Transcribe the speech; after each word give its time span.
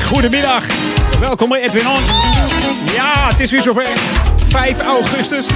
Goedemiddag. 0.00 0.64
Welkom 1.20 1.48
bij 1.48 1.62
Edwin 1.62 1.88
On. 1.88 2.02
Ja, 2.94 3.28
het 3.28 3.40
is 3.40 3.50
weer 3.50 3.62
zover. 3.62 3.86
5 4.46 4.80
augustus. 4.80 5.46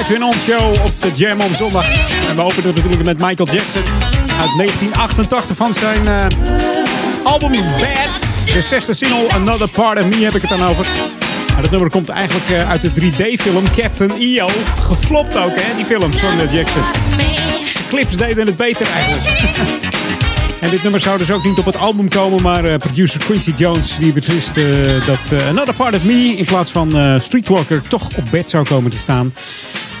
Edwin 0.00 0.24
On 0.24 0.34
Show 0.40 0.84
op 0.84 1.00
de 1.00 1.10
Jam 1.14 1.40
om 1.40 1.54
zondag. 1.54 1.84
En 2.28 2.36
we 2.36 2.42
openen 2.42 2.74
natuurlijk 2.74 3.02
met 3.02 3.18
Michael 3.18 3.48
Jackson. 3.50 3.82
Uit 4.40 4.56
1988 4.56 5.56
van 5.56 5.74
zijn 5.74 6.06
eh, 6.06 6.26
album 7.22 7.50
Bad. 7.50 8.46
De 8.52 8.62
zesde 8.62 8.94
single 8.94 9.28
Another 9.32 9.68
Part 9.68 9.98
of 9.98 10.06
Me 10.06 10.24
heb 10.24 10.34
ik 10.34 10.40
het 10.40 10.50
dan 10.50 10.64
over. 10.64 10.86
Dat 11.60 11.70
nummer 11.70 11.90
komt 11.90 12.08
eigenlijk 12.08 12.50
eh, 12.50 12.68
uit 12.68 12.82
de 12.82 12.90
3D-film 13.00 13.64
Captain 13.76 14.10
EO. 14.18 14.48
Geflopt 14.80 15.36
ook, 15.36 15.54
hè, 15.54 15.76
die 15.76 15.84
films 15.84 16.18
van 16.18 16.40
eh, 16.40 16.54
Jackson. 16.54 16.82
Zijn 17.72 17.88
clips 17.88 18.16
deden 18.16 18.46
het 18.46 18.56
beter 18.56 18.86
eigenlijk. 18.94 19.88
En 20.60 20.70
dit 20.70 20.82
nummer 20.82 21.00
zou 21.00 21.18
dus 21.18 21.30
ook 21.30 21.44
niet 21.44 21.58
op 21.58 21.64
het 21.64 21.76
album 21.76 22.08
komen, 22.08 22.42
maar 22.42 22.64
eh, 22.64 22.76
producer 22.76 23.20
Quincy 23.24 23.52
Jones 23.56 23.96
die 23.96 24.12
beslist 24.12 24.56
eh, 24.56 25.06
dat 25.06 25.32
eh, 25.32 25.48
Another 25.48 25.74
Part 25.74 25.94
of 25.94 26.02
Me 26.02 26.34
in 26.36 26.44
plaats 26.44 26.70
van 26.70 27.20
Streetwalker 27.20 27.82
toch 27.82 28.16
op 28.16 28.24
bed 28.30 28.50
zou 28.50 28.64
komen 28.64 28.90
te 28.90 28.96
staan. 28.96 29.32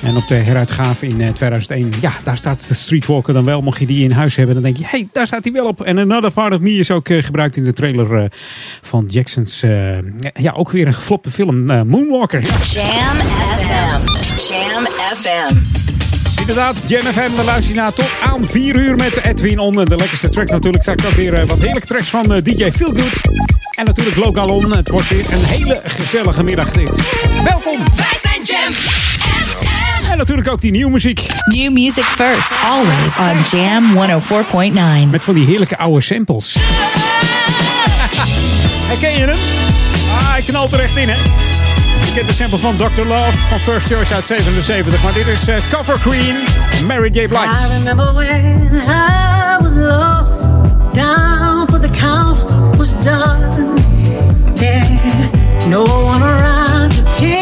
En 0.02 0.16
op 0.16 0.28
de 0.28 0.34
heruitgave 0.34 1.06
in 1.06 1.20
eh, 1.20 1.28
2001, 1.28 1.92
ja, 2.00 2.12
daar 2.24 2.36
staat 2.36 2.70
Streetwalker 2.72 3.34
dan 3.34 3.44
wel. 3.44 3.62
Mocht 3.62 3.78
je 3.78 3.86
die 3.86 4.04
in 4.04 4.10
huis 4.10 4.36
hebben, 4.36 4.54
dan 4.54 4.64
denk 4.64 4.76
je, 4.76 4.84
hey, 4.86 5.08
daar 5.12 5.26
staat 5.26 5.44
hij 5.44 5.52
wel 5.52 5.66
op. 5.66 5.80
En 5.80 5.98
Another 5.98 6.32
Part 6.32 6.52
of 6.52 6.60
Me 6.60 6.70
is 6.70 6.90
ook 6.90 7.08
gebruikt 7.08 7.56
in 7.56 7.64
de 7.64 7.72
trailer 7.72 8.32
van 8.80 9.04
Jackson's, 9.08 9.60
ja, 10.32 10.52
ook 10.52 10.70
weer 10.70 10.86
een 10.86 10.94
geflopte 10.94 11.30
film, 11.30 11.64
Moonwalker. 11.64 12.40
Ja. 12.40 12.48
Jam 12.48 13.16
FM. 13.56 14.06
Jam 14.52 14.86
FM. 15.14 15.89
Inderdaad, 16.50 16.88
Jam 16.88 17.12
FM, 17.12 17.36
daar 17.36 17.44
luister 17.44 17.74
je 17.74 17.80
naar 17.80 17.92
tot 17.92 18.18
aan 18.22 18.46
4 18.46 18.76
uur 18.76 18.96
met 18.96 19.24
Edwin 19.24 19.58
On. 19.58 19.72
De 19.72 19.96
lekkerste 19.96 20.28
track 20.28 20.50
natuurlijk. 20.50 20.82
Straks 20.82 21.04
ook 21.04 21.12
weer 21.12 21.34
eh, 21.34 21.48
wat 21.48 21.58
heerlijke 21.58 21.86
tracks 21.86 22.08
van 22.08 22.34
eh, 22.34 22.42
DJ 22.42 22.70
Feelgood. 22.70 23.20
En 23.70 23.84
natuurlijk 23.84 24.16
Local 24.16 24.48
On. 24.48 24.76
Het 24.76 24.88
wordt 24.88 25.08
weer 25.08 25.32
een 25.32 25.44
hele 25.44 25.80
gezellige 25.84 26.42
middag 26.42 26.72
dit. 26.72 27.20
Welkom! 27.44 27.84
Wij 27.96 28.18
zijn 28.20 28.42
Jam. 28.42 28.72
En 30.10 30.18
natuurlijk 30.18 30.48
ook 30.48 30.60
die 30.60 30.70
nieuwe 30.70 30.90
muziek. 30.90 31.26
New 31.44 31.72
music 31.72 32.04
first, 32.04 32.50
always 32.70 33.16
on 33.18 33.58
Jam 33.58 34.20
104.9. 35.04 35.10
Met 35.10 35.24
van 35.24 35.34
die 35.34 35.46
heerlijke 35.46 35.78
oude 35.78 36.00
samples. 36.00 36.56
Herken 38.90 39.12
je 39.12 39.26
hem? 39.26 39.38
Ah, 40.08 40.32
hij 40.32 40.42
knalt 40.42 40.72
er 40.72 40.80
echt 40.80 40.96
in, 40.96 41.08
hè? 41.08 41.16
Je 42.04 42.12
kent 42.14 42.26
de 42.26 42.32
sample 42.32 42.58
van 42.58 42.76
Dr. 42.76 43.02
Love 43.06 43.38
van 43.48 43.58
First 43.60 43.86
Choice 43.86 44.14
uit 44.14 44.26
77. 44.26 45.02
Maar 45.02 45.12
dit 45.12 45.26
is 45.26 45.48
eh, 45.48 45.56
Cover 45.70 45.98
Queen, 45.98 46.36
Mary 46.86 47.08
J. 47.12 47.28
Blige. 47.28 47.74
I 47.74 47.78
remember 47.78 48.14
when 48.14 48.70
I 48.86 49.62
was 49.62 49.72
lost, 49.72 50.48
down 50.92 51.66
for 51.66 51.80
the 51.80 51.90
count 51.90 52.38
was 52.76 52.92
done. 53.02 53.78
Yeah, 54.54 55.68
no 55.68 55.82
one 55.82 56.22
around 56.22 56.94
to 56.94 57.02
pick 57.18 57.39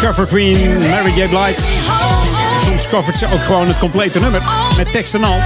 Cover 0.00 0.26
Queen, 0.26 0.88
Mary 0.88 1.10
J. 1.10 1.28
Blige. 1.28 1.60
Soms 2.64 2.88
covert 2.88 3.18
ze 3.18 3.26
ook 3.32 3.42
gewoon 3.42 3.68
het 3.68 3.78
complete 3.78 4.20
nummer. 4.20 4.42
Met 4.76 4.92
tekst 4.92 5.14
en 5.14 5.24
al. 5.24 5.38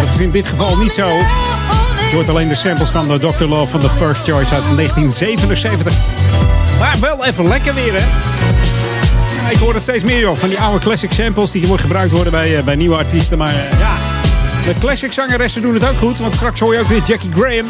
Dat 0.00 0.14
is 0.14 0.20
in 0.20 0.30
dit 0.30 0.46
geval 0.46 0.76
niet 0.76 0.92
zo. 0.92 1.08
Je 2.10 2.14
hoort 2.18 2.28
alleen 2.28 2.48
de 2.48 2.54
samples 2.54 2.90
van 2.90 3.08
de 3.08 3.18
Dr. 3.18 3.44
Love 3.44 3.70
van 3.70 3.80
The 3.80 3.90
First 3.90 4.24
Choice 4.24 4.54
uit 4.54 4.62
1977. 4.76 5.94
Maar 6.78 6.96
wel 7.00 7.24
even 7.24 7.48
lekker 7.48 7.74
weer, 7.74 7.92
hè? 7.92 8.06
Ja, 9.42 9.50
ik 9.50 9.58
hoor 9.58 9.74
het 9.74 9.82
steeds 9.82 10.04
meer, 10.04 10.20
joh. 10.20 10.34
Van 10.34 10.48
die 10.48 10.58
oude 10.58 10.78
classic 10.78 11.12
samples 11.12 11.50
die 11.50 11.78
gebruikt 11.78 12.12
worden 12.12 12.32
bij, 12.32 12.56
eh, 12.56 12.64
bij 12.64 12.74
nieuwe 12.74 12.96
artiesten. 12.96 13.38
Maar 13.38 13.54
eh, 13.54 13.78
ja, 13.78 13.94
de 14.66 14.74
classic 14.80 15.12
zangeressen 15.12 15.62
doen 15.62 15.74
het 15.74 15.88
ook 15.88 15.98
goed. 15.98 16.18
Want 16.18 16.34
straks 16.34 16.60
hoor 16.60 16.72
je 16.72 16.80
ook 16.80 16.88
weer 16.88 17.02
Jackie 17.02 17.30
Graham. 17.32 17.66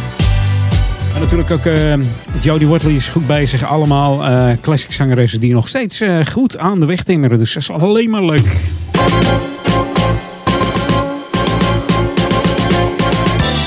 En 1.14 1.20
natuurlijk 1.20 1.50
ook 1.50 1.66
eh 1.66 1.94
Jodie 2.42 2.68
Watley 2.68 2.94
is 2.94 3.08
goed 3.08 3.26
bezig. 3.26 3.64
Allemaal 3.64 4.24
eh, 4.24 4.48
classic 4.60 4.92
zangeressen 4.92 5.40
die 5.40 5.52
nog 5.52 5.68
steeds 5.68 6.00
eh, 6.00 6.18
goed 6.30 6.58
aan 6.58 6.80
de 6.80 6.86
weg 6.86 7.02
timmeren. 7.02 7.38
Dus 7.38 7.52
dat 7.52 7.62
is 7.62 7.70
alleen 7.70 8.10
maar 8.10 8.24
leuk. 8.24 8.66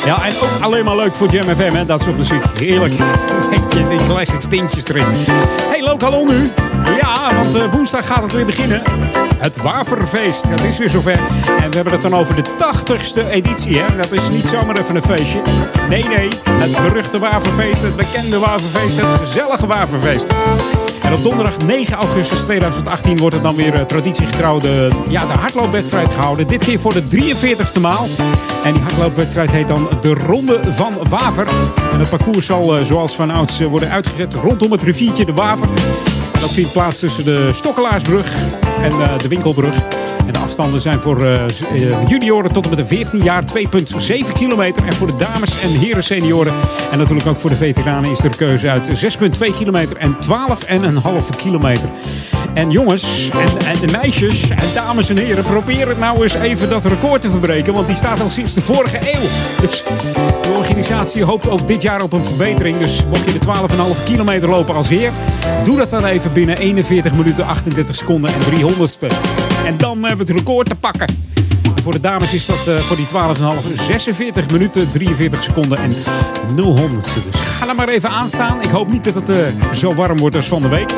Ja, 0.05 0.25
en 0.25 0.33
ook 0.41 0.61
alleen 0.61 0.85
maar 0.85 0.95
leuk 0.95 1.15
voor 1.15 1.29
Jam 1.29 1.55
FM, 1.55 1.71
hè? 1.71 1.85
dat 1.85 2.01
soort 2.01 2.17
muziek. 2.17 2.43
Heerlijk. 2.57 2.93
Beetje 3.49 3.87
die 3.89 4.03
classic 4.07 4.39
tintjes 4.39 4.87
erin. 4.87 5.05
Hey, 5.69 5.81
lokaal 5.81 6.25
nu. 6.25 6.49
Ja, 7.01 7.35
want 7.35 7.55
eh, 7.55 7.71
woensdag 7.71 8.05
gaat 8.05 8.23
het 8.23 8.31
weer 8.33 8.45
beginnen. 8.45 8.81
Het 9.37 9.57
Waverfeest. 9.57 10.49
Het 10.49 10.63
is 10.63 10.77
weer 10.77 10.89
zover. 10.89 11.19
En 11.59 11.69
we 11.69 11.75
hebben 11.75 11.93
het 11.93 12.01
dan 12.01 12.15
over 12.15 12.35
de 12.35 12.43
80ste 12.43 13.29
editie. 13.29 13.77
Hè? 13.77 13.95
Dat 13.95 14.11
is 14.11 14.29
niet 14.29 14.47
zomaar 14.47 14.77
even 14.77 14.95
een 14.95 15.03
feestje. 15.03 15.41
Nee, 15.89 16.03
nee. 16.03 16.29
Het 16.49 16.81
beruchte 16.81 17.19
Waverfeest. 17.19 17.81
Het 17.81 17.95
bekende 17.95 18.39
Waverfeest. 18.39 19.01
Het 19.01 19.09
gezellige 19.09 19.67
Waverfeest. 19.67 20.27
En 21.05 21.13
op 21.13 21.23
donderdag 21.23 21.57
9 21.57 21.97
augustus 21.97 22.39
2018 22.39 23.17
wordt 23.17 23.35
er 23.35 23.41
dan 23.41 23.55
weer 23.55 23.73
eh, 23.73 23.81
traditiegetrouw 23.81 24.59
de, 24.59 24.89
ja, 25.07 25.25
de 25.25 25.33
hardloopwedstrijd 25.33 26.11
gehouden. 26.11 26.47
Dit 26.47 26.63
keer 26.63 26.79
voor 26.79 26.93
de 26.93 27.03
43ste 27.03 27.81
maal. 27.81 28.07
En 28.63 28.73
die 28.73 28.81
hardloopwedstrijd 28.81 29.51
heet 29.51 29.67
dan 29.67 29.89
de 30.01 30.13
Ronde 30.13 30.59
van 30.63 30.93
Waver. 31.09 31.47
En 31.91 31.99
het 31.99 32.09
parcours 32.09 32.45
zal 32.45 32.77
eh, 32.77 32.83
zoals 32.83 33.15
van 33.15 33.29
ouds 33.29 33.59
eh, 33.59 33.67
worden 33.67 33.89
uitgezet 33.89 34.33
rondom 34.33 34.71
het 34.71 34.83
riviertje 34.83 35.25
de 35.25 35.33
Waver. 35.33 35.67
Dat 36.45 36.53
vindt 36.53 36.71
plaats 36.71 36.99
tussen 36.99 37.25
de 37.25 37.49
Stokkelaarsbrug 37.53 38.27
en 38.81 38.91
eh, 38.91 39.17
de 39.17 39.27
Winkelbrug. 39.27 40.04
En 40.25 40.33
de 40.33 40.39
afstanden 40.39 40.79
zijn 40.79 41.01
voor 41.01 41.25
eh, 41.25 41.45
junioren 42.07 42.51
tot 42.51 42.63
en 42.63 42.69
met 42.69 42.79
de 42.79 42.85
14 42.85 43.23
jaar 43.23 43.43
2,7 43.43 44.31
kilometer. 44.33 44.85
En 44.85 44.93
voor 44.93 45.07
de 45.07 45.17
dames 45.17 45.61
en 45.61 45.69
heren 45.69 46.03
senioren 46.03 46.53
en 46.91 46.97
natuurlijk 46.97 47.27
ook 47.27 47.39
voor 47.39 47.49
de 47.49 47.55
veteranen 47.55 48.11
is 48.11 48.23
er 48.23 48.35
keuze 48.35 48.69
uit 48.69 49.17
6,2 49.49 49.55
kilometer 49.57 49.97
en 49.97 50.15
12,5 50.15 51.35
kilometer. 51.35 51.89
En 52.53 52.71
jongens 52.71 53.29
en, 53.29 53.65
en 53.65 53.79
de 53.79 53.91
meisjes 53.91 54.49
en 54.49 54.73
dames 54.73 55.09
en 55.09 55.17
heren, 55.17 55.43
probeer 55.43 55.87
het 55.87 55.97
nou 55.97 56.21
eens 56.21 56.33
even 56.33 56.69
dat 56.69 56.85
record 56.85 57.21
te 57.21 57.29
verbreken. 57.29 57.73
Want 57.73 57.87
die 57.87 57.95
staat 57.95 58.21
al 58.21 58.29
sinds 58.29 58.53
de 58.53 58.61
vorige 58.61 58.97
eeuw. 58.97 59.29
Dus 59.61 59.83
de 60.41 60.53
organisatie 60.57 61.23
hoopt 61.23 61.49
ook 61.49 61.67
dit 61.67 61.81
jaar 61.81 62.01
op 62.01 62.13
een 62.13 62.23
verbetering. 62.23 62.77
Dus 62.77 63.05
mocht 63.05 63.25
je 63.25 63.39
de 63.39 63.97
12,5 63.97 64.03
kilometer 64.03 64.49
lopen 64.49 64.75
als 64.75 64.89
heer, 64.89 65.11
doe 65.63 65.77
dat 65.77 65.89
dan 65.89 66.05
even 66.05 66.33
binnen 66.33 66.57
41 66.57 67.13
minuten 67.15 67.45
38 67.45 67.95
seconden 67.95 68.31
en 68.33 68.41
300ste. 68.41 69.07
En 69.65 69.77
dan 69.77 70.03
hebben 70.03 70.25
we 70.25 70.31
het 70.33 70.41
record 70.41 70.69
te 70.69 70.75
pakken. 70.75 71.07
En 71.75 71.83
voor 71.83 71.91
de 71.91 71.99
dames 71.99 72.33
is 72.33 72.45
dat 72.45 72.67
eh, 72.67 72.75
voor 72.75 72.95
die 72.95 73.05
12,5 73.05 73.73
46 73.73 74.49
minuten 74.49 74.91
43 74.91 75.43
seconden 75.43 75.77
en 75.77 75.93
0 76.55 76.77
honderdste. 76.77 77.19
Dus 77.25 77.39
ga 77.39 77.67
er 77.67 77.75
maar 77.75 77.87
even 77.87 78.09
aan 78.09 78.27
staan. 78.27 78.61
Ik 78.61 78.69
hoop 78.69 78.91
niet 78.91 79.03
dat 79.03 79.15
het 79.15 79.29
eh, 79.29 79.37
zo 79.71 79.93
warm 79.93 80.17
wordt 80.17 80.35
als 80.35 80.47
van 80.47 80.61
de 80.61 80.67
week. 80.67 80.93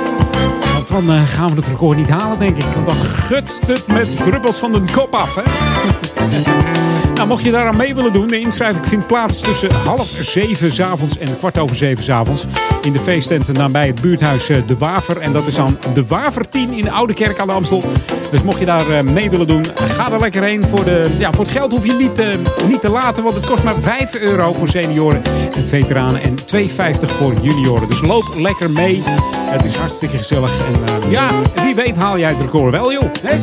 Want 0.74 0.88
dan 0.88 1.12
eh, 1.12 1.28
gaan 1.28 1.50
we 1.50 1.56
het 1.56 1.68
record 1.68 1.98
niet 1.98 2.10
halen, 2.10 2.40
denk 2.40 2.58
ik. 2.58 2.66
Want 2.66 2.86
dan 2.86 2.96
gutst 2.96 3.68
het 3.68 3.88
met 3.88 4.24
druppels 4.24 4.58
van 4.58 4.72
de 4.72 4.82
kop 4.92 5.16
af, 5.16 5.36
hè? 5.36 5.44
Nou, 7.18 7.30
mocht 7.30 7.44
je 7.44 7.52
daaraan 7.52 7.76
mee 7.76 7.96
willen 7.96 8.14
doen, 8.14 8.28
de 8.28 8.40
inschrijving 8.40 8.88
vindt 8.88 9.08
plaats 9.08 9.40
tussen 9.40 9.72
half 9.74 10.06
zeven 10.06 10.72
's 10.72 10.80
avonds 10.80 11.18
en 11.18 11.38
kwart 11.38 11.58
over 11.58 11.76
zeven 11.76 12.04
's 12.04 12.10
avonds. 12.10 12.46
In 12.82 12.92
de 12.92 13.00
feesttent 13.00 13.54
nabij 13.54 13.88
het 13.88 14.02
buurthuis 14.02 14.50
eh, 14.50 14.58
De 14.66 14.78
Waver. 14.78 15.18
En 15.18 15.32
dat 15.32 15.48
is 15.48 15.60
aan 15.60 15.78
De 15.94 16.06
Waver 16.06 16.50
10 16.50 16.72
in 16.74 16.84
de 16.84 16.92
Oude 16.92 17.14
Kerk 17.14 17.40
aan 17.40 17.48
de 17.48 17.54
Amstel. 17.54 17.84
Dus 18.32 18.42
mocht 18.42 18.60
je 18.60 18.66
daar 18.66 18.90
eh, 18.90 19.04
mee 19.04 19.30
willen 19.30 19.48
doen, 19.48 19.66
ga 19.76 20.12
er 20.12 20.20
lekker 20.20 20.44
heen. 20.44 20.68
Voor, 20.68 20.86
de, 20.86 21.16
ja, 21.18 21.32
voor 21.32 21.44
het 21.44 21.54
geld 21.54 21.72
hoef 21.72 21.86
je 21.86 21.94
niet, 21.94 22.20
eh, 22.20 22.28
niet 22.68 22.82
te 22.82 22.90
laten, 22.90 23.24
want 23.24 23.36
het 23.36 23.46
kost 23.46 23.64
maar 23.64 23.76
5 23.80 24.16
euro 24.16 24.54
voor 24.54 24.68
senioren 24.68 25.22
en 25.56 25.68
veteranen. 25.68 26.22
En 26.22 26.36
2,50 26.46 27.12
voor 27.16 27.34
junioren. 27.42 27.88
Dus 27.88 28.02
loop 28.02 28.34
lekker 28.36 28.72
mee. 28.72 29.04
Het 29.52 29.66
is 29.66 29.76
hartstikke 29.76 30.18
gezellig. 30.18 30.60
En 30.60 31.10
ja, 31.10 31.30
wie 31.64 31.76
weet 31.76 31.96
haal 31.96 32.18
jij 32.18 32.30
het 32.30 32.42
record 32.42 32.72
wel, 32.72 32.92
joh. 32.92 33.12
Hè? 33.22 33.40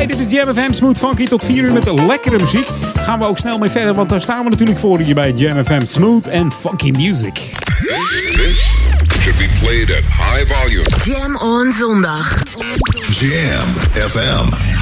Hey, 0.00 0.08
dit 0.08 0.20
is 0.20 0.32
Jam 0.32 0.54
FM 0.54 0.72
Smooth 0.72 0.98
Funky 0.98 1.24
tot 1.24 1.44
4 1.44 1.64
uur 1.64 1.72
met 1.72 1.92
lekkere 2.06 2.38
muziek. 2.38 2.68
Gaan 2.94 3.18
we 3.18 3.24
ook 3.24 3.38
snel 3.38 3.58
mee 3.58 3.70
verder, 3.70 3.94
want 3.94 4.10
daar 4.10 4.20
staan 4.20 4.44
we 4.44 4.50
natuurlijk 4.50 4.78
voor 4.78 4.98
hier 4.98 5.14
bij 5.14 5.30
Jam 5.30 5.64
FM 5.64 5.84
Smooth 5.84 6.28
and 6.30 6.54
Funky 6.54 6.90
Music. 6.90 7.34
This 7.34 7.54
should 9.22 9.38
be 9.38 9.48
played 9.60 9.90
at 9.90 10.04
high 10.04 10.52
volume. 10.52 10.84
Jam 11.04 11.36
on 11.36 11.72
zondag. 11.72 12.42
Jam 13.10 13.68
FM. 14.08 14.78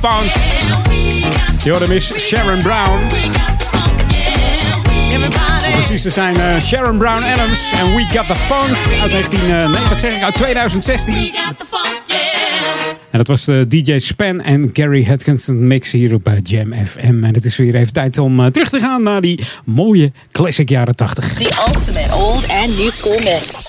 Funk. 0.00 0.32
Je 1.64 1.84
Miss 1.88 2.18
Sharon 2.18 2.62
Brown. 2.62 2.98
Precies 5.72 6.02
te 6.02 6.10
zijn 6.10 6.36
eh, 6.36 6.60
Sharon 6.60 6.98
Brown 6.98 7.22
Adams 7.22 7.72
en 7.72 7.94
We 7.94 8.06
Got 8.12 8.26
The 8.26 8.34
Funk 8.34 8.76
uit 9.02 9.12
19, 9.12 9.40
eh, 9.40 9.46
nee, 9.46 9.88
wat 9.88 10.00
zeg 10.00 10.12
ik, 10.12 10.22
uit 10.22 10.34
2016. 10.34 11.32
En 13.16 13.18
dat 13.24 13.26
was 13.26 13.44
de 13.44 13.66
DJ 13.68 13.98
Span 13.98 14.40
en 14.40 14.70
Gary 14.72 15.04
Hutchinson 15.04 15.66
mix 15.66 15.92
hier 15.92 16.14
op 16.14 16.26
eh, 16.26 16.34
Jam 16.42 16.72
FM. 16.86 17.24
En 17.24 17.34
het 17.34 17.44
is 17.44 17.56
weer 17.56 17.74
even 17.74 17.92
tijd 17.92 18.18
om 18.18 18.40
eh, 18.40 18.46
terug 18.46 18.68
te 18.68 18.78
gaan 18.78 19.02
naar 19.02 19.20
die 19.20 19.44
mooie 19.64 20.12
classic 20.30 20.68
jaren 20.68 20.96
80. 20.96 21.34
The 21.34 21.64
ultimate 21.68 22.14
old 22.14 22.48
and 22.48 22.78
new 22.78 22.90
school 22.90 23.18
mix. 23.18 23.65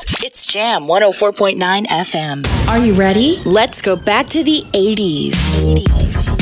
Jam 0.50 0.88
104.9 0.88 1.88
FM. 1.88 2.70
Are 2.70 2.80
you 2.80 2.94
ready? 2.94 3.38
Let's 3.44 3.82
go 3.82 3.98
back 3.98 4.28
to 4.28 4.44
the 4.44 4.64
80s. 4.72 5.36
80s. 5.60 6.36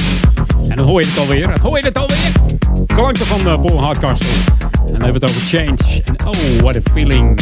En 0.69 0.75
dan 0.75 0.85
hoor 0.85 1.01
je 1.01 1.07
het 1.07 1.17
alweer. 1.17 1.47
Dan 1.47 1.59
hoor 1.59 1.77
je 1.77 1.85
het 1.85 1.97
alweer. 1.97 2.31
Klanken 2.88 3.25
van 3.25 3.39
uh, 3.39 3.62
Paul 3.62 3.81
Hardcastle. 3.81 4.27
En 4.27 4.93
dan 4.93 5.03
hebben 5.03 5.21
we 5.21 5.27
het 5.27 5.35
over 5.35 5.47
Change. 5.47 6.01
En 6.03 6.27
oh, 6.27 6.62
what 6.62 6.75
a 6.75 6.81
feeling. 6.91 7.41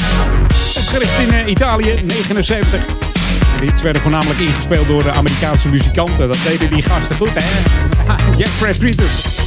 Opgericht 0.78 1.20
in 1.20 1.32
eh, 1.32 1.48
Italië, 1.48 2.02
79. 2.04 2.86
De 3.60 3.66
hits 3.66 3.82
werden 3.82 4.02
voornamelijk 4.02 4.40
ingespeeld 4.40 4.88
door 4.88 5.04
de 5.04 5.12
Amerikaanse 5.12 5.70
muzikanten. 5.70 6.28
Dat 6.28 6.38
deden 6.48 6.70
die 6.74 6.84
gasten 6.84 7.16
goed, 7.16 7.34
hè? 7.34 7.50
Jack 8.38 8.50
Fred 8.50 8.78
Peters. 8.78 9.42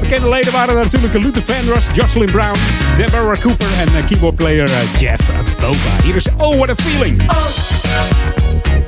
Bekende 0.00 0.28
leden 0.28 0.52
waren 0.52 0.74
natuurlijk 0.74 1.14
Luther 1.14 1.42
Vandross, 1.42 1.86
Jocelyn 1.92 2.30
Brown, 2.30 2.56
Deborah 2.96 3.40
Cooper 3.40 3.66
en 3.80 3.88
eh, 3.96 4.06
keyboardplayer 4.06 4.68
eh, 4.70 5.00
Jeff 5.00 5.20
Bova. 5.60 6.02
Hier 6.02 6.16
is 6.16 6.26
Oh, 6.36 6.56
what 6.56 6.70
a 6.70 6.74
feeling. 6.74 7.20
You 7.20 8.87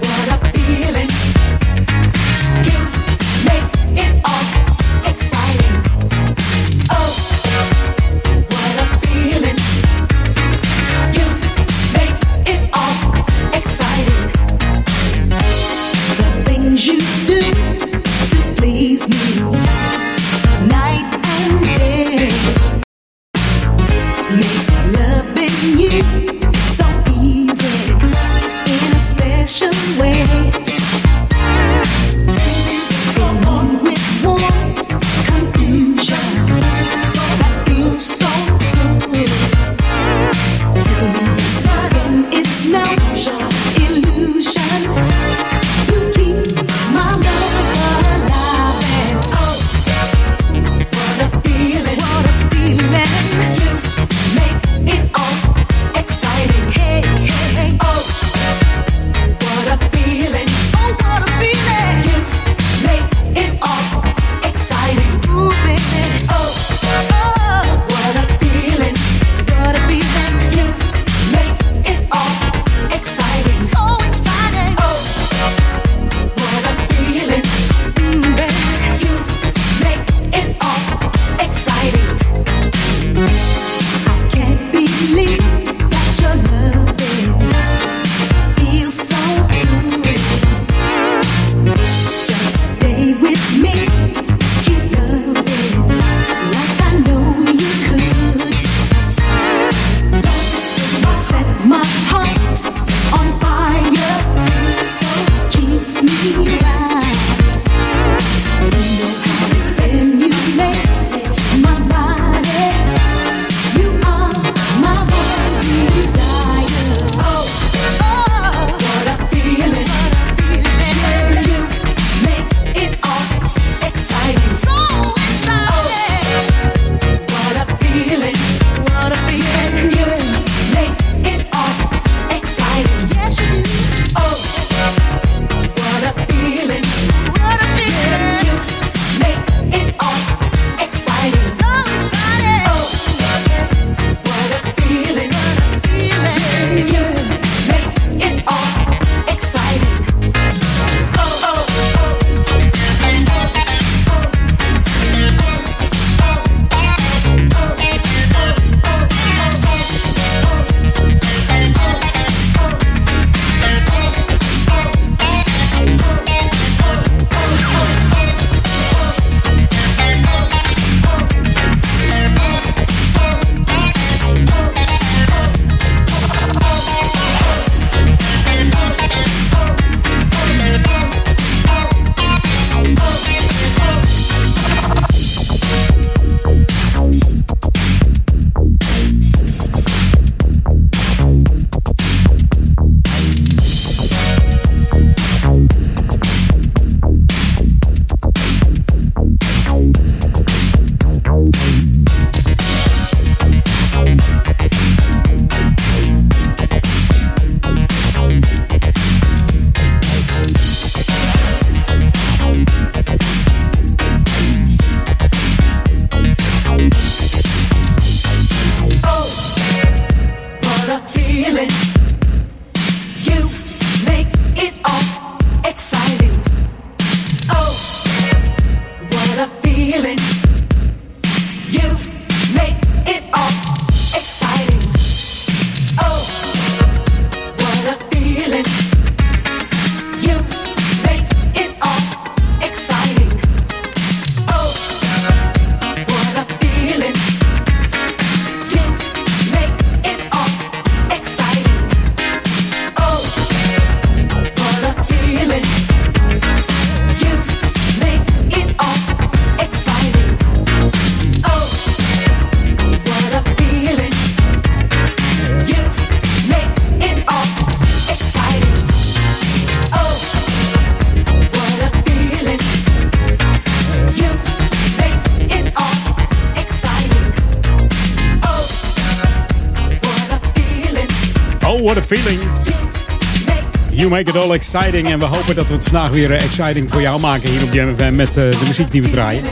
make 284.25 284.39
it 284.39 284.45
all 284.45 284.53
exciting. 284.53 285.09
En 285.09 285.19
we 285.19 285.25
hopen 285.25 285.55
dat 285.55 285.69
we 285.69 285.75
het 285.75 285.85
vandaag 285.85 286.11
weer 286.11 286.33
eh, 286.33 286.45
exciting 286.45 286.91
voor 286.91 287.01
jou 287.01 287.21
maken 287.21 287.51
hier 287.51 287.63
op 287.63 287.73
Jam 287.73 287.97
FM 287.97 288.15
met 288.15 288.29
eh, 288.29 288.51
de 288.51 288.63
muziek 288.67 288.91
die 288.91 289.03
we 289.03 289.11
draaien. 289.11 289.43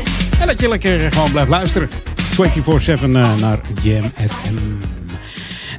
En 0.40 0.46
dat 0.46 0.61
je 0.61 0.68
lekker 0.68 1.12
gewoon 1.12 1.31
blijft 1.31 1.50
luisteren. 1.50 1.88
24-7 1.88 3.02
eh, 3.02 3.09
naar 3.11 3.61
Jam 3.83 4.12
FM. 4.14 4.54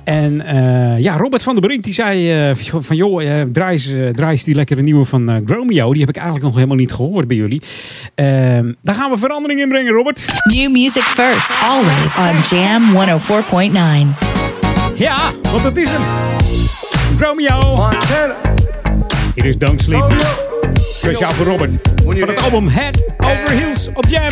En 0.03 0.41
eh, 0.41 0.99
ja, 0.99 1.17
Robert 1.17 1.43
van 1.43 1.53
der 1.55 1.63
Brink 1.63 1.83
die 1.83 1.93
zei 1.93 2.31
eh, 2.49 2.55
van 2.79 2.95
joh, 2.95 3.23
eh, 3.23 3.47
draai, 3.47 3.73
eens, 3.73 3.87
eh, 3.87 4.07
draai 4.07 4.31
eens 4.31 4.43
die 4.43 4.55
lekkere 4.55 4.81
nieuwe 4.81 5.05
van 5.05 5.29
eh 5.29 5.35
Gromeo. 5.45 5.91
Die 5.91 5.99
heb 5.99 6.09
ik 6.09 6.15
eigenlijk 6.15 6.45
nog 6.45 6.55
helemaal 6.55 6.77
niet 6.77 6.91
gehoord 6.91 7.27
bij 7.27 7.37
jullie. 7.37 7.61
Ehm, 8.15 8.73
daar 8.81 8.95
gaan 8.95 9.11
we 9.11 9.17
verandering 9.17 9.59
in 9.59 9.69
brengen, 9.69 9.93
Robert. 9.93 10.25
New 10.43 10.71
music 10.71 11.03
first, 11.03 11.51
always 11.63 12.15
on 12.17 12.57
Jam 12.57 12.83
104.9. 12.93 14.15
Ja, 14.95 15.31
want 15.51 15.63
dat 15.63 15.77
is 15.77 15.91
hem. 15.91 16.01
Gromeo. 17.17 17.89
Hier 19.35 19.45
is 19.45 19.57
Don't 19.57 19.81
Sleep. 19.81 20.03
Speciaal 20.73 21.31
voor 21.31 21.45
Robert. 21.45 21.71
Van 22.05 22.27
het 22.27 22.39
album 22.39 22.67
Head 22.67 23.01
Over 23.17 23.49
Heels 23.49 23.89
op 23.93 24.05
Jam. 24.07 24.31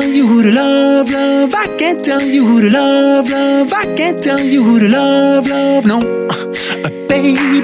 Tell 0.00 0.10
you 0.10 0.28
who 0.28 0.42
to 0.42 0.52
love, 0.52 1.10
love. 1.10 1.54
I 1.54 1.66
can't 1.76 2.04
tell 2.04 2.22
you 2.22 2.46
who 2.46 2.60
to 2.60 2.70
love, 2.70 3.28
love. 3.30 3.72
I 3.72 3.84
can't 3.96 4.22
tell 4.22 4.38
you 4.40 4.62
who 4.62 4.78
to 4.78 4.88
love, 4.88 5.46
love. 5.48 5.86
No, 5.86 5.98
uh, 6.30 6.90
baby, 7.08 7.62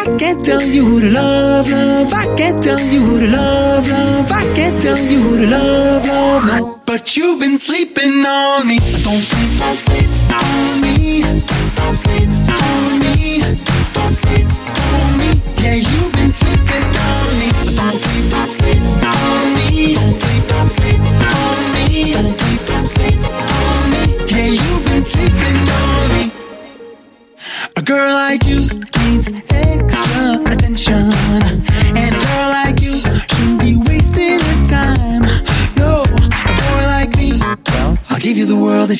I 0.00 0.16
can't 0.18 0.42
tell 0.42 0.62
you 0.62 0.84
who 0.86 1.00
to 1.00 1.10
love, 1.10 1.68
love. 1.68 2.12
I 2.12 2.24
can't 2.36 2.62
tell 2.62 2.80
you 2.80 3.00
who 3.00 3.20
to 3.20 3.28
love, 3.28 3.88
love. 3.88 4.32
I 4.32 4.44
can't 4.54 4.80
tell 4.80 4.98
you 4.98 5.20
who 5.20 5.36
to 5.36 5.46
love, 5.46 6.06
love. 6.06 6.46
No, 6.46 6.80
but 6.86 7.16
you've 7.16 7.40
been 7.40 7.58
sleeping 7.58 8.24
on 8.24 8.66
me. 8.66 8.78
Don't 9.04 9.24
sleep, 9.30 9.52
don't 9.60 9.76
sleep 9.76 10.10
on 10.40 10.80
me. 10.80 11.22
Don't 11.76 11.96
sleep 11.96 12.23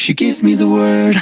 you 0.08 0.14
give 0.14 0.42
me 0.42 0.54
the 0.54 0.68
word. 0.68 1.16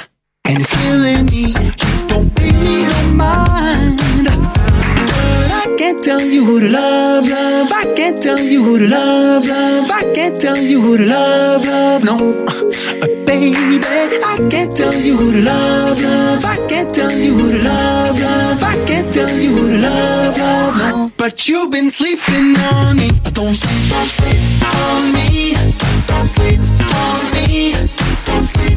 And 0.45 0.61
it's 0.61 0.75
killing 0.83 1.27
me, 1.27 1.53
you 1.53 2.07
don't 2.09 2.35
pay 2.35 2.51
me 2.53 2.85
no 2.85 3.03
mind. 3.15 3.99
But 4.27 5.51
I 5.53 5.75
can't 5.79 6.03
tell 6.03 6.21
you 6.21 6.45
who 6.45 6.59
to 6.61 6.69
love, 6.69 7.29
love. 7.29 7.71
I 7.71 7.93
can't 7.95 8.21
tell 8.21 8.41
you 8.41 8.65
who 8.65 8.79
to 8.79 8.89
love, 8.89 9.47
love. 9.47 9.91
I 9.91 10.13
can't 10.15 10.41
tell 10.41 10.57
you 10.57 10.81
who 10.81 10.97
to 10.97 11.07
love, 11.07 11.65
love. 11.65 12.05
No, 12.05 12.17
baby, 13.25 13.79
I 14.25 14.49
can't 14.51 14.77
tell 14.77 14.95
you 14.95 15.17
who 15.17 15.33
to 15.33 15.43
love, 15.43 16.01
love. 16.03 16.45
I 16.45 16.57
can't 16.67 16.93
tell 16.95 17.13
you 17.13 17.35
who 17.35 17.53
to 17.53 17.63
love, 17.63 18.21
love. 18.21 18.63
I 18.63 18.85
can't 18.87 19.13
tell 19.13 19.31
you 19.31 19.51
who 19.53 19.71
to 19.71 19.79
love, 19.79 20.39
love. 20.39 20.77
No, 20.79 21.13
but 21.17 21.47
you've 21.47 21.71
been 21.71 21.91
sleeping 21.91 22.57
on 22.73 22.97
me. 22.97 23.11
Don't 23.33 23.55
sleep, 23.55 23.91
don't 23.93 24.09
sleep 24.09 24.41
on 24.75 25.13
me. 25.13 25.55
Don't 26.09 26.27
sleep 26.27 26.61
on 26.97 27.33
me. 27.33 27.75
Don't 28.27 28.45
sleep 28.45 28.72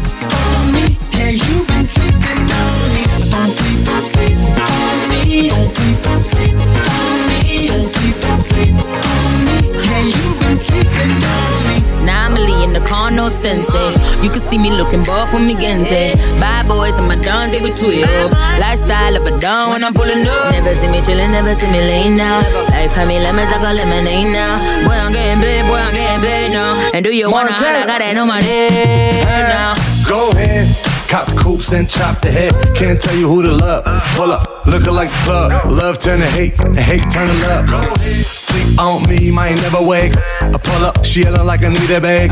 no 13.12 13.30
sense. 13.30 13.70
eh. 13.74 14.22
You 14.24 14.30
can 14.30 14.42
see 14.42 14.58
me 14.58 14.72
looking 14.72 15.04
buff 15.04 15.34
when 15.34 15.46
me 15.48 15.56
gente. 15.56 16.16
Bad 16.40 16.68
boys 16.68 16.98
and 16.98 17.08
my 17.08 17.16
dons, 17.16 17.52
they 17.52 17.62
with 17.62 17.78
two 17.78 17.92
yo. 17.92 18.28
Lifestyle 18.60 19.16
up 19.18 19.26
and 19.28 19.40
down 19.42 19.72
when 19.72 19.84
I'm 19.84 19.94
pulling 19.94 20.26
up. 20.28 20.52
Never 20.52 20.74
see 20.76 20.88
me 20.88 21.00
chillin', 21.00 21.32
never 21.32 21.54
see 21.54 21.68
me 21.68 21.80
laying 21.80 22.18
down. 22.18 22.44
Life 22.72 22.94
had 22.94 23.08
me 23.08 23.20
lemons, 23.20 23.52
I 23.52 23.58
got 23.62 23.76
lemonade 23.76 24.32
now. 24.34 24.58
Boy, 24.88 24.94
I'm 24.94 25.12
getting 25.14 25.42
paid, 25.42 25.64
boy, 25.68 25.76
I'm 25.78 25.94
getting 25.94 26.22
paid 26.22 26.52
now. 26.52 26.92
And 26.94 27.04
do 27.06 27.16
you 27.16 27.30
wanna? 27.32 27.52
I 27.52 27.86
got 27.86 28.00
that 28.00 28.18
on 28.18 28.28
my 28.28 28.42
head 28.42 29.26
now. 29.50 29.74
Go 30.08 30.30
ahead, 30.32 30.68
cop 31.08 31.28
the 31.28 31.36
coops 31.36 31.74
and 31.74 31.90
chop 31.90 32.20
the 32.22 32.32
head. 32.32 32.54
Can't 32.76 33.00
tell 33.00 33.16
you 33.16 33.28
who 33.28 33.42
to 33.44 33.52
love. 33.52 33.84
Pull 34.16 34.32
up, 34.32 34.66
looking 34.66 34.94
like 34.94 35.10
the 35.10 35.22
club. 35.26 35.72
Love 35.72 36.00
turn 36.00 36.20
to 36.20 36.26
hate, 36.26 36.58
and 36.60 36.78
hate 36.78 37.10
turn 37.12 37.28
to 37.28 37.72
love. 37.72 37.98
Sleep 37.98 38.80
on 38.80 39.08
me, 39.10 39.32
might 39.32 39.56
never 39.56 39.82
wake. 39.82 40.14
I 40.42 40.58
pull 40.64 40.86
up, 40.86 41.06
she 41.06 41.22
yelling 41.24 41.46
like 41.46 41.64
I 41.64 41.70
need 41.70 41.90
a 41.90 42.02
bag. 42.02 42.32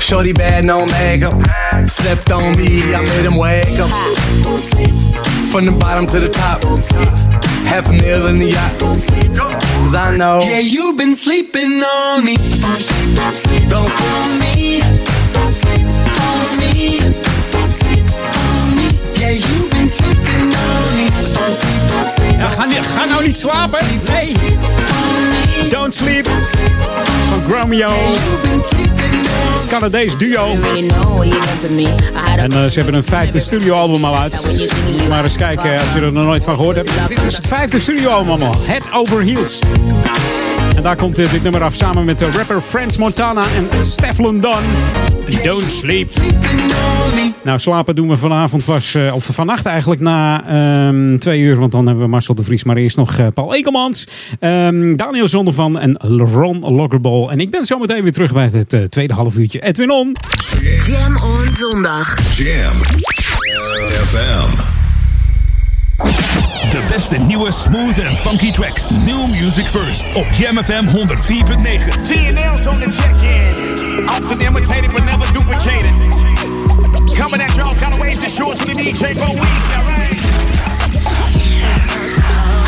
Shorty 0.00 0.32
bad, 0.32 0.64
no 0.64 0.86
makeup. 0.86 1.34
Slept 1.88 2.30
on 2.32 2.56
me, 2.56 2.94
I 2.94 3.02
made 3.02 3.24
him 3.24 3.36
wake 3.36 3.64
up. 3.78 3.90
From 5.50 5.66
the 5.66 5.72
bottom 5.78 6.06
to 6.08 6.20
the 6.20 6.28
top. 6.28 6.62
Half 7.66 7.88
a 7.88 7.92
meal 7.92 8.26
in 8.26 8.38
the 8.38 8.46
yacht. 8.50 8.80
Cause 8.80 9.94
I 9.94 10.16
know. 10.16 10.40
Yeah, 10.40 10.58
you've 10.60 10.96
been 10.96 11.14
sleeping 11.14 11.82
on 11.82 12.24
me. 12.24 12.36
Don't 12.36 12.78
sleep, 12.78 13.16
don't 13.16 13.34
sleep, 13.34 13.68
Don't 13.68 13.90
sleep. 13.90 14.12
on 14.12 14.38
me. 14.40 14.80
Don't 15.32 15.52
sleep 15.52 15.86
on 16.20 16.58
me. 16.58 17.29
Ga, 22.48 23.04
nou 23.04 23.24
niet 23.24 23.36
slapen. 23.36 23.78
Nee. 24.08 24.36
Don't 25.68 25.94
Sleep 25.94 26.28
van 27.28 27.42
Gromeo. 27.48 27.92
Canadees 29.68 30.16
duo. 30.16 30.56
En 32.36 32.52
eh, 32.52 32.68
ze 32.68 32.74
hebben 32.74 32.94
een 32.94 33.04
vijfde 33.04 33.40
studioalbum 33.40 34.04
al 34.04 34.18
uit. 34.18 34.62
Maar 35.08 35.24
eens 35.24 35.36
kijken 35.36 35.72
als 35.72 35.92
je 35.92 36.00
er 36.00 36.12
nog 36.12 36.24
nooit 36.24 36.44
van 36.44 36.56
gehoord 36.56 36.76
hebt. 36.76 36.92
Dit 37.08 37.22
is 37.22 37.36
het 37.36 37.46
vijfde 37.46 37.80
studioalbum 37.80 38.42
al. 38.42 38.54
Head 38.66 38.92
Over 38.92 39.22
Heels. 39.22 39.58
En 40.80 40.86
daar 40.86 40.96
komt 40.96 41.16
dit 41.16 41.42
nummer 41.42 41.62
af 41.62 41.74
samen 41.74 42.04
met 42.04 42.18
de 42.18 42.30
rapper 42.30 42.60
Frans 42.60 42.96
Montana 42.96 43.42
en 43.56 43.84
Stefflon 43.84 44.40
Don. 44.40 44.62
Don't 45.42 45.72
Sleep. 45.72 46.08
Nou, 47.44 47.58
slapen 47.58 47.94
doen 47.94 48.08
we 48.08 48.16
vanavond 48.16 48.64
was, 48.64 48.94
eh, 48.94 49.14
of 49.14 49.28
vannacht 49.32 49.66
eigenlijk 49.66 50.00
na 50.00 50.44
ehm, 50.46 51.18
twee 51.18 51.40
uur. 51.40 51.56
Want 51.56 51.72
dan 51.72 51.86
hebben 51.86 52.04
we 52.04 52.10
Marcel 52.10 52.34
de 52.34 52.44
Vries. 52.44 52.64
Maar 52.64 52.76
eerst 52.76 52.96
nog 52.96 53.18
eh, 53.18 53.26
Paul 53.34 53.54
Ekelmans, 53.54 54.06
ehm, 54.38 54.96
Daniel 54.96 55.28
Zondervan 55.28 55.78
en 55.78 55.96
Ron 56.32 56.74
Loggerball. 56.74 57.28
En 57.28 57.38
ik 57.38 57.50
ben 57.50 57.64
zo 57.64 57.78
meteen 57.78 58.02
weer 58.02 58.12
terug 58.12 58.32
bij 58.32 58.48
het 58.52 58.72
eh, 58.72 58.82
tweede 58.82 59.14
half 59.14 59.38
uurtje. 59.38 59.60
Edwin 59.60 59.90
On. 59.90 60.16
Jam 60.86 61.16
on 61.16 61.48
zondag. 61.48 62.36
Jam 62.36 62.76
FM. 64.04 64.78
De 66.68 66.82
beste 66.88 67.16
nieuwe 67.18 67.52
smooth 67.52 67.98
en 67.98 68.16
funky 68.16 68.50
tracks. 68.52 68.90
New 68.90 69.26
music 69.40 69.66
first 69.66 70.04
op 70.14 70.26
Jam 70.32 70.64
FM 70.64 70.86
104.9. 70.86 70.92
TNL's 72.02 72.66
on 72.66 72.78
the 72.78 72.88
check-in. 72.90 74.08
Often 74.08 74.40
imitated 74.40 74.90
but 74.92 75.04
never 75.04 75.32
duplicated. 75.32 75.92
Coming 77.16 77.40
at 77.40 77.54
you 77.56 77.64
all 77.64 77.74
kind 77.74 77.92
of 77.92 78.00
ways. 78.00 78.22
It's 78.22 78.36
yours 78.38 78.58
to 78.58 78.64
the 78.64 78.74
DJ 78.74 79.14
for 79.14 79.30
weeks 79.40 79.66
now, 79.68 79.82
right? 79.88 80.18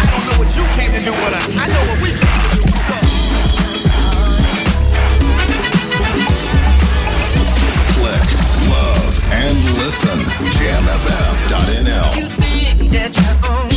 I 0.02 0.06
don't 0.10 0.24
know 0.26 0.38
what 0.40 0.56
you 0.56 0.64
came 0.76 0.92
to 0.92 1.02
do, 1.04 1.12
but 1.22 1.32
I, 1.32 1.40
I 1.64 1.66
know 1.72 1.84
what 1.90 1.98
we 2.02 2.10
came 2.10 2.38
to 2.42 2.56
do. 2.56 2.62
So. 2.86 2.94
Click, 7.96 8.28
love, 8.72 9.16
and 9.44 9.64
listen. 9.80 10.18
JamFM.nl. 10.58 12.10
Jam, 12.14 12.88
jam, 12.90 13.12
jam. 13.12 13.71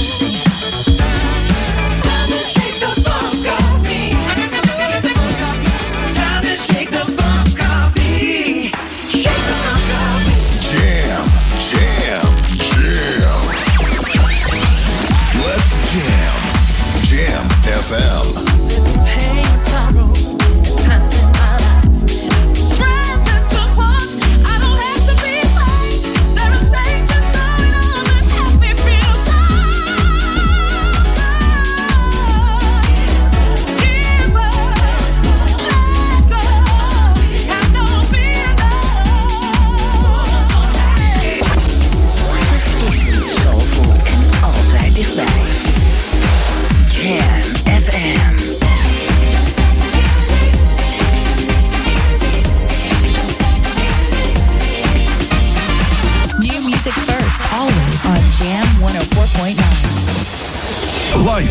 FM. 17.85 18.54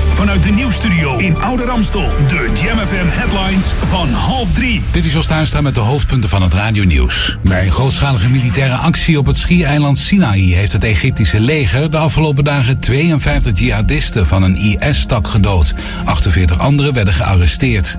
Vanuit 0.08 0.42
de 0.42 0.50
nieuwsstudio 0.50 1.18
in 1.18 1.42
Oude 1.42 1.64
Ramstel. 1.64 2.08
De 2.28 2.52
Jam 2.62 2.78
headlines 3.08 3.64
van 3.86 4.08
half 4.08 4.52
drie. 4.52 4.82
Dit 4.90 5.04
is 5.04 5.12
Jos 5.12 5.26
Tuinstra 5.26 5.60
met 5.60 5.74
de 5.74 5.80
hoofdpunten 5.80 6.28
van 6.28 6.42
het 6.42 6.52
radionieuws. 6.52 7.36
Bij 7.42 7.64
een 7.64 7.72
grootschalige 7.72 8.28
militaire 8.28 8.74
actie 8.74 9.18
op 9.18 9.26
het 9.26 9.36
schiereiland 9.36 9.98
Sinaï... 9.98 10.40
heeft 10.40 10.72
het 10.72 10.84
Egyptische 10.84 11.40
leger 11.40 11.90
de 11.90 11.96
afgelopen 11.96 12.44
dagen 12.44 12.78
52 12.78 13.58
jihadisten 13.58 14.26
van 14.26 14.42
een 14.42 14.56
IS-tak 14.56 15.28
gedood. 15.28 15.74
48 16.04 16.58
anderen 16.58 16.92
werden 16.92 17.14
gearresteerd. 17.14 17.98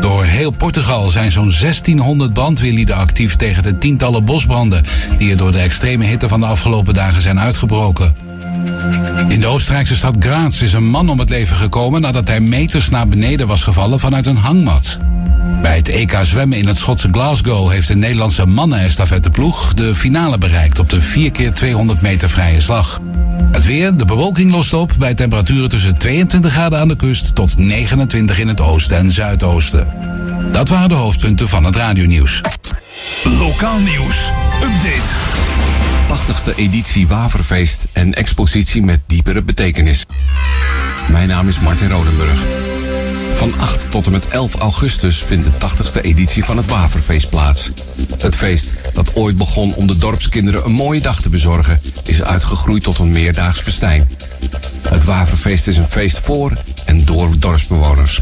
Door 0.00 0.24
heel 0.24 0.50
Portugal 0.50 1.10
zijn 1.10 1.32
zo'n 1.32 1.52
1600 1.60 2.32
brandweerlieden 2.32 2.96
actief 2.96 3.36
tegen 3.36 3.62
de 3.62 3.78
tientallen 3.78 4.24
bosbranden... 4.24 4.84
die 5.18 5.30
er 5.30 5.36
door 5.36 5.52
de 5.52 5.60
extreme 5.60 6.04
hitte 6.04 6.28
van 6.28 6.40
de 6.40 6.46
afgelopen 6.46 6.94
dagen 6.94 7.22
zijn 7.22 7.40
uitgebroken. 7.40 8.29
In 9.28 9.40
de 9.40 9.46
Oostenrijkse 9.46 9.96
stad 9.96 10.16
Graz 10.18 10.62
is 10.62 10.72
een 10.72 10.86
man 10.86 11.08
om 11.08 11.18
het 11.18 11.28
leven 11.28 11.56
gekomen 11.56 12.00
nadat 12.00 12.28
hij 12.28 12.40
meters 12.40 12.88
naar 12.88 13.08
beneden 13.08 13.46
was 13.46 13.62
gevallen 13.62 14.00
vanuit 14.00 14.26
een 14.26 14.36
hangmat. 14.36 14.98
Bij 15.62 15.76
het 15.76 15.88
EK 15.88 16.18
zwemmen 16.22 16.58
in 16.58 16.66
het 16.66 16.78
Schotse 16.78 17.08
Glasgow 17.12 17.70
heeft 17.70 17.88
de 17.88 17.96
Nederlandse 17.96 18.46
mannen-estafetteploeg 18.46 19.74
de 19.74 19.94
finale 19.94 20.38
bereikt 20.38 20.78
op 20.78 20.90
de 20.90 21.00
4x200 21.02 22.00
meter 22.00 22.30
vrije 22.30 22.60
slag. 22.60 23.00
Het 23.50 23.64
weer, 23.64 23.96
de 23.96 24.04
bewolking 24.04 24.50
lost 24.50 24.74
op 24.74 24.92
bij 24.98 25.14
temperaturen 25.14 25.68
tussen 25.68 25.96
22 25.96 26.52
graden 26.52 26.78
aan 26.78 26.88
de 26.88 26.96
kust 26.96 27.34
tot 27.34 27.58
29 27.58 28.38
in 28.38 28.48
het 28.48 28.60
oosten 28.60 28.98
en 28.98 29.10
zuidoosten. 29.10 29.86
Dat 30.52 30.68
waren 30.68 30.88
de 30.88 30.94
hoofdpunten 30.94 31.48
van 31.48 31.64
het 31.64 31.76
radionieuws. 31.76 32.40
Lokaal 33.24 33.78
nieuws. 33.78 34.30
Update. 34.62 35.59
80ste 36.10 36.54
editie 36.56 37.06
Waverfeest 37.06 37.84
en 37.92 38.14
expositie 38.14 38.82
met 38.82 39.00
diepere 39.06 39.42
betekenis. 39.42 40.04
Mijn 41.08 41.28
naam 41.28 41.48
is 41.48 41.60
Martin 41.60 41.90
Rodenburg. 41.90 42.40
Van 43.36 43.52
8 43.58 43.90
tot 43.90 44.06
en 44.06 44.12
met 44.12 44.28
11 44.28 44.54
augustus 44.54 45.18
vindt 45.18 45.44
de 45.44 45.68
80ste 45.68 46.00
editie 46.00 46.44
van 46.44 46.56
het 46.56 46.66
Waverfeest 46.66 47.30
plaats. 47.30 47.70
Het 48.18 48.36
feest, 48.36 48.72
dat 48.94 49.14
ooit 49.14 49.36
begon 49.36 49.74
om 49.74 49.86
de 49.86 49.98
dorpskinderen 49.98 50.64
een 50.64 50.72
mooie 50.72 51.00
dag 51.00 51.20
te 51.20 51.28
bezorgen, 51.28 51.80
is 52.04 52.22
uitgegroeid 52.22 52.82
tot 52.82 52.98
een 52.98 53.10
meerdaags 53.10 53.60
festijn. 53.60 54.08
Het 54.88 55.04
Waverfeest 55.04 55.66
is 55.66 55.76
een 55.76 55.90
feest 55.90 56.20
voor 56.20 56.52
en 56.90 57.04
door 57.04 57.38
dorpsbewoners. 57.38 58.20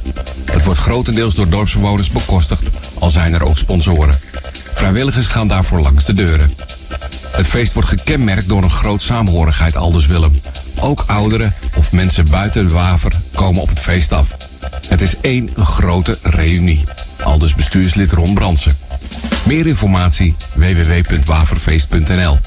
Het 0.52 0.64
wordt 0.64 0.80
grotendeels 0.80 1.34
door 1.34 1.48
dorpsbewoners 1.48 2.10
bekostigd, 2.10 2.62
al 2.98 3.10
zijn 3.10 3.34
er 3.34 3.44
ook 3.44 3.58
sponsoren. 3.58 4.20
Vrijwilligers 4.74 5.26
gaan 5.26 5.48
daarvoor 5.48 5.80
langs 5.80 6.04
de 6.04 6.12
deuren. 6.12 6.54
Het 7.30 7.46
feest 7.46 7.72
wordt 7.72 7.88
gekenmerkt 7.88 8.48
door 8.48 8.62
een 8.62 8.70
groot 8.70 9.02
saamhorigheid, 9.02 9.76
aldus 9.76 10.06
Willem. 10.06 10.40
Ook 10.80 11.04
ouderen 11.06 11.54
of 11.76 11.92
mensen 11.92 12.30
buiten 12.30 12.66
de 12.66 12.72
waver 12.72 13.12
komen 13.34 13.62
op 13.62 13.68
het 13.68 13.80
feest 13.80 14.12
af. 14.12 14.36
Het 14.88 15.00
is 15.00 15.20
één 15.20 15.50
grote 15.56 16.18
reunie. 16.22 16.84
Aldus 17.22 17.54
bestuurslid 17.54 18.12
Ron 18.12 18.34
Bransen. 18.34 18.76
Meer 19.46 19.66
informatie 19.66 20.36
www.waverfeest.nl 20.54 22.38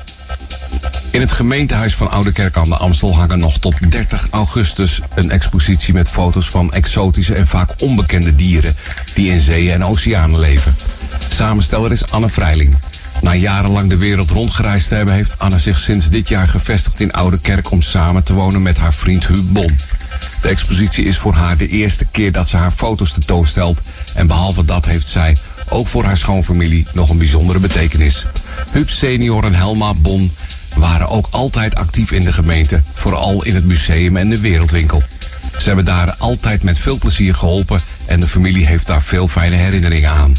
In 1.11 1.21
het 1.21 1.31
gemeentehuis 1.31 1.95
van 1.95 2.11
Oudekerk 2.11 2.57
aan 2.57 2.69
de 2.69 2.77
Amstel 2.77 3.15
hangen 3.15 3.39
nog 3.39 3.57
tot 3.57 3.91
30 3.91 4.27
augustus 4.29 4.99
een 5.15 5.31
expositie 5.31 5.93
met 5.93 6.09
foto's 6.09 6.49
van 6.49 6.73
exotische 6.73 7.33
en 7.33 7.47
vaak 7.47 7.69
onbekende 7.79 8.35
dieren 8.35 8.75
die 9.13 9.31
in 9.31 9.39
zeeën 9.39 9.71
en 9.71 9.83
oceanen 9.83 10.39
leven. 10.39 10.75
Samensteller 11.29 11.91
is 11.91 12.11
Anne 12.11 12.29
Vrijling. 12.29 12.75
Na 13.21 13.35
jarenlang 13.35 13.89
de 13.89 13.97
wereld 13.97 14.29
rondgereisd 14.29 14.87
te 14.87 14.95
hebben, 14.95 15.13
heeft 15.13 15.39
Anne 15.39 15.59
zich 15.59 15.79
sinds 15.79 16.09
dit 16.09 16.27
jaar 16.27 16.47
gevestigd 16.47 16.99
in 16.99 17.11
Oude 17.11 17.39
Kerk 17.39 17.71
om 17.71 17.81
samen 17.81 18.23
te 18.23 18.33
wonen 18.33 18.61
met 18.61 18.77
haar 18.77 18.93
vriend 18.93 19.27
Huub 19.27 19.45
Bon. 19.47 19.77
De 20.41 20.47
expositie 20.47 21.05
is 21.05 21.17
voor 21.17 21.33
haar 21.33 21.57
de 21.57 21.67
eerste 21.67 22.05
keer 22.05 22.31
dat 22.31 22.49
ze 22.49 22.57
haar 22.57 22.71
foto's 22.71 23.11
tentoonstelt. 23.11 23.79
En 24.15 24.27
behalve 24.27 24.65
dat 24.65 24.85
heeft 24.85 25.07
zij, 25.07 25.37
ook 25.69 25.87
voor 25.87 26.03
haar 26.03 26.17
schoonfamilie, 26.17 26.87
nog 26.93 27.09
een 27.09 27.17
bijzondere 27.17 27.59
betekenis. 27.59 28.25
Huub 28.71 28.89
senior 28.89 29.43
en 29.43 29.55
Helma 29.55 29.93
Bon 29.93 30.31
waren 30.77 31.07
ook 31.07 31.27
altijd 31.31 31.75
actief 31.75 32.11
in 32.11 32.21
de 32.21 32.33
gemeente, 32.33 32.81
vooral 32.93 33.43
in 33.43 33.55
het 33.55 33.65
museum 33.65 34.17
en 34.17 34.29
de 34.29 34.39
wereldwinkel. 34.39 35.03
Ze 35.57 35.67
hebben 35.67 35.85
daar 35.85 36.15
altijd 36.17 36.63
met 36.63 36.79
veel 36.79 36.97
plezier 36.97 37.35
geholpen 37.35 37.79
en 38.05 38.19
de 38.19 38.27
familie 38.27 38.67
heeft 38.67 38.87
daar 38.87 39.01
veel 39.01 39.27
fijne 39.27 39.55
herinneringen 39.55 40.09
aan. 40.09 40.35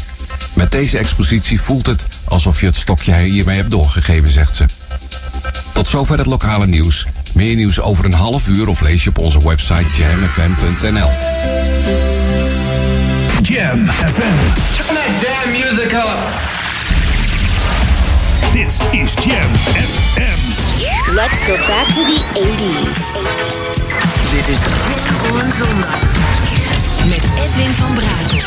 Met 0.53 0.71
deze 0.71 0.97
expositie 0.97 1.61
voelt 1.61 1.85
het 1.85 2.07
alsof 2.23 2.59
je 2.59 2.65
het 2.65 2.75
stokje 2.75 3.15
hiermee 3.17 3.57
hebt 3.57 3.71
doorgegeven, 3.71 4.29
zegt 4.29 4.55
ze. 4.55 4.65
Tot 5.73 5.87
zover 5.87 6.17
het 6.17 6.27
lokale 6.27 6.67
nieuws. 6.67 7.05
Meer 7.33 7.55
nieuws 7.55 7.79
over 7.79 8.05
een 8.05 8.13
half 8.13 8.47
uur 8.47 8.67
of 8.67 8.81
lees 8.81 9.03
je 9.03 9.09
op 9.09 9.17
onze 9.17 9.47
website 9.47 9.87
jamfm.nl. 9.97 11.09
Jam 13.41 13.87
FM. 13.87 14.37
Turn 14.75 14.95
that 14.95 15.21
damn 15.21 15.51
music 15.51 15.91
up. 15.91 16.52
Dit 18.51 18.79
is 18.91 19.13
Jam 19.13 19.55
FM. 19.73 21.13
Let's 21.13 21.43
go 21.43 21.55
back 21.67 21.87
to 21.87 22.03
the 22.03 22.21
80s. 22.33 23.17
Dit 24.31 24.47
is 24.47 24.57
Jam 24.59 25.31
on 25.31 25.51
zondag. 25.51 25.99
Met 27.07 27.23
Edwin 27.45 27.73
van 27.73 27.93
Brakel. 27.93 28.37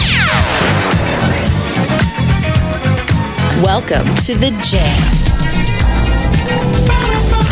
Welcome 3.63 4.15
to 4.15 4.39
the 4.39 4.53
Jam. 4.61 5.03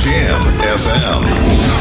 Jam 0.02 0.42
FM. 0.76 1.73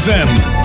FM. 0.00 0.59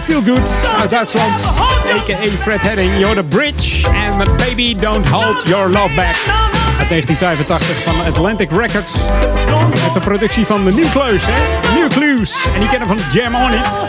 DJ 0.00 0.12
Feelgood 0.12 0.50
uit 0.80 0.90
Duitsland. 0.90 1.44
A.k.a. 1.96 2.38
Fred 2.38 2.60
Heading. 2.60 2.98
You're 2.98 3.14
the 3.14 3.24
bridge 3.24 3.86
and 3.86 4.36
baby 4.36 4.74
don't 4.74 5.06
hold 5.06 5.42
your 5.42 5.70
love 5.70 5.94
back. 5.94 6.16
Uit 6.78 6.88
1985 6.88 7.82
van 7.82 7.94
Atlantic 8.06 8.50
Records. 8.50 8.98
Met 9.84 9.92
de 9.92 10.00
productie 10.00 10.46
van 10.46 10.64
de 10.64 10.72
Nieuwkleus, 10.72 11.26
hè? 11.26 11.72
Nieuwkleus. 11.74 12.46
En 12.54 12.60
die 12.60 12.68
kennen 12.68 12.88
van 12.88 12.98
Jam 13.12 13.34
On 13.34 13.52
It. 13.52 13.86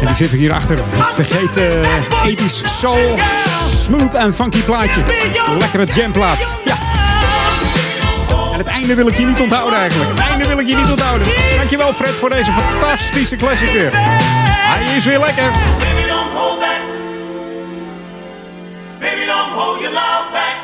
En 0.00 0.06
die 0.06 0.16
zitten 0.16 0.38
hier 0.38 0.52
achter 0.52 0.78
het 0.84 1.14
vergeten 1.14 1.82
eh, 1.82 2.26
episch 2.26 2.80
soul, 2.80 3.18
smooth 3.68 4.14
en 4.14 4.34
funky 4.34 4.62
plaatje. 4.62 5.02
Lekkere 5.58 5.84
jamplaat. 5.84 6.56
Ja. 6.64 6.76
Einde 8.86 9.02
wil 9.02 9.12
ik 9.12 9.18
je 9.18 9.26
niet 9.26 9.40
onthouden 9.40 9.78
eigenlijk. 9.78 10.10
Het 10.10 10.18
einde 10.18 10.46
wil 10.48 10.58
ik 10.58 10.66
je 10.66 10.76
niet 10.76 10.90
onthouden. 10.90 11.28
Dankjewel 11.56 11.94
Fred 11.94 12.18
voor 12.18 12.30
deze 12.30 12.52
fantastische 12.52 13.36
classic 13.36 13.70
weer. 13.70 13.90
Hij 13.92 14.96
is 14.96 15.04
weer 15.04 15.18
lekker. 15.18 15.50
Baby, 15.50 16.06
don't 16.08 16.32
hold 16.32 16.60
back. 16.60 16.80
Baby, 19.00 19.26
don't 19.26 19.52
hold 19.52 19.80
your 19.80 19.92
love 19.92 20.24
back. 20.32 20.56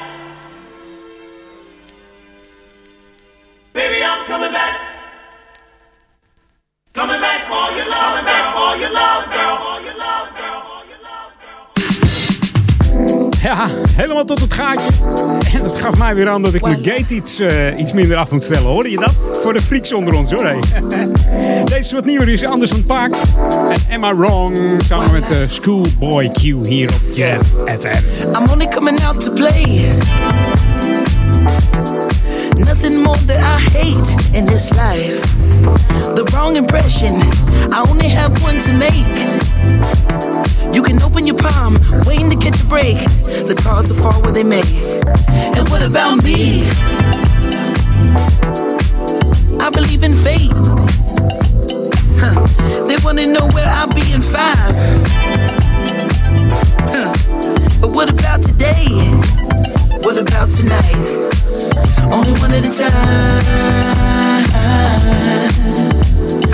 Baby, 3.72 3.96
I'm 3.96 4.24
coming 4.26 4.52
back. 4.52 4.80
Coming 6.92 7.20
back 7.20 7.40
for 7.48 7.76
your 7.76 7.88
love, 7.88 8.08
coming 8.08 8.24
back 8.24 8.54
for 8.54 8.78
your 8.78 8.92
love, 8.92 9.24
girl. 9.34 9.56
For 9.64 9.82
your 9.84 9.98
love, 9.98 10.28
girl. 10.38 10.72
Ja, 13.42 13.68
helemaal 13.96 14.24
tot 14.24 14.40
het 14.40 14.52
gaatje. 14.54 14.91
Gaf 15.82 15.98
mij 15.98 16.14
weer 16.14 16.28
aan 16.28 16.42
dat 16.42 16.54
ik 16.54 16.62
mijn 16.62 16.84
gate 16.84 17.14
iets, 17.14 17.40
eh, 17.40 17.78
iets 17.78 17.92
minder 17.92 18.16
af 18.16 18.30
moet 18.30 18.42
stellen. 18.42 18.62
Hoorde 18.62 18.90
je 18.90 18.96
dat? 18.96 19.14
Voor 19.32 19.52
de 19.52 19.62
freaks 19.62 19.92
onder 19.92 20.14
ons 20.14 20.30
hoor. 20.30 20.44
Hey. 20.44 20.58
Deze 21.64 21.78
is 21.78 21.92
wat 21.92 22.04
nieuwer, 22.04 22.28
is 22.28 22.44
Anderson 22.44 22.84
Paak. 22.84 23.14
En 23.88 24.02
Am 24.02 24.14
I 24.14 24.18
Wrong? 24.18 24.58
Samen 24.84 25.12
met 25.12 25.30
eh, 25.30 25.36
Schoolboy 25.46 26.30
Q 26.30 26.40
hier 26.40 26.90
op 26.90 27.14
Jam 27.14 27.40
FM. 27.78 28.36
I'm 28.36 28.50
only 28.50 28.68
coming 28.68 29.04
out 29.04 29.24
to 29.24 29.32
play. 29.32 29.94
Nothing 32.56 33.02
more 33.02 33.18
that 33.26 33.38
I 33.38 33.78
hate 33.78 34.14
in 34.32 34.44
this 34.44 34.70
life. 34.70 35.20
The 36.14 36.30
wrong 36.32 36.56
impression, 36.56 37.20
I 37.72 37.90
only 37.90 38.08
have 38.08 38.44
one 38.44 38.58
to 38.58 38.72
make. 38.72 39.41
You 40.72 40.82
can 40.82 41.02
open 41.02 41.26
your 41.26 41.36
palm, 41.36 41.78
waiting 42.06 42.30
to 42.30 42.36
catch 42.36 42.60
a 42.60 42.66
break. 42.66 42.98
The 43.48 43.54
cards 43.62 43.92
will 43.92 44.00
fall 44.00 44.22
where 44.22 44.32
they 44.32 44.44
may. 44.44 44.62
And 45.56 45.68
what 45.68 45.82
about 45.82 46.22
me? 46.24 46.64
I 49.60 49.70
believe 49.70 50.02
in 50.02 50.12
fate. 50.12 50.50
Huh. 52.18 52.86
They 52.86 52.96
wanna 53.04 53.26
know 53.26 53.48
where 53.48 53.68
I'll 53.68 53.92
be 53.92 54.12
in 54.12 54.22
five. 54.22 54.74
Huh. 56.94 57.12
But 57.80 57.90
what 57.90 58.10
about 58.10 58.42
today? 58.42 58.88
What 60.02 60.18
about 60.18 60.50
tonight? 60.52 60.96
Only 62.12 62.32
one 62.40 62.52
at 62.52 62.64
a 62.64 62.72
time. 62.76 63.82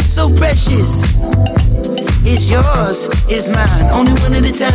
So 0.07 0.29
precious. 0.37 1.58
It's 2.25 2.51
yours, 2.51 3.09
it's 3.29 3.49
mine. 3.49 3.91
Only 3.93 4.13
one 4.23 4.35
at 4.35 4.45
a 4.45 4.53
time. 4.53 4.69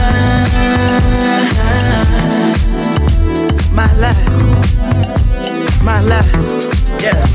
My 3.73 3.91
life. 3.93 4.23
My 5.83 5.99
life. 6.01 6.31
Yeah. 7.01 7.25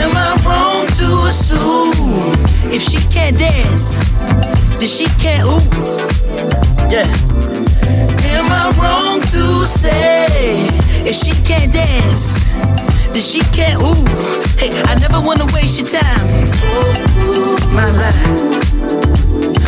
Am 0.00 0.16
I 0.16 0.36
wrong 0.44 0.86
to 0.98 1.26
assume 1.28 1.92
if 2.72 2.82
she 2.82 2.98
can't 3.12 3.38
dance, 3.38 3.98
then 4.78 4.88
she 4.88 5.06
can't 5.20 5.44
ooh? 5.44 5.60
Yeah. 6.90 7.06
Am 8.34 8.50
I 8.50 8.72
wrong 8.78 9.20
to 9.20 9.66
say 9.66 10.26
if 11.04 11.14
she 11.16 11.32
can't 11.44 11.72
dance, 11.72 12.38
then 13.16 13.22
she 13.22 13.40
can't 13.56 13.80
ooh? 13.80 14.04
Hey, 14.60 14.70
I 14.84 14.94
never 14.96 15.20
wanna 15.24 15.46
waste 15.54 15.80
your 15.80 15.88
time. 15.88 16.26
My 17.72 17.90
life. 17.90 18.52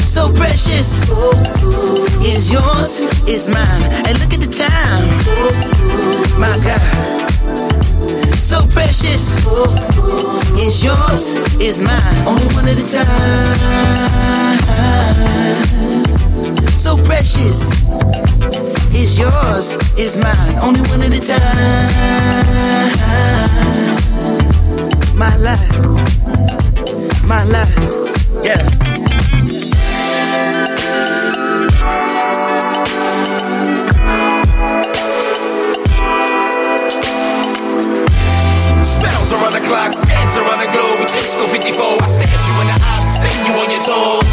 So 0.04 0.30
precious 0.32 1.08
is 2.20 2.52
yours, 2.52 3.00
is 3.26 3.48
mine. 3.48 3.82
And 4.06 4.18
look 4.20 4.34
at 4.34 4.40
the 4.44 4.52
time. 4.52 5.08
My 6.38 6.58
God. 6.62 6.80
So 8.36 8.66
precious 8.66 9.46
is 10.58 10.84
yours, 10.84 11.38
is 11.58 11.80
mine. 11.80 12.26
Only 12.26 12.46
one 12.54 12.68
at 12.68 12.76
a 12.76 12.86
time. 12.92 13.78
So 16.68 16.96
precious 17.02 18.67
is 18.98 19.18
yours, 19.18 19.76
is 19.96 20.16
mine. 20.16 20.58
Only 20.62 20.80
one 20.90 21.02
at 21.02 21.14
a 21.14 21.20
time. 21.20 21.88
My 25.16 25.36
life, 25.36 25.78
my 27.24 27.44
life, 27.44 27.74
yeah. 28.42 28.62
Spells 38.82 39.32
around 39.32 39.52
the 39.52 39.60
clock, 39.64 39.92
dance 40.06 40.36
around 40.36 40.58
the 40.58 40.66
globe 40.72 41.06
Disco 41.08 41.46
54. 41.46 42.02
I 42.02 42.08
stash 42.08 42.48
you 42.48 42.54
in 42.62 42.66
the 42.66 42.74
eyes, 42.74 43.06
spin 43.14 43.36
you 43.46 43.54
on 43.62 43.70
your 43.70 43.82
toes. 43.82 44.26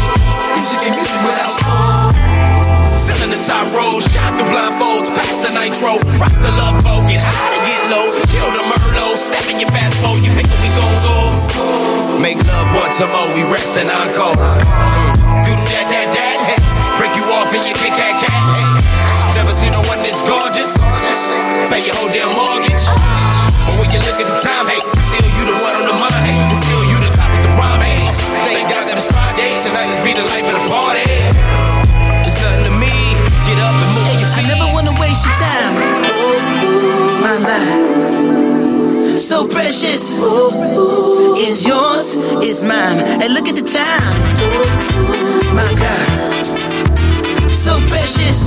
Music 0.56 0.80
and 0.86 0.96
music 0.96 1.20
without 1.22 1.52
soul. 1.52 1.95
Feeling 3.26 3.42
the 3.42 3.46
top 3.46 3.66
road, 3.74 3.98
Shot 4.06 4.38
through 4.38 4.54
blindfolds, 4.54 5.10
past 5.10 5.42
the 5.42 5.50
nitro. 5.50 5.98
Rock 6.14 6.30
the 6.30 6.52
love 6.62 6.78
boat, 6.86 7.10
get 7.10 7.18
high 7.18 7.50
to 7.50 7.60
get 7.66 7.82
low. 7.90 8.06
Kill 8.30 8.46
the 8.54 8.62
Merlot, 8.70 9.18
step 9.18 9.50
in 9.50 9.58
your 9.58 9.66
fast 9.74 9.98
boat, 9.98 10.22
you 10.22 10.30
pick 10.30 10.46
we 10.46 10.70
gon' 10.78 10.94
go. 11.02 12.22
Make 12.22 12.38
love 12.46 12.70
once 12.78 13.02
a 13.02 13.10
more, 13.10 13.26
we 13.34 13.42
rest 13.50 13.74
and 13.82 13.90
encore. 13.90 14.38
Mm. 14.38 15.58
That, 15.74 15.86
that, 15.90 16.06
that, 16.14 16.38
hey. 16.46 16.60
Break 17.02 17.18
you 17.18 17.26
off 17.34 17.50
and 17.50 17.66
you 17.66 17.74
kick 17.74 17.98
that 17.98 18.14
cat, 18.22 18.30
hey. 18.30 18.62
Never 19.34 19.58
seen 19.58 19.74
no 19.74 19.82
one 19.90 20.06
this 20.06 20.22
gorgeous. 20.22 20.78
Pay 21.66 21.82
your 21.82 21.98
whole 21.98 22.12
damn 22.14 22.30
mortgage. 22.30 22.78
But 22.78 23.74
when 23.82 23.90
you 23.90 24.06
look 24.06 24.22
at 24.22 24.28
the 24.30 24.38
time, 24.38 24.70
hey, 24.70 24.78
still 25.02 25.26
you 25.34 25.50
the 25.50 25.56
one 25.66 25.74
on 25.74 25.82
the 25.82 25.96
mind, 25.98 26.22
hey. 26.22 26.38
Still 26.62 26.84
you 26.94 26.96
the 27.02 27.10
top 27.10 27.34
of 27.34 27.42
the 27.42 27.50
rhyme, 27.58 27.82
hey. 27.82 28.06
Thank 28.46 28.70
God 28.70 28.86
that 28.86 28.94
it's 28.94 29.10
Friday. 29.10 29.50
Tonight, 29.66 29.90
let's 29.90 30.04
be 30.06 30.14
the 30.14 30.22
life 30.22 30.46
of 30.46 30.54
the 30.54 30.64
party. 30.70 31.65
Get 33.46 33.58
up 33.58 33.74
and 33.84 33.90
move 33.94 34.18
your 34.20 34.28
I 34.28 34.32
feet. 34.34 34.48
never 34.48 34.66
wanna 34.74 34.94
waste 35.00 35.24
your 35.24 35.36
time. 35.46 35.74
My 37.24 37.36
life. 37.48 39.18
So 39.18 39.46
precious 39.46 40.04
is 41.48 41.64
yours, 41.64 42.06
is 42.42 42.62
mine. 42.62 42.98
And 43.22 43.32
look 43.34 43.48
at 43.48 43.56
the 43.56 43.62
time. 43.62 44.16
My 45.54 45.72
God. 45.82 46.08
So 47.50 47.72
precious 47.88 48.40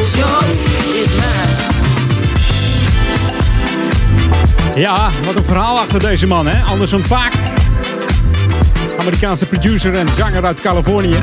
is 0.00 0.16
yours, 0.16 0.56
is 1.02 1.10
mine. 1.22 1.72
Ja, 4.76 5.10
wat 5.24 5.36
een 5.36 5.44
verhaal 5.44 5.78
achter 5.78 6.00
deze 6.00 6.26
man, 6.26 6.46
hè? 6.46 6.62
Anderson 6.62 7.02
Paak. 7.08 7.32
Amerikaanse 8.98 9.46
producer 9.46 9.94
en 9.94 10.08
zanger 10.12 10.44
uit 10.44 10.60
Californië. 10.60 11.18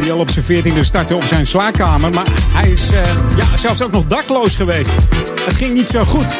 Die 0.00 0.12
al 0.12 0.18
op 0.18 0.30
zijn 0.30 0.64
14e 0.64 0.78
startte 0.80 1.16
op 1.16 1.24
zijn 1.24 1.46
slaapkamer. 1.46 2.14
Maar 2.14 2.26
hij 2.52 2.70
is 2.70 2.90
eh, 2.90 3.00
ja, 3.36 3.56
zelfs 3.56 3.82
ook 3.82 3.90
nog 3.90 4.06
dakloos 4.06 4.56
geweest. 4.56 4.90
Het 5.44 5.56
ging 5.56 5.74
niet 5.74 5.88
zo 5.88 6.04
goed. 6.04 6.34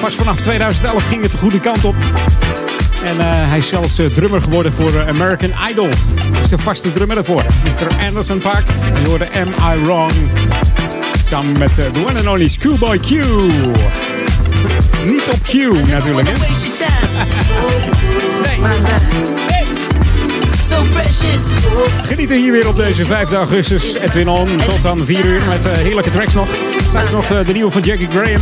Pas 0.00 0.14
vanaf 0.14 0.40
2011 0.40 1.04
ging 1.06 1.22
het 1.22 1.32
de 1.32 1.38
goede 1.38 1.60
kant 1.60 1.84
op. 1.84 1.94
En 3.04 3.20
eh, 3.20 3.26
hij 3.28 3.58
is 3.58 3.68
zelfs 3.68 3.98
eh, 3.98 4.06
drummer 4.06 4.42
geworden 4.42 4.72
voor 4.72 5.08
American 5.08 5.52
Idol. 5.70 5.88
Dat 6.32 6.42
is 6.42 6.48
de 6.48 6.58
vaste 6.58 6.92
drummer 6.92 7.16
daarvoor. 7.16 7.44
Mr. 7.64 8.06
Anderson 8.06 8.38
Paak. 8.38 8.64
En 8.94 9.00
je 9.00 9.08
hoorde 9.08 9.28
Am 9.32 9.74
I 9.74 9.82
Wrong? 9.82 10.12
Samen 11.26 11.58
met 11.58 11.74
the 11.74 11.90
one 12.06 12.18
and 12.18 12.28
only 12.28 12.48
Schoolboy 12.48 12.98
Q. 12.98 13.10
Niet 15.04 15.28
op 15.30 15.42
Q 15.42 15.52
natuurlijk, 15.88 16.28
hè? 16.28 16.48
Waste 16.48 16.84
Genieten 22.02 22.36
hier 22.36 22.52
weer 22.52 22.68
op 22.68 22.76
deze 22.76 23.06
5 23.06 23.32
augustus. 23.32 24.00
Edwin 24.00 24.28
On 24.28 24.56
tot 24.64 24.86
aan 24.86 25.06
4 25.06 25.24
uur 25.24 25.42
met 25.46 25.66
eh, 25.66 25.72
heerlijke 25.72 26.10
tracks 26.10 26.34
nog. 26.34 26.48
Straks 26.86 27.10
nog 27.10 27.30
eh, 27.30 27.46
de 27.46 27.52
nieuwe 27.52 27.70
van 27.70 27.82
Jackie 27.82 28.08
Graham. 28.10 28.40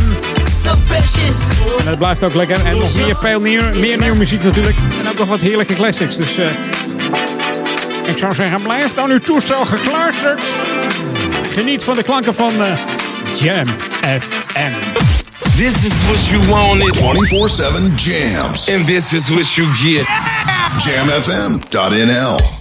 So 0.63 0.75
precious. 0.87 1.37
En 1.79 1.87
het 1.87 1.97
blijft 1.97 2.23
ook 2.23 2.33
lekker. 2.33 2.65
En 2.65 2.77
nog 2.77 2.95
meer, 2.95 3.15
veel 3.15 3.39
meer, 3.39 3.63
meer 3.79 3.97
nieuwe 3.97 4.17
muziek 4.17 4.43
natuurlijk. 4.43 4.75
En 4.99 5.09
ook 5.09 5.17
nog 5.17 5.27
wat 5.27 5.41
heerlijke 5.41 5.73
classics. 5.73 6.15
Dus 6.15 6.37
eh, 6.37 6.49
ik 8.07 8.17
zou 8.17 8.33
zeggen, 8.33 8.61
blijf 8.61 8.93
dan 8.93 9.09
uw 9.09 9.19
toestel 9.19 9.65
gekluisterd. 9.65 10.41
Geniet 11.51 11.83
van 11.83 11.95
de 11.95 12.03
klanken 12.03 12.33
van 12.33 12.51
Jam 13.33 13.67
FM. 14.01 14.96
This 15.57 15.83
is 15.83 15.97
what 16.05 16.21
you 16.31 16.51
wanted. 16.51 16.93
24 16.93 17.47
7 17.49 17.97
jams. 17.97 18.69
And 18.69 18.85
this 18.85 19.11
is 19.11 19.31
what 19.31 19.57
you 19.57 19.65
get. 19.81 20.05
JamFM.nl. 20.85 22.56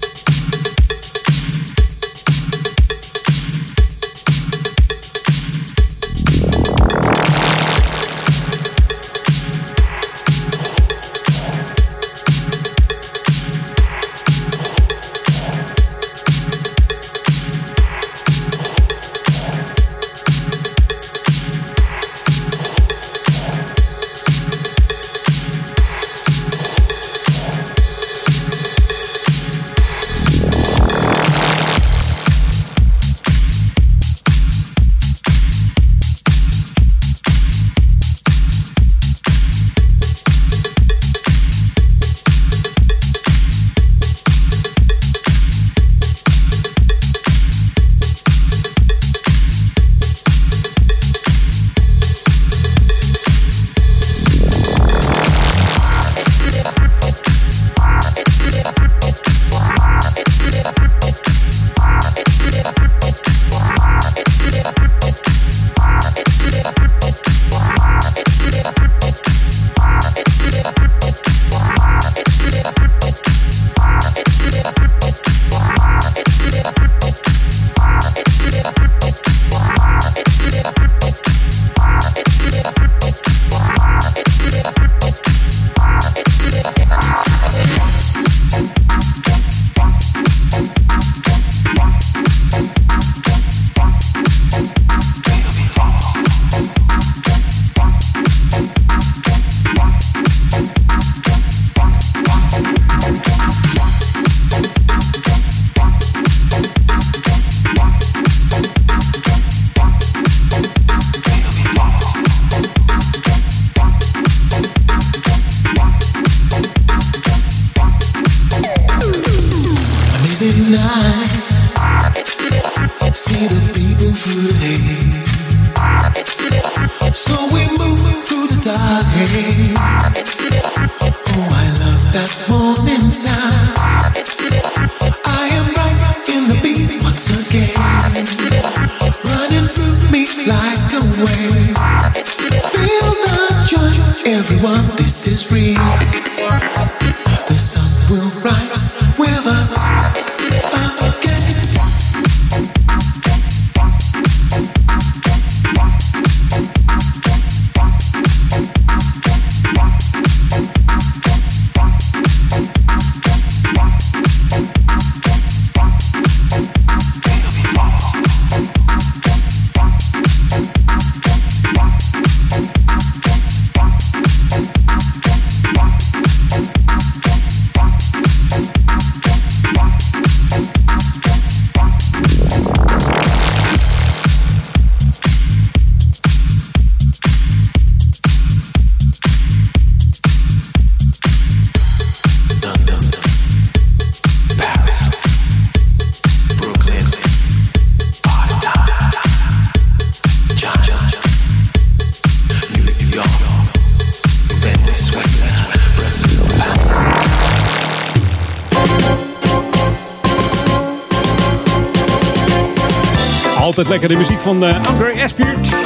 Altijd 213.76 214.00
lekker 214.00 214.16
de 214.16 214.16
muziek 214.16 214.40
van 214.40 214.64
eh, 214.64 214.88
André 214.88 215.10
Espuit. 215.10 215.76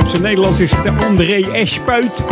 Op 0.00 0.08
zijn 0.08 0.22
Nederlands 0.22 0.60
is 0.60 0.70
het 0.70 0.86
André 0.86 1.50
Espuit. 1.52 2.24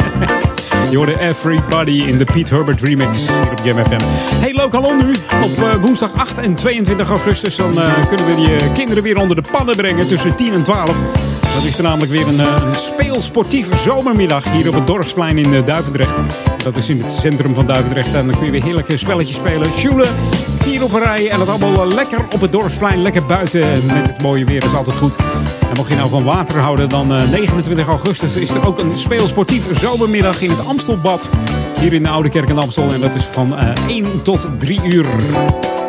Je 0.90 0.96
hoorde 0.96 1.20
Everybody 1.20 2.02
in 2.06 2.18
de 2.18 2.24
Pete 2.24 2.54
Herbert 2.54 2.80
remix 2.80 3.28
hier 3.28 3.50
op 3.50 3.60
Jam 3.64 3.84
FM. 3.84 4.04
Hey, 4.40 4.54
lokaal 4.54 4.94
nu. 4.94 5.14
Op 5.42 5.62
eh, 5.62 5.74
woensdag 5.80 6.14
8 6.14 6.38
en 6.38 6.54
22 6.54 7.08
augustus 7.08 7.56
dan, 7.56 7.80
eh, 7.80 8.08
kunnen 8.08 8.26
we 8.26 8.34
die 8.34 8.72
kinderen 8.72 9.02
weer 9.02 9.18
onder 9.18 9.36
de 9.36 9.44
pannen 9.50 9.76
brengen 9.76 10.06
tussen 10.06 10.36
10 10.36 10.52
en 10.52 10.62
12. 10.62 10.96
Dat 11.54 11.64
is 11.64 11.76
er 11.76 11.82
namelijk 11.82 12.12
weer 12.12 12.26
een, 12.26 12.38
een 12.38 12.74
speelsportieve 12.74 13.76
zomermiddag 13.76 14.50
hier 14.50 14.68
op 14.68 14.74
het 14.74 14.86
Dorpsplein 14.86 15.38
in 15.38 15.64
Duivendrecht. 15.64 16.16
Dat 16.62 16.76
is 16.76 16.88
in 16.88 17.00
het 17.00 17.10
centrum 17.10 17.54
van 17.54 17.66
Duivendrecht. 17.66 18.14
En 18.14 18.26
dan 18.26 18.36
kun 18.36 18.44
je 18.44 18.52
weer 18.52 18.62
heerlijke 18.62 18.96
spelletjes 18.96 19.36
spelen. 19.36 19.72
Sjoelen, 19.72 20.08
op 20.82 20.92
een 20.92 21.02
rij. 21.02 21.30
En 21.30 21.38
dat 21.38 21.48
allemaal 21.48 21.86
eh, 21.86 21.92
lekker 21.94 22.18
op 22.32 22.40
het 22.40 22.52
Dorpsplein. 22.52 23.02
Lekker 23.02 23.26
buiten 23.26 23.60
met 23.86 24.06
het 24.06 24.22
mooie 24.22 24.44
weer. 24.44 24.64
Is 24.64 24.74
altijd 24.74 24.96
goed. 24.96 25.16
En 25.60 25.76
mocht 25.76 25.88
je 25.88 25.94
nou 25.94 26.08
van 26.08 26.24
water 26.24 26.58
houden, 26.58 26.88
dan 26.88 27.14
eh, 27.14 27.28
29 27.30 27.86
augustus 27.86 28.36
is 28.36 28.50
er 28.50 28.66
ook 28.66 28.78
een 28.78 28.98
speelsportieve 28.98 29.74
zomermiddag 29.74 30.40
in 30.40 30.50
het 30.50 30.66
Amstelbad. 30.66 31.30
Hier 31.80 31.92
in 31.92 32.02
de 32.02 32.08
Oude 32.08 32.28
Kerk 32.28 32.48
in 32.48 32.58
Amstel. 32.58 32.92
En 32.92 33.00
dat 33.00 33.14
is 33.14 33.24
van 33.24 33.56
eh 33.56 33.68
1 33.88 34.22
tot 34.22 34.48
3 34.56 34.80
uur. 34.84 35.04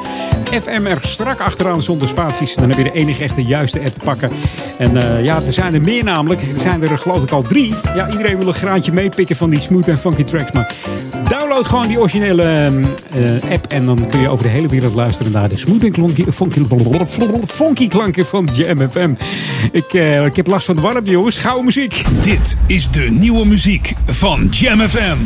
FM 0.51 0.87
er 0.87 0.99
strak 1.01 1.41
achteraan 1.41 1.83
zonder 1.83 2.09
spaties. 2.09 2.55
Dan 2.55 2.69
heb 2.69 2.79
je 2.79 2.85
de 2.85 2.93
enige 2.93 3.23
echte 3.23 3.45
juiste 3.45 3.79
app 3.79 3.95
te 3.95 4.01
pakken. 4.05 4.31
En 4.79 4.97
eh, 4.97 5.25
ja, 5.25 5.43
er 5.47 5.53
zijn 5.53 5.75
er 5.75 5.83
meer 5.83 6.05
namelijk. 6.05 6.41
Er 6.41 6.61
zijn 6.61 6.83
er 6.83 6.99
geloof 6.99 7.23
ik 7.23 7.31
al 7.31 7.43
drie. 7.43 7.75
Ja, 7.95 8.11
iedereen 8.11 8.39
wil 8.39 8.47
een 8.47 8.53
graantje 8.53 8.93
meepikken 8.93 9.37
van 9.37 9.51
die 9.51 9.61
smooth 9.61 9.89
en 9.89 9.99
funky 9.99 10.25
tracks. 10.25 10.53
Maar 10.53 10.75
download 11.39 11.67
gewoon 11.67 11.89
die 11.89 11.99
originele 11.99 12.43
eh, 13.11 13.53
app. 13.53 13.67
En 13.67 13.85
dan 13.85 14.09
kun 14.09 14.21
je 14.21 14.29
over 14.29 14.45
de 14.45 14.51
hele 14.51 14.69
wereld 14.69 14.95
luisteren 14.95 15.33
naar 15.33 15.49
de 15.49 15.57
smooth 15.57 15.85
en 15.85 15.93
klonky, 15.93 16.25
funky, 16.31 16.65
funky 17.47 17.89
klanken 17.89 18.27
van 18.27 18.49
Jam 18.53 18.91
FM. 18.91 19.15
Ik, 19.73 19.93
eh, 19.93 20.25
ik 20.25 20.37
heb 20.37 20.47
last 20.47 20.67
van 20.67 20.77
de 20.77 20.83
warmte, 20.83 21.11
jongens. 21.11 21.39
Gouden 21.39 21.65
muziek. 21.65 22.05
Dit 22.23 22.57
is 22.67 22.89
de 22.89 23.09
nieuwe 23.11 23.47
muziek 23.47 23.93
van 24.07 24.47
Jam 24.51 24.81
FM. 24.81 25.17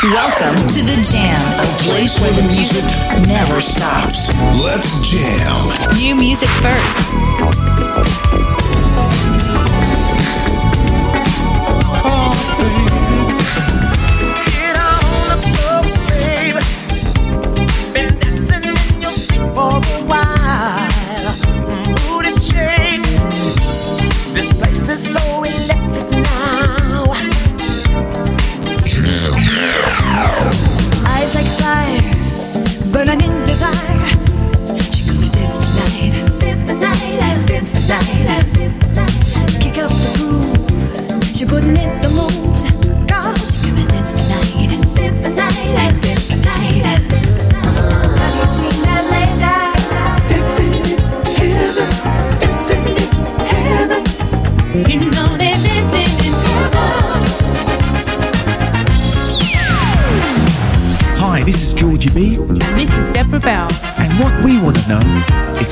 Welcome 0.00 0.64
to 0.64 0.84
the 0.84 1.00
Jam, 1.12 1.42
a 1.58 1.92
place 1.92 2.20
where 2.20 2.34
the 2.34 2.54
music 2.56 2.84
never 3.26 3.62
stops. 3.62 4.30
Let's 4.64 5.10
jam. 5.10 5.98
New 5.98 6.14
music 6.14 6.48
first. 6.48 6.96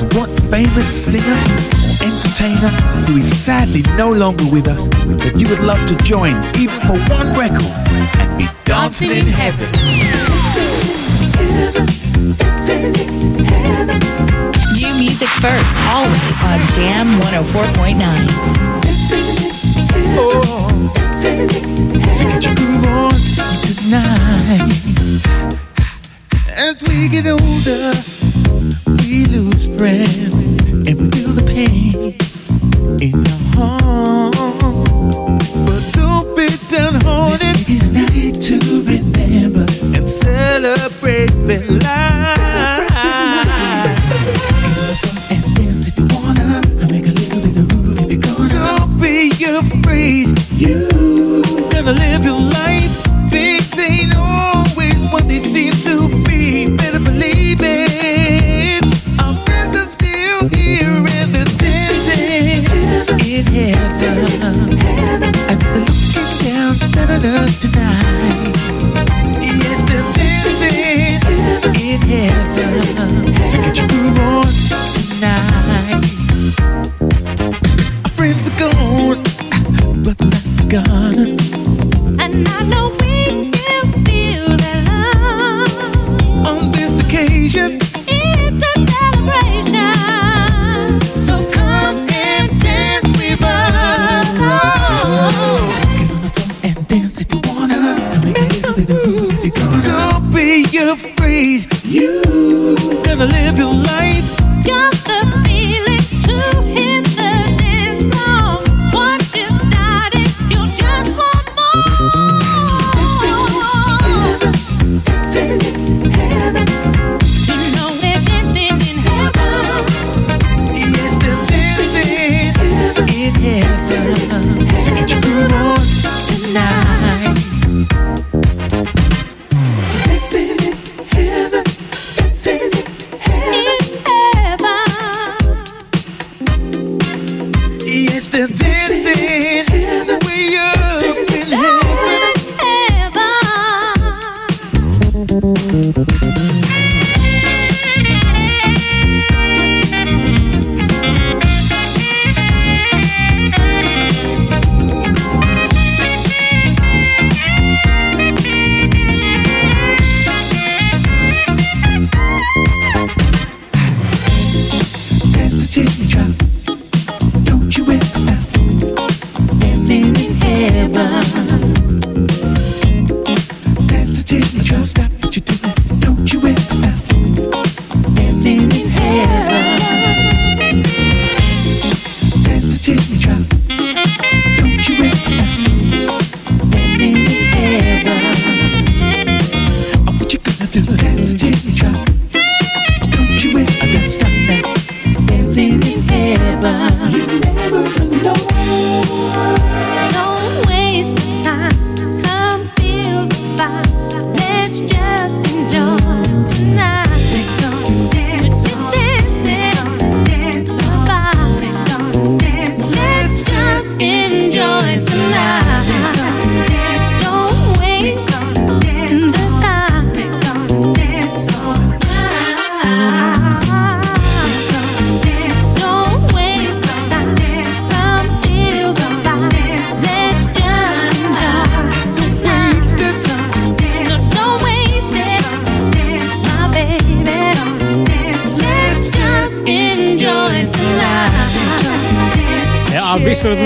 Is 0.01 0.17
what 0.17 0.29
famous 0.49 0.87
singer 1.11 1.33
or 1.33 1.37
entertainer 2.05 2.69
who 3.05 3.17
is 3.17 3.37
sadly 3.37 3.81
no 3.97 4.09
longer 4.11 4.45
with 4.51 4.67
us 4.67 4.87
that 5.23 5.39
you 5.39 5.47
would 5.49 5.59
love 5.59 5.83
to 5.87 5.95
join, 6.03 6.35
even 6.55 6.79
for 6.81 6.97
one 7.13 7.31
record, 7.37 7.65
and 8.19 8.37
be 8.37 8.47
dancing 8.63 9.11
in 9.11 9.25
heaven. 9.25 9.67
New 14.75 14.93
music 14.99 15.27
first, 15.27 15.75
always 15.89 16.43
on 16.49 16.59
Jam 16.75 17.07
104.9. 17.21 18.27
Oh, 20.17 20.69
so 21.13 21.29
get 22.29 22.43
your 22.45 22.55
groove 22.55 22.85
on 22.85 23.13
tonight. 23.65 24.71
As 26.49 26.81
we 26.83 27.07
get 27.09 27.27
older, 27.27 27.93
we 29.11 29.25
lose 29.25 29.67
friends 29.75 30.87
and 30.87 31.01
we 31.01 31.09
feel 31.09 31.33
the 31.33 31.43
pain 31.45 32.30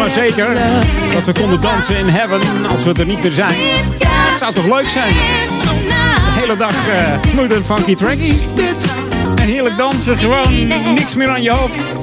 maar 0.05 0.13
zeker. 0.13 0.57
Dat 1.13 1.27
we 1.27 1.33
konden 1.41 1.61
dansen 1.61 1.97
in 1.97 2.07
heaven 2.07 2.65
als 2.69 2.83
we 2.83 2.93
er 2.93 3.05
niet 3.05 3.21
meer 3.21 3.31
zijn. 3.31 3.55
Het 3.97 4.37
zou 4.37 4.53
toch 4.53 4.65
leuk 4.65 4.89
zijn? 4.89 5.13
De 5.13 6.41
hele 6.41 6.55
dag 6.55 6.87
eh 6.87 7.17
smooth 7.27 7.51
en 7.51 7.65
funky 7.65 7.95
tracks. 7.95 8.29
En 9.35 9.45
heerlijk 9.45 9.77
dansen, 9.77 10.17
gewoon 10.17 10.67
niks 10.95 11.15
meer 11.15 11.29
aan 11.29 11.41
je 11.41 11.51
hoofd. 11.51 11.93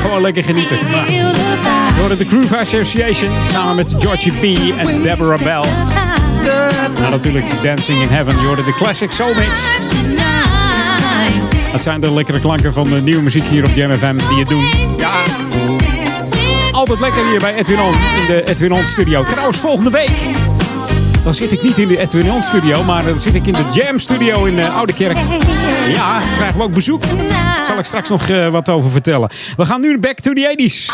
Gewoon 0.00 0.20
lekker 0.20 0.44
genieten. 0.44 0.78
We 0.78 2.00
horen 2.00 2.18
de 2.18 2.24
Groove 2.24 2.58
Association 2.58 3.30
samen 3.52 3.76
met 3.76 3.94
Georgie 3.98 4.32
B 4.32 4.42
en 4.78 5.02
Deborah 5.02 5.42
Bell. 5.42 5.64
Nou, 6.98 7.10
natuurlijk 7.10 7.46
Dancing 7.62 8.02
in 8.02 8.08
Heaven. 8.08 8.40
Je 8.40 8.46
hoorde 8.46 8.64
de 8.64 8.72
Classic 8.72 9.10
Soul 9.10 9.34
Mix. 9.34 9.60
Dat 11.72 11.82
zijn 11.82 12.00
de 12.00 12.12
lekkere 12.12 12.40
klanken 12.40 12.72
van 12.72 12.88
de 12.88 13.02
nieuwe 13.02 13.22
muziek 13.22 13.44
hier 13.44 13.64
op 13.64 13.74
Jam 13.74 13.92
FM 13.92 14.16
die 14.28 14.38
je 14.38 14.44
doen. 14.44 14.64
Ja, 14.96 15.12
altijd 16.88 17.00
lekker 17.00 17.30
hier 17.30 17.38
bij 17.38 17.54
Edwin 17.54 17.80
On 17.80 17.94
in 17.94 18.26
de 18.26 18.42
Edwin 18.46 18.72
On 18.72 18.86
studio. 18.86 19.24
Trouwens, 19.24 19.58
volgende 19.58 19.90
week. 19.90 20.10
Dan 21.24 21.34
zit 21.34 21.52
ik 21.52 21.62
niet 21.62 21.78
in 21.78 21.88
de 21.88 21.98
Edwin 21.98 22.32
On 22.32 22.42
studio, 22.42 22.84
maar 22.84 23.04
dan 23.04 23.20
zit 23.20 23.34
ik 23.34 23.46
in 23.46 23.52
de 23.52 23.64
Jam 23.72 23.98
studio 23.98 24.44
in 24.44 24.58
uh, 24.58 24.76
Oude 24.76 24.92
Kerk. 24.92 25.18
Ja, 25.88 26.20
krijgen 26.36 26.56
we 26.56 26.62
ook 26.62 26.72
bezoek. 26.72 27.02
Daar 27.28 27.64
zal 27.64 27.78
ik 27.78 27.84
straks 27.84 28.08
nog 28.08 28.28
uh, 28.28 28.48
wat 28.48 28.68
over 28.68 28.90
vertellen. 28.90 29.28
We 29.56 29.64
gaan 29.64 29.80
nu 29.80 29.98
back 29.98 30.20
to 30.20 30.32
the 30.32 30.54
80s. 30.56 30.90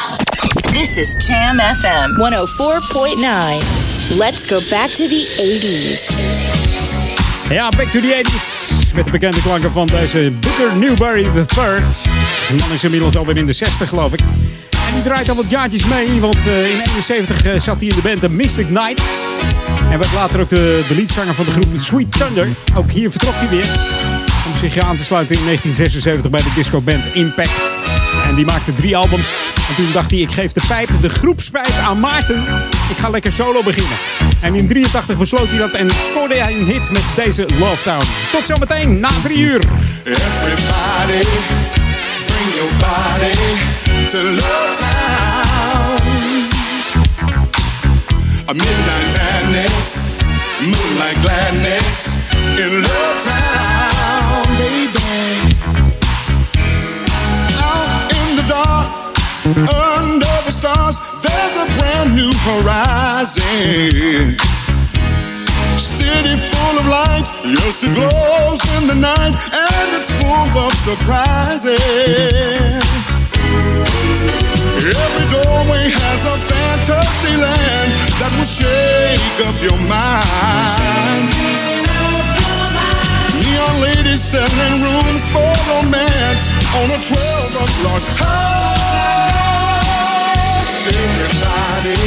This 0.72 0.97
is 0.97 1.26
Jam 1.26 1.59
FM 1.59 2.11
104.9. 2.11 4.18
Let's 4.18 4.47
go 4.47 4.59
back 4.70 4.89
to 4.89 5.07
the 5.07 5.26
80s. 5.36 6.14
Ja, 7.51 7.68
back 7.76 7.86
to 7.86 8.01
the 8.01 8.22
80s. 8.22 8.95
Met 8.95 9.05
de 9.05 9.11
bekende 9.11 9.43
klanken 9.43 9.72
van 9.72 9.86
deze 9.86 10.32
Booker 10.41 10.76
Newberry 10.76 11.22
III. 11.22 11.84
Die 12.49 12.61
man 12.61 12.72
is 12.72 12.84
inmiddels 12.84 13.16
alweer 13.16 13.36
in 13.36 13.47
de 13.47 13.53
60, 13.53 13.89
geloof 13.89 14.12
ik. 14.12 14.20
Die 14.99 15.07
draait 15.07 15.28
al 15.28 15.36
wat 15.36 15.51
jaartjes 15.51 15.86
mee, 15.86 16.20
want 16.20 16.46
uh, 16.46 16.70
in 16.70 16.80
71 16.80 17.46
uh, 17.46 17.59
zat 17.59 17.80
hij 17.80 17.88
in 17.88 17.94
de 17.94 18.03
band 18.03 18.20
The 18.20 18.28
Mystic 18.28 18.66
Knights. 18.66 19.05
En 19.90 19.99
werd 19.99 20.12
later 20.12 20.40
ook 20.40 20.49
de, 20.49 20.84
de 20.88 20.94
leadzanger 20.94 21.34
van 21.34 21.44
de 21.44 21.51
groep 21.51 21.66
Sweet 21.76 22.12
Thunder. 22.12 22.49
Ook 22.74 22.90
hier 22.90 23.11
vertrok 23.11 23.34
hij 23.36 23.49
weer. 23.49 23.66
Om 24.46 24.57
zich 24.57 24.78
aan 24.78 24.96
te 24.96 25.05
sluiten 25.05 25.36
in 25.36 25.44
1976 25.44 26.30
bij 26.30 26.40
de 26.40 26.53
discoband 26.55 27.14
Impact. 27.14 27.88
En 28.24 28.34
die 28.34 28.44
maakte 28.44 28.74
drie 28.74 28.96
albums. 28.96 29.32
En 29.68 29.74
toen 29.74 29.92
dacht 29.92 30.11
hij, 30.11 30.20
ik 30.20 30.32
geef 30.32 30.53
de 30.53 30.62
pijp, 30.68 30.90
de 31.01 31.09
groepspijp 31.09 31.72
aan 31.82 32.01
Maarten. 32.01 32.44
Ik 32.90 32.96
ga 32.96 33.09
lekker 33.09 33.32
solo 33.32 33.62
beginnen. 33.62 33.96
En 34.40 34.55
in 34.55 34.66
83 34.66 35.18
besloot 35.18 35.49
hij 35.49 35.59
dat 35.59 35.74
en 35.74 35.90
scoorde 35.90 36.34
hij 36.34 36.55
een 36.55 36.66
hit 36.66 36.90
met 36.90 37.05
deze 37.14 37.46
Love 37.59 37.82
Town. 37.82 38.05
Tot 38.32 38.46
zometeen, 38.46 39.01
na 39.01 39.11
drie 39.22 39.38
uur. 39.38 39.61
Everybody, 40.05 41.28
bring 42.26 42.55
your 42.55 42.72
body 42.78 43.88
to 44.09 44.17
Love 44.17 44.79
Town. 44.79 46.01
A 48.49 48.55
midnight 48.55 49.09
madness, 49.13 50.09
moonlight 50.65 51.19
gladness 51.21 52.17
in 52.57 52.81
Love 52.81 53.21
Town, 53.21 54.47
baby. 54.57 55.61
Out 57.61 58.09
in 58.17 58.29
the 58.41 58.45
dark, 58.49 58.89
under 59.77 60.37
the 60.47 60.53
stars, 60.53 60.97
there's 61.21 61.57
a 61.61 61.67
brand 61.77 62.17
new 62.17 62.33
horizon. 62.49 64.39
City 65.77 66.37
full 66.49 66.79
of 66.81 66.87
lights, 66.87 67.33
yes, 67.45 67.85
it 67.85 67.93
glows 67.95 68.65
in 68.79 68.87
the 68.89 68.95
night, 68.95 69.37
and 69.53 69.93
it's 69.93 70.11
full 70.13 70.49
of 70.65 70.73
surprises. 70.73 71.79
Every 74.79 75.26
doorway 75.26 75.91
has 75.91 76.22
a 76.22 76.39
fantasy 76.39 77.35
land 77.35 77.91
that 78.22 78.31
will 78.39 78.47
shake 78.47 79.43
up 79.43 79.59
your 79.59 79.74
mind. 79.91 81.35
Neon 83.43 83.74
ladies 83.83 84.22
selling 84.22 84.76
rooms 84.79 85.26
for 85.35 85.51
romance 85.66 86.47
on 86.79 86.95
a 86.95 87.01
12 87.03 87.59
o'clock 87.59 88.05
time. 88.22 88.79
Everybody, 90.95 91.99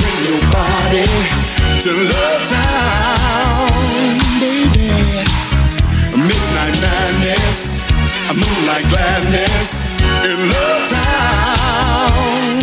bring 0.00 0.18
your 0.32 0.40
body 0.48 1.04
to 1.84 1.92
Love 1.92 2.40
Town, 2.48 4.16
baby. 4.40 4.96
Midnight 6.24 6.76
madness, 6.80 7.84
a 8.30 8.34
moonlight 8.34 8.88
gladness 8.90 9.84
in 10.26 10.38
Love 10.50 10.82
Town. 10.90 12.58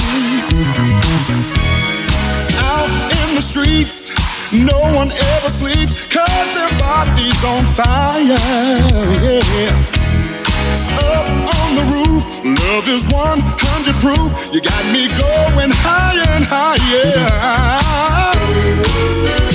Out 2.68 2.92
in 3.24 3.36
the 3.36 3.42
streets, 3.42 4.12
no 4.52 4.78
one 4.92 5.12
ever 5.12 5.50
sleeps, 5.50 5.94
cause 6.12 6.50
their 6.52 6.74
body's 6.84 7.44
on 7.48 7.64
fire. 7.64 8.24
Yeah. 9.56 9.72
Up 11.00 11.28
on 11.32 11.70
the 11.80 11.86
roof, 11.96 12.24
love 12.44 12.88
is 12.92 13.08
100 13.08 13.96
proof. 14.04 14.52
You 14.54 14.60
got 14.60 14.84
me 14.92 15.08
going 15.16 15.72
higher 15.72 16.28
and 16.36 16.44
higher. 16.44 17.08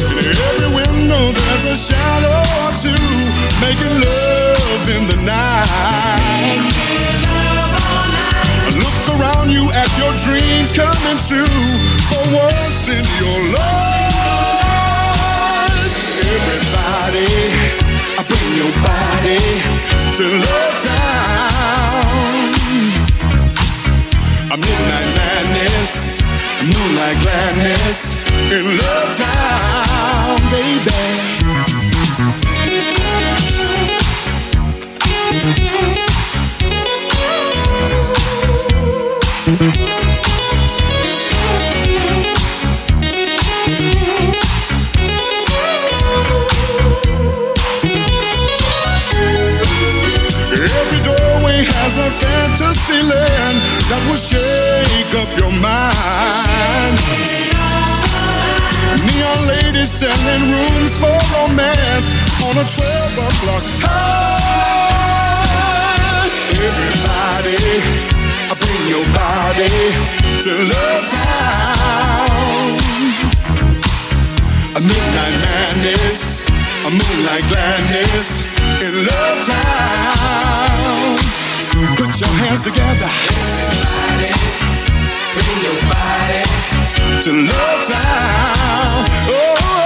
In 0.08 0.24
every 0.24 0.87
window, 1.08 1.32
there's 1.32 1.64
a 1.64 1.76
shadow 1.76 2.36
or 2.60 2.70
two, 2.76 2.92
making 3.64 3.94
love 4.00 4.88
in 4.92 5.06
the 5.08 5.16
night. 5.24 6.68
Look 8.76 8.98
around 9.16 9.50
you 9.50 9.64
at 9.72 9.88
your 9.96 10.12
dreams 10.24 10.72
coming 10.72 11.18
true. 11.18 11.64
For 12.12 12.24
once 12.36 12.88
in 12.88 13.04
your 13.20 13.40
life, 13.56 13.88
everybody, 16.36 17.32
I 18.18 18.22
bring 18.28 18.50
your 18.60 18.72
body 18.84 19.40
to 20.16 20.24
Love 20.44 20.76
Town. 20.84 22.08
A 24.50 24.56
midnight 24.56 25.10
madness, 25.16 26.20
moonlight 26.66 27.18
gladness 27.22 28.26
in 28.50 28.64
Love 28.64 29.16
Town, 29.16 30.40
baby. 30.50 31.28
Every 50.58 51.00
doorway 51.04 51.62
has 51.62 51.96
a 51.96 52.10
fantasy 52.10 53.00
land 53.02 53.56
that 53.88 54.02
will 54.08 54.16
shake 54.16 54.57
selling 59.98 60.46
rooms 60.46 60.94
for 61.02 61.10
romance 61.34 62.14
on 62.46 62.54
a 62.54 62.62
12 62.62 63.18
o'clock 63.18 63.66
high. 63.82 64.78
Everybody, 66.54 67.58
bring 68.62 68.82
your 68.86 69.02
body 69.10 69.74
to 70.46 70.54
Love 70.70 71.02
Town. 71.10 72.78
A 74.78 74.80
midnight 74.86 75.34
madness, 75.42 76.46
a 76.86 76.90
moonlight 76.94 77.42
gladness 77.50 78.54
in 78.78 79.02
Love 79.02 79.42
Town. 79.50 81.18
Put 81.98 82.14
your 82.22 82.30
hands 82.46 82.62
together. 82.62 83.10
Everybody, 83.34 84.30
bring 85.34 85.58
your 85.66 85.74
body 85.90 86.46
to 87.26 87.34
Love 87.50 87.82
Town. 87.82 89.10
Oh 89.26 89.77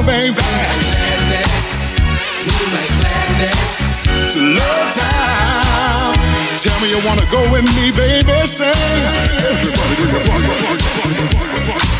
on, 0.00 0.06
baby. 0.06 0.34
Gladness, 0.34 1.68
you 2.44 2.56
make 2.72 2.92
gladness 3.00 4.02
to 4.34 4.40
love 4.40 4.88
time. 4.94 6.14
Tell 6.58 6.78
me 6.80 6.90
you 6.90 7.00
wanna 7.06 7.26
go 7.30 7.40
with 7.52 7.64
me, 7.76 7.90
baby. 7.92 8.46
Say, 8.46 8.70
everybody, 8.70 9.36
everybody, 9.50 9.94
everybody, 10.00 10.44
everybody, 10.50 11.14
everybody, 11.20 11.56
everybody. 11.56 11.99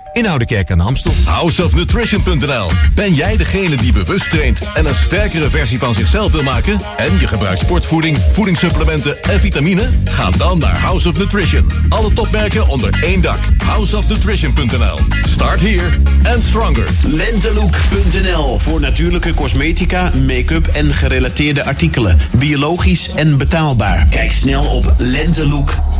in 0.13 0.27
Oudekerk 0.27 0.71
aan 0.71 0.77
de 0.77 0.83
Amstel. 0.83 1.13
Houseofnutrition.nl. 1.25 2.69
Ben 2.95 3.13
jij 3.13 3.37
degene 3.37 3.75
die 3.75 3.93
bewust 3.93 4.29
traint 4.29 4.71
en 4.73 4.85
een 4.85 4.95
sterkere 4.95 5.49
versie 5.49 5.77
van 5.79 5.93
zichzelf 5.93 6.31
wil 6.31 6.43
maken? 6.43 6.79
En 6.97 7.19
je 7.19 7.27
gebruikt 7.27 7.59
sportvoeding, 7.59 8.17
voedingssupplementen 8.31 9.21
en 9.21 9.39
vitamine? 9.39 9.89
Ga 10.05 10.29
dan 10.29 10.57
naar 10.57 10.79
House 10.79 11.09
of 11.09 11.17
Nutrition. 11.17 11.71
Alle 11.89 12.13
topmerken 12.13 12.67
onder 12.67 13.03
één 13.03 13.21
dak. 13.21 13.39
Houseofnutrition.nl. 13.65 14.97
Start 15.21 15.59
here 15.59 15.89
and 16.23 16.43
stronger. 16.43 16.89
Lentelook.nl 17.05 18.57
voor 18.57 18.79
natuurlijke 18.79 19.33
cosmetica, 19.33 20.11
make-up 20.27 20.67
en 20.67 20.93
gerelateerde 20.93 21.63
artikelen. 21.63 22.17
Biologisch 22.37 23.09
en 23.15 23.37
betaalbaar. 23.37 24.07
Kijk 24.09 24.31
snel 24.31 24.65
op 24.65 24.93
lentelook.nl. 24.97 25.90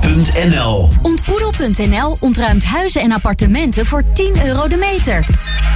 Ontboedel.nl 1.01 2.17
ontruimt 2.19 2.65
huizen 2.65 3.01
en 3.01 3.11
appartementen 3.11 3.85
voor 3.85 4.03
10 4.13 4.45
euro 4.45 4.67
de 4.67 4.75
meter. 4.75 5.25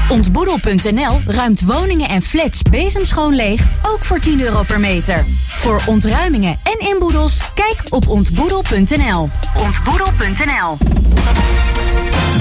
Ontboedel.nl 0.10 1.22
ruimt 1.26 1.62
woningen 1.62 2.10
en 2.10 2.22
flats 2.22 2.62
bezemschoon 2.70 3.36
leeg, 3.36 3.62
ook 3.82 4.06
voor 4.06 4.20
10 4.20 4.42
euro 4.42 4.64
per 4.64 4.80
meter. 4.80 5.24
Voor 5.48 5.82
ontruimingen 5.86 6.58
en 6.64 6.88
inboedels, 6.88 7.54
kijk 7.54 7.78
op 7.90 8.08
ontboedel.nl. 8.08 9.30
Ontboedel.nl 9.58 10.78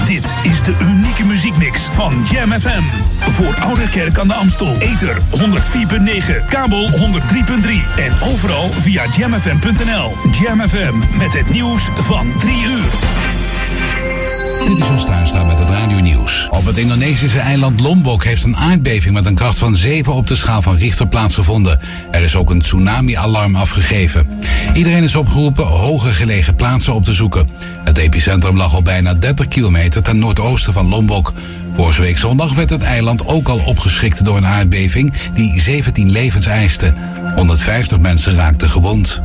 Dit 0.07 0.33
is 0.43 0.63
de 0.63 0.75
unieke 0.81 1.23
muziekmix 1.23 1.81
van 1.91 2.25
Jam 2.31 2.51
FM. 2.51 2.81
Voor 3.19 3.55
Oude 3.59 3.89
Kerk 3.89 4.19
aan 4.19 4.27
de 4.27 4.33
Amstel. 4.33 4.75
Ether 4.79 5.17
104.9, 5.17 6.45
kabel 6.49 6.89
103.3 6.89 6.97
en 7.97 8.13
overal 8.33 8.69
via 8.69 9.03
jamfm.nl. 9.17 10.13
Jam 10.31 10.69
FM 10.69 11.17
met 11.17 11.33
het 11.33 11.49
van 11.81 12.27
3 12.39 12.53
uur. 12.53 12.91
Dit 14.67 14.79
is 14.79 14.89
ons 14.89 15.01
staan 15.01 15.47
met 15.47 15.59
het 15.59 15.69
radio 15.69 15.99
nieuws. 15.99 16.47
Op 16.51 16.65
het 16.65 16.77
Indonesische 16.77 17.39
eiland 17.39 17.79
Lombok 17.79 18.23
heeft 18.23 18.43
een 18.43 18.57
aardbeving 18.57 19.13
met 19.13 19.25
een 19.25 19.35
kracht 19.35 19.57
van 19.57 19.75
7 19.75 20.13
op 20.13 20.27
de 20.27 20.35
schaal 20.35 20.61
van 20.61 20.75
Richter 20.75 21.07
plaatsgevonden. 21.07 21.79
Er 22.11 22.21
is 22.21 22.35
ook 22.35 22.49
een 22.49 22.61
tsunami-alarm 22.61 23.55
afgegeven. 23.55 24.27
Iedereen 24.73 25.03
is 25.03 25.15
opgeroepen 25.15 25.65
hoger 25.65 26.13
gelegen 26.13 26.55
plaatsen 26.55 26.93
op 26.93 27.05
te 27.05 27.13
zoeken. 27.13 27.47
Het 27.83 27.97
epicentrum 27.97 28.57
lag 28.57 28.75
op 28.75 28.83
bijna 28.83 29.13
30 29.13 29.47
kilometer 29.47 30.03
ten 30.03 30.19
noordoosten 30.19 30.73
van 30.73 30.87
Lombok. 30.87 31.33
Vorige 31.75 32.01
week 32.01 32.17
zondag 32.17 32.53
werd 32.53 32.69
het 32.69 32.83
eiland 32.83 33.27
ook 33.27 33.47
al 33.47 33.59
opgeschrikt 33.65 34.25
door 34.25 34.37
een 34.37 34.45
aardbeving 34.45 35.13
die 35.33 35.61
17 35.61 36.11
levens 36.11 36.45
eiste. 36.45 36.93
150 37.35 37.99
mensen 37.99 38.35
raakten 38.35 38.69
gewond. 38.69 39.21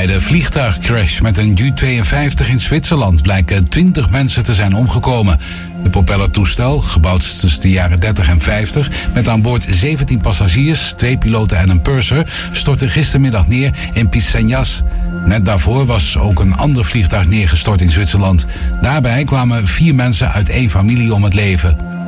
Bij 0.00 0.12
de 0.12 0.20
vliegtuigcrash 0.20 1.20
met 1.20 1.38
een 1.38 1.56
U-52 1.60 2.48
in 2.48 2.60
Zwitserland 2.60 3.22
blijken 3.22 3.68
20 3.68 4.10
mensen 4.10 4.44
te 4.44 4.54
zijn 4.54 4.74
omgekomen. 4.74 5.38
De 5.82 5.90
propellertoestel, 5.90 6.80
gebouwd 6.80 7.40
tussen 7.40 7.60
de 7.60 7.70
jaren 7.70 8.00
30 8.00 8.28
en 8.28 8.40
50, 8.40 8.90
met 9.14 9.28
aan 9.28 9.42
boord 9.42 9.66
17 9.70 10.20
passagiers, 10.20 10.92
twee 10.92 11.18
piloten 11.18 11.58
en 11.58 11.68
een 11.68 11.82
purser, 11.82 12.32
stortte 12.52 12.88
gistermiddag 12.88 13.48
neer 13.48 13.74
in 13.92 14.08
Pisenjas. 14.08 14.82
Net 15.26 15.44
daarvoor 15.44 15.86
was 15.86 16.18
ook 16.18 16.40
een 16.40 16.56
ander 16.56 16.84
vliegtuig 16.84 17.26
neergestort 17.26 17.80
in 17.80 17.90
Zwitserland. 17.90 18.46
Daarbij 18.82 19.24
kwamen 19.24 19.66
vier 19.66 19.94
mensen 19.94 20.32
uit 20.32 20.48
één 20.48 20.70
familie 20.70 21.14
om 21.14 21.24
het 21.24 21.34
leven. 21.34 21.99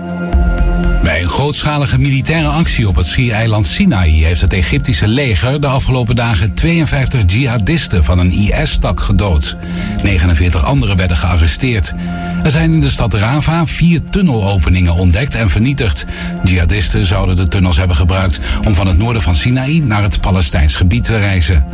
Bij 1.12 1.22
een 1.22 1.28
grootschalige 1.28 1.98
militaire 1.98 2.48
actie 2.48 2.88
op 2.88 2.96
het 2.96 3.06
schiereiland 3.06 3.66
Sinaï 3.66 4.10
heeft 4.10 4.40
het 4.40 4.52
Egyptische 4.52 5.08
leger 5.08 5.60
de 5.60 5.66
afgelopen 5.66 6.16
dagen 6.16 6.54
52 6.54 7.22
jihadisten 7.26 8.04
van 8.04 8.18
een 8.18 8.32
IS-tak 8.32 9.00
gedood. 9.00 9.56
49 10.02 10.64
anderen 10.64 10.96
werden 10.96 11.16
gearresteerd. 11.16 11.94
Er 12.42 12.50
zijn 12.50 12.72
in 12.72 12.80
de 12.80 12.90
stad 12.90 13.14
Rava 13.14 13.66
vier 13.66 14.00
tunnelopeningen 14.10 14.94
ontdekt 14.94 15.34
en 15.34 15.50
vernietigd. 15.50 16.06
Jihadisten 16.44 17.06
zouden 17.06 17.36
de 17.36 17.48
tunnels 17.48 17.76
hebben 17.76 17.96
gebruikt 17.96 18.40
om 18.64 18.74
van 18.74 18.86
het 18.86 18.98
noorden 18.98 19.22
van 19.22 19.34
Sinaï 19.34 19.78
naar 19.78 20.02
het 20.02 20.20
Palestijns 20.20 20.74
gebied 20.74 21.04
te 21.04 21.16
reizen. 21.16 21.64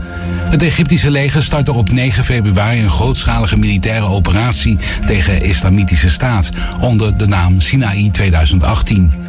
Het 0.50 0.62
Egyptische 0.62 1.10
leger 1.10 1.42
startte 1.42 1.72
op 1.72 1.92
9 1.92 2.24
februari 2.24 2.82
een 2.82 2.90
grootschalige 2.90 3.58
militaire 3.58 4.06
operatie 4.06 4.78
tegen 5.06 5.40
Islamitische 5.40 6.10
Staat 6.10 6.50
onder 6.80 7.16
de 7.16 7.26
naam 7.26 7.60
Sinaï 7.60 8.10
2018. 8.10 9.27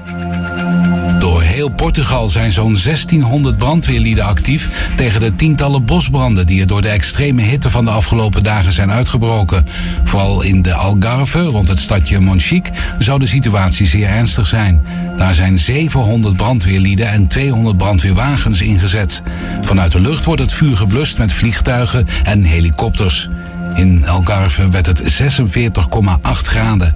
Door 1.19 1.41
heel 1.41 1.69
Portugal 1.69 2.29
zijn 2.29 2.51
zo'n 2.51 2.77
1600 2.83 3.57
brandweerlieden 3.57 4.25
actief 4.25 4.91
tegen 4.95 5.19
de 5.19 5.35
tientallen 5.35 5.85
bosbranden 5.85 6.45
die 6.45 6.61
er 6.61 6.67
door 6.67 6.81
de 6.81 6.89
extreme 6.89 7.41
hitte 7.41 7.69
van 7.69 7.85
de 7.85 7.91
afgelopen 7.91 8.43
dagen 8.43 8.71
zijn 8.71 8.91
uitgebroken. 8.91 9.65
Vooral 10.03 10.41
in 10.41 10.61
de 10.61 10.73
Algarve, 10.73 11.41
rond 11.41 11.67
het 11.67 11.79
stadje 11.79 12.19
Monchique, 12.19 12.71
zou 12.99 13.19
de 13.19 13.27
situatie 13.27 13.87
zeer 13.87 14.07
ernstig 14.07 14.47
zijn. 14.47 14.81
Daar 15.17 15.33
zijn 15.33 15.57
700 15.57 16.37
brandweerlieden 16.37 17.09
en 17.09 17.27
200 17.27 17.77
brandweerwagens 17.77 18.61
ingezet. 18.61 19.23
Vanuit 19.61 19.91
de 19.91 20.01
lucht 20.01 20.25
wordt 20.25 20.41
het 20.41 20.53
vuur 20.53 20.77
geblust 20.77 21.17
met 21.17 21.33
vliegtuigen 21.33 22.07
en 22.23 22.43
helikopters. 22.43 23.29
In 23.75 24.07
Algarve 24.07 24.69
werd 24.69 24.85
het 24.85 25.01
46,8 25.01 26.21
graden. 26.21 26.95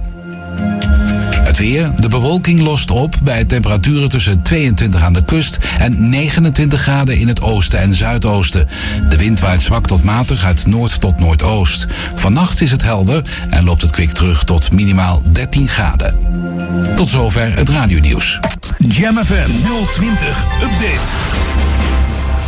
Het 1.54 1.62
weer. 1.62 1.92
De 2.00 2.08
bewolking 2.08 2.60
lost 2.60 2.90
op 2.90 3.14
bij 3.22 3.44
temperaturen 3.44 4.08
tussen 4.08 4.42
22 4.42 5.02
aan 5.02 5.12
de 5.12 5.24
kust 5.24 5.58
en 5.78 6.08
29 6.10 6.80
graden 6.80 7.18
in 7.18 7.28
het 7.28 7.42
oosten 7.42 7.78
en 7.78 7.94
zuidoosten. 7.94 8.68
De 9.08 9.16
wind 9.16 9.40
waait 9.40 9.62
zwak 9.62 9.86
tot 9.86 10.04
matig 10.04 10.44
uit 10.44 10.66
noord 10.66 11.00
tot 11.00 11.20
noordoost. 11.20 11.86
Vannacht 12.14 12.60
is 12.60 12.70
het 12.70 12.82
helder 12.82 13.22
en 13.50 13.64
loopt 13.64 13.82
het 13.82 13.90
kwik 13.90 14.10
terug 14.10 14.44
tot 14.44 14.72
minimaal 14.72 15.22
13 15.32 15.68
graden. 15.68 16.18
Tot 16.96 17.08
zover 17.08 17.56
het 17.56 17.68
radionieuws. 17.68 18.38
Jam 18.78 19.16
FM 19.16 19.50
020 19.92 20.44
Update. 20.62 21.10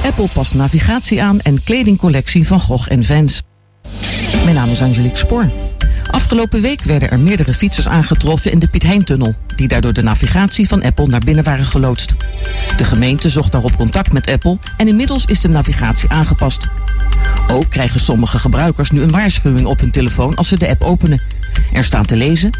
Apple 0.04 0.28
past 0.32 0.54
navigatie 0.54 1.22
aan 1.22 1.40
en 1.40 1.62
kledingcollectie 1.64 2.46
van 2.46 2.60
Gogh 2.60 2.90
en 2.90 3.04
Vans. 3.04 3.42
Mijn 4.44 4.56
naam 4.56 4.70
is 4.70 4.82
Angelique 4.82 5.18
Spoor. 5.18 5.50
Afgelopen 6.10 6.60
week 6.60 6.82
werden 6.82 7.10
er 7.10 7.20
meerdere 7.20 7.52
fietsers 7.52 7.88
aangetroffen 7.88 8.52
in 8.52 8.58
de 8.58 8.68
Piet 8.68 8.82
Hein-tunnel... 8.82 9.34
die 9.56 9.68
daardoor 9.68 9.92
de 9.92 10.02
navigatie 10.02 10.68
van 10.68 10.82
Apple 10.82 11.06
naar 11.06 11.20
binnen 11.20 11.44
waren 11.44 11.64
geloodst. 11.64 12.14
De 12.76 12.84
gemeente 12.84 13.28
zocht 13.28 13.52
daarop 13.52 13.76
contact 13.76 14.12
met 14.12 14.30
Apple... 14.30 14.58
en 14.76 14.88
inmiddels 14.88 15.24
is 15.24 15.40
de 15.40 15.48
navigatie 15.48 16.10
aangepast. 16.10 16.68
Ook 17.48 17.70
krijgen 17.70 18.00
sommige 18.00 18.38
gebruikers 18.38 18.90
nu 18.90 19.02
een 19.02 19.10
waarschuwing 19.10 19.66
op 19.66 19.80
hun 19.80 19.90
telefoon 19.90 20.34
als 20.34 20.48
ze 20.48 20.58
de 20.58 20.68
app 20.68 20.84
openen. 20.84 21.20
Er 21.72 21.84
staat 21.84 22.08
te 22.08 22.16
lezen... 22.16 22.50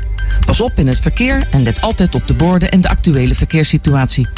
Pas 0.47 0.61
op 0.61 0.79
in 0.79 0.87
het 0.87 0.99
verkeer 0.99 1.47
en 1.51 1.63
let 1.63 1.81
altijd 1.81 2.15
op 2.15 2.29
de 2.29 2.35
borden 2.35 2.71
en 2.71 2.81
de 2.81 2.89
actuele 2.89 3.35
verkeerssituatie. 3.35 4.29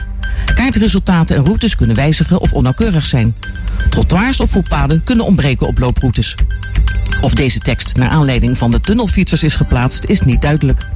Kaartresultaten 0.55 1.36
en 1.36 1.45
routes 1.45 1.76
kunnen 1.76 1.97
wijzigen 1.97 2.41
of 2.41 2.53
onnauwkeurig 2.53 3.07
zijn. 3.07 3.34
Trottoirs 3.91 4.41
of 4.41 4.51
voetpaden 4.51 5.05
kunnen 5.05 5.24
ontbreken 5.24 5.66
op 5.66 5.78
looproutes. 5.78 6.34
Of 7.20 7.34
deze 7.34 7.59
tekst 7.59 7.97
naar 7.97 8.09
aanleiding 8.09 8.59
van 8.59 8.70
de 8.70 8.80
tunnelfietsers 8.80 9.43
is 9.43 9.57
geplaatst, 9.57 10.05
is 10.05 10.20
niet 10.20 10.43
duidelijk. 10.43 10.89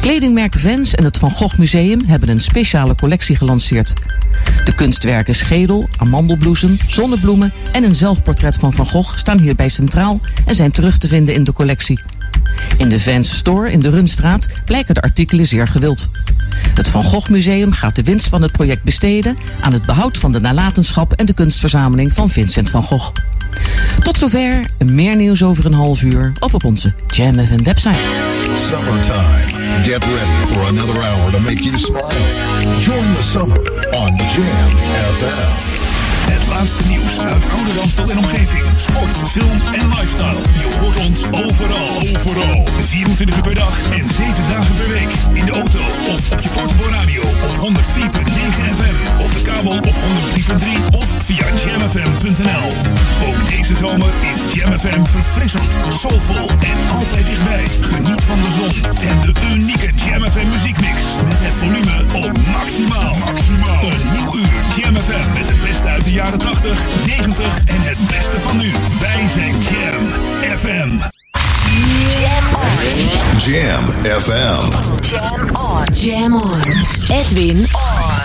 Kledingmerk 0.00 0.58
Vans 0.58 0.94
en 0.94 1.04
het 1.04 1.18
Van 1.18 1.30
Gogh 1.30 1.58
Museum 1.58 2.00
hebben 2.06 2.28
een 2.28 2.40
speciale 2.40 2.94
collectie 2.94 3.36
gelanceerd. 3.36 3.94
De 4.64 4.74
kunstwerken 4.74 5.34
Schedel, 5.34 5.88
amandelbloesem, 5.96 6.76
zonnebloemen 6.86 7.52
en 7.72 7.84
een 7.84 7.94
zelfportret 7.94 8.56
van 8.56 8.72
Van 8.72 8.86
Gogh 8.86 9.16
staan 9.16 9.40
hierbij 9.40 9.68
centraal 9.68 10.20
en 10.44 10.54
zijn 10.54 10.70
terug 10.70 10.98
te 10.98 11.08
vinden 11.08 11.34
in 11.34 11.44
de 11.44 11.52
collectie. 11.52 12.00
In 12.76 12.88
de 12.88 13.00
Vans 13.00 13.36
Store 13.36 13.72
in 13.72 13.80
de 13.80 13.90
Runstraat 13.90 14.48
blijken 14.64 14.94
de 14.94 15.02
artikelen 15.02 15.46
zeer 15.46 15.68
gewild. 15.68 16.08
Het 16.74 16.88
Van 16.88 17.04
Gogh 17.04 17.30
Museum 17.30 17.72
gaat 17.72 17.96
de 17.96 18.02
winst 18.02 18.28
van 18.28 18.42
het 18.42 18.52
project 18.52 18.82
besteden 18.82 19.36
aan 19.60 19.72
het 19.72 19.86
behoud 19.86 20.18
van 20.18 20.32
de 20.32 20.40
nalatenschap 20.40 21.12
en 21.12 21.26
de 21.26 21.34
kunstverzameling 21.34 22.14
van 22.14 22.30
Vincent 22.30 22.70
van 22.70 22.82
Gogh. 22.82 23.12
Tot 24.02 24.18
zover, 24.18 24.60
meer 24.84 25.16
nieuws 25.16 25.42
over 25.42 25.66
een 25.66 25.72
half 25.72 26.02
uur 26.02 26.32
of 26.40 26.54
op 26.54 26.64
onze 26.64 26.92
Jam 27.06 27.38
FM 27.38 27.62
website. 27.62 27.98
Summertime. 28.56 29.82
Get 29.82 30.04
ready 30.04 30.46
for 30.46 30.66
another 30.66 31.02
hour 31.02 31.32
to 31.32 31.40
make 31.40 31.62
you 31.62 31.78
smile. 31.78 32.08
Join 32.80 33.14
the 33.14 33.22
summer 33.22 33.60
on 33.90 34.16
Jam 34.16 34.68
FM. 35.14 35.81
Het 36.32 36.46
laatste 36.48 36.84
nieuws 36.88 37.18
uit 37.18 37.44
Oude 37.56 37.72
Ramstel 37.78 38.10
en 38.10 38.18
omgeving. 38.18 38.64
Sport, 38.76 39.16
film 39.30 39.58
en 39.78 39.86
lifestyle. 39.88 40.40
Je 40.62 40.68
hoort 40.78 40.96
ons 40.96 41.20
overal. 41.46 41.88
Overal. 42.16 42.64
24 42.86 43.36
uur 43.36 43.42
per 43.42 43.54
dag 43.54 43.74
en 43.98 44.06
7 44.08 44.48
dagen 44.48 44.74
per 44.76 44.88
week. 44.88 45.12
In 45.32 45.44
de 45.44 45.52
auto 45.52 45.78
of 46.12 46.32
op 46.32 46.40
je 46.40 46.48
portable 46.48 46.92
op 47.22 47.54
104.9 47.60 48.62
FM. 48.78 48.96
Op 49.24 49.34
de 49.34 49.42
kabel 49.42 49.72
op 49.72 49.94
103.3 49.94 50.96
of 50.96 51.06
via 51.24 51.46
jamfm.nl. 51.64 52.66
Ook 53.28 53.48
deze 53.48 53.74
zomer 53.76 54.12
is 54.32 54.52
Jam 54.54 54.78
FM 54.78 55.04
verfrissend, 55.04 55.70
soulvol 56.00 56.48
en 56.48 56.78
altijd 56.96 57.26
dichtbij. 57.26 57.41
FM. 74.12 75.00
Jam 75.08 75.56
on. 75.56 75.86
Jam 75.94 76.34
on. 76.34 76.62
Edwin 77.10 77.64
on. 77.74 78.20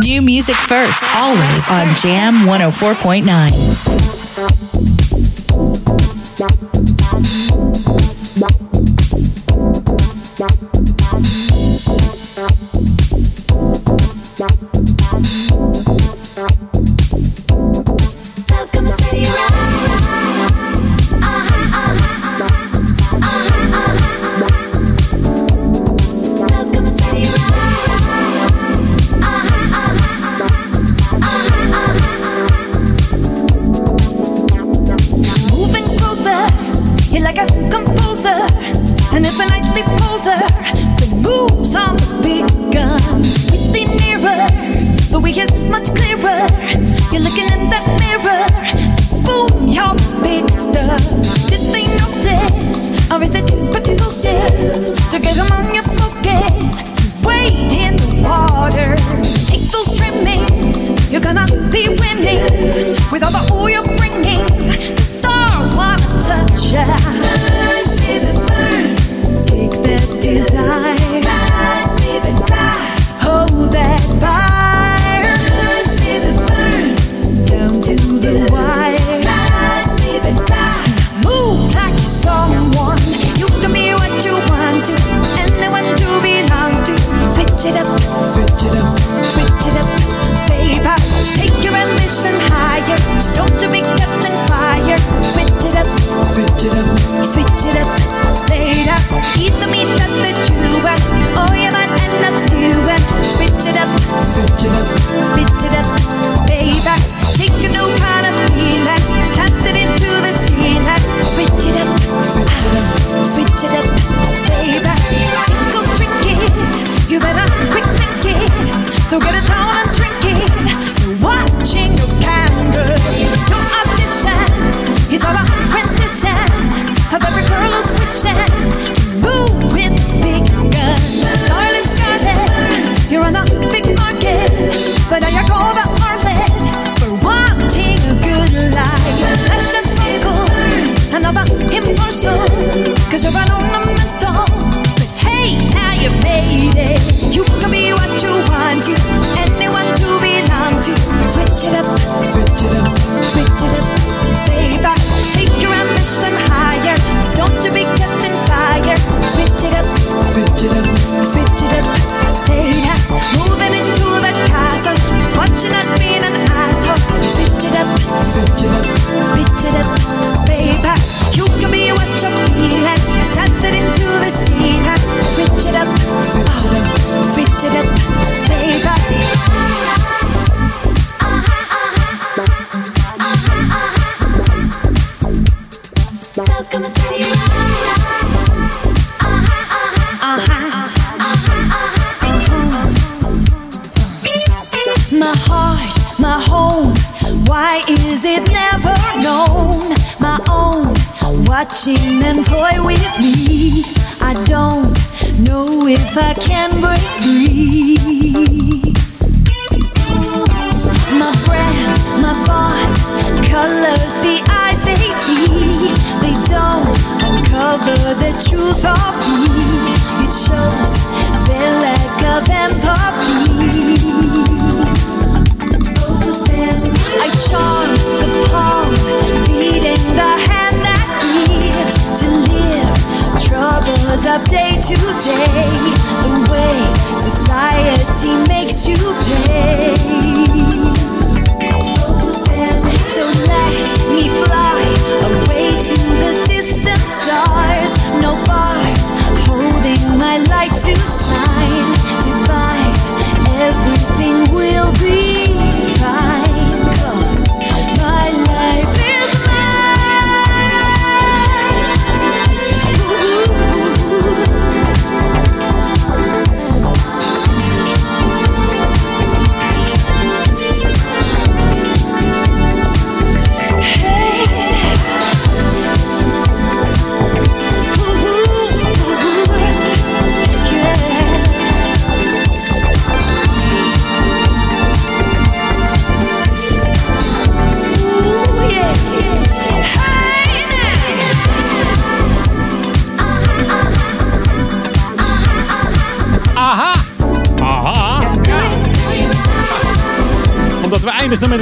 New 0.00 0.20
music 0.20 0.56
first, 0.56 1.02
always 1.14 1.70
on 1.70 1.94
Jam 1.94 2.34
104.9. 2.46 4.07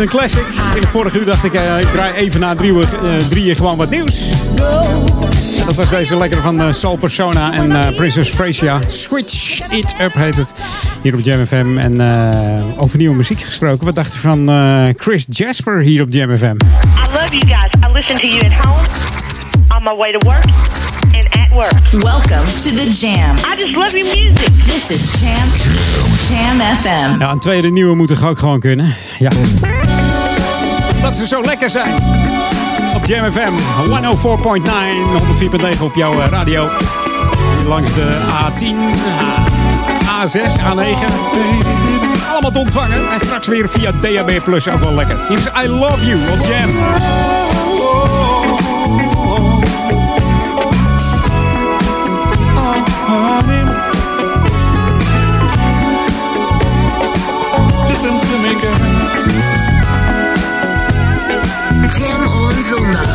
een 0.06 0.18
classic. 0.18 0.46
In 0.74 0.80
het 0.80 0.88
vorige 0.88 1.18
uur 1.18 1.24
dacht 1.24 1.44
ik, 1.44 1.54
eh, 1.54 1.80
ik 1.80 1.92
draai 1.92 2.14
even 2.14 2.40
na 2.40 2.54
drieën, 2.54 2.82
eh, 2.82 3.16
drieën 3.28 3.56
gewoon 3.56 3.76
wat 3.76 3.90
nieuws. 3.90 4.30
Dat 5.66 5.74
was 5.74 5.90
deze 5.90 6.16
lekker 6.16 6.40
van 6.40 6.74
Soul 6.74 6.96
Persona 6.96 7.52
en 7.52 7.82
eh, 7.82 7.94
Princess 7.94 8.30
Frisia. 8.30 8.80
Switch 8.86 9.60
It 9.70 9.94
Up 10.00 10.14
heet 10.14 10.36
het. 10.36 10.54
Hier 11.02 11.14
op 11.14 11.20
Jam 11.20 11.46
FM. 11.46 11.78
En 11.78 12.00
eh, 12.00 12.82
over 12.82 12.98
nieuwe 12.98 13.16
muziek 13.16 13.40
gesproken. 13.40 13.84
Wat 13.84 13.94
dacht 13.94 14.12
je 14.12 14.18
van 14.18 14.48
eh, 14.48 14.84
Chris 14.96 15.26
Jasper 15.28 15.80
hier 15.80 16.02
op 16.02 16.12
Jam 16.12 16.36
FM? 16.36 16.44
I 16.44 17.12
love 17.12 17.28
you 17.30 17.46
guys. 17.46 17.70
I 17.88 17.92
listen 17.92 18.16
to 18.16 18.26
you 18.26 18.38
at 18.44 18.64
home, 18.64 18.86
on 19.76 19.82
my 19.82 19.96
way 19.96 20.12
to 20.12 20.18
work, 20.18 20.44
and 21.14 21.24
at 21.30 21.50
work. 21.52 22.02
Welcome 22.02 22.44
to 22.44 22.70
the 22.70 22.88
Jam. 23.00 23.36
I 23.36 23.56
just 23.58 23.76
love 23.76 23.96
your 23.96 24.16
music. 24.16 24.46
This 24.64 24.90
is 24.90 25.20
Jam 25.20 25.48
Jam 26.28 26.76
FM. 26.76 27.18
Ja, 27.18 27.30
een 27.30 27.38
tweede 27.38 27.70
nieuwe 27.70 27.94
moet 27.94 28.08
toch 28.08 28.24
ook 28.24 28.38
gewoon 28.38 28.60
kunnen? 28.60 28.94
Ja. 29.18 29.30
Dat 31.02 31.16
ze 31.16 31.26
zo 31.26 31.40
lekker 31.42 31.70
zijn. 31.70 31.94
Op 32.94 33.04
Jam 33.06 33.32
FM 33.32 33.52
104.9, 33.84 35.76
104.9 35.76 35.82
op 35.82 35.94
jouw 35.94 36.20
eh, 36.20 36.28
radio. 36.28 36.68
Langs 37.66 37.94
de 37.94 38.10
A10, 38.12 38.76
A- 39.20 39.44
A6, 40.26 40.60
A9. 40.60 41.04
Allemaal 42.32 42.50
te 42.50 42.58
ontvangen. 42.58 43.10
En 43.12 43.20
straks 43.20 43.46
weer 43.46 43.68
via 43.68 43.92
DAB 44.00 44.30
Plus 44.44 44.68
ook 44.68 44.80
wel 44.82 44.94
lekker. 44.94 45.18
Hier 45.28 45.38
is 45.38 45.46
I 45.64 45.68
Love 45.68 46.06
You 46.06 46.18
op 46.32 46.46
Jam. 46.46 46.70
Listen 57.88 58.20
to 58.20 58.38
me, 58.38 58.54
girl. 58.60 58.95
Zondag. 62.68 63.06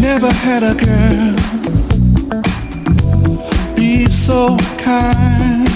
Never 0.00 0.32
had 0.32 0.62
a 0.62 0.74
girl 0.74 1.34
be 3.74 4.04
so 4.06 4.56
kind. 4.78 5.68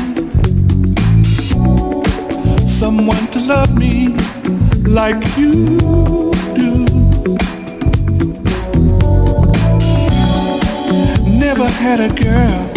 Someone 2.67 3.27
to 3.33 3.41
love 3.49 3.75
me 3.75 4.15
like 4.85 5.23
you 5.37 5.53
do. 6.55 6.85
Never 11.45 11.69
had 11.85 12.01
a 12.01 12.11
girl 12.23 12.69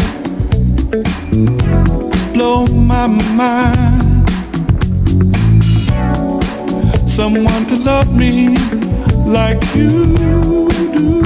blow 2.33 2.65
my 2.67 3.07
mind. 3.07 3.90
Someone 7.21 7.65
to 7.67 7.75
love 7.83 8.17
me 8.17 8.57
like 9.27 9.61
you 9.75 10.15
do. 10.91 11.21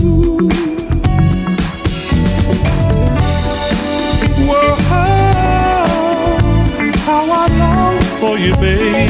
Whoa, 4.46 4.76
how 7.06 7.24
I 7.32 7.48
long 7.64 7.98
for 8.20 8.36
you, 8.38 8.54
baby. 8.56 9.08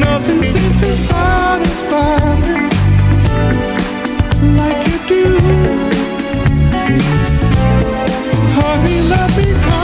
Nothing 0.00 0.42
seems 0.42 0.76
to 0.78 0.86
satisfy 0.86 2.34
me 2.42 2.68
like 4.58 4.80
you 4.88 4.98
do. 5.06 5.24
Honey, 8.58 8.98
let 9.08 9.28
me 9.36 9.44
count 9.62 9.79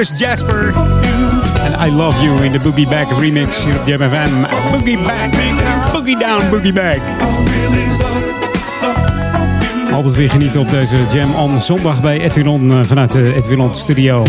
Chris 0.00 0.18
Jasper. 0.18 0.74
En 1.64 1.88
I 1.88 1.92
Love 1.92 2.24
You 2.24 2.44
in 2.44 2.52
de 2.52 2.58
Boogie 2.58 2.88
Back 2.88 3.06
remix 3.18 3.64
hier 3.64 3.80
op 3.80 3.86
Jam 3.86 3.98
FM. 3.98 4.30
Boogie 4.70 4.98
Back, 4.98 5.30
Boogie 5.92 6.18
Down, 6.18 6.50
Boogie 6.50 6.72
Back. 6.72 7.00
Altijd 9.92 10.14
weer 10.14 10.30
genieten 10.30 10.60
op 10.60 10.70
deze 10.70 10.96
Jam 11.12 11.34
on 11.34 11.58
zondag 11.58 12.02
bij 12.02 12.20
Edwin 12.20 12.48
On 12.48 12.70
eh, 12.70 12.78
vanuit 12.82 13.12
de 13.12 13.34
Edwin 13.34 13.60
On 13.60 13.74
studio. 13.74 14.24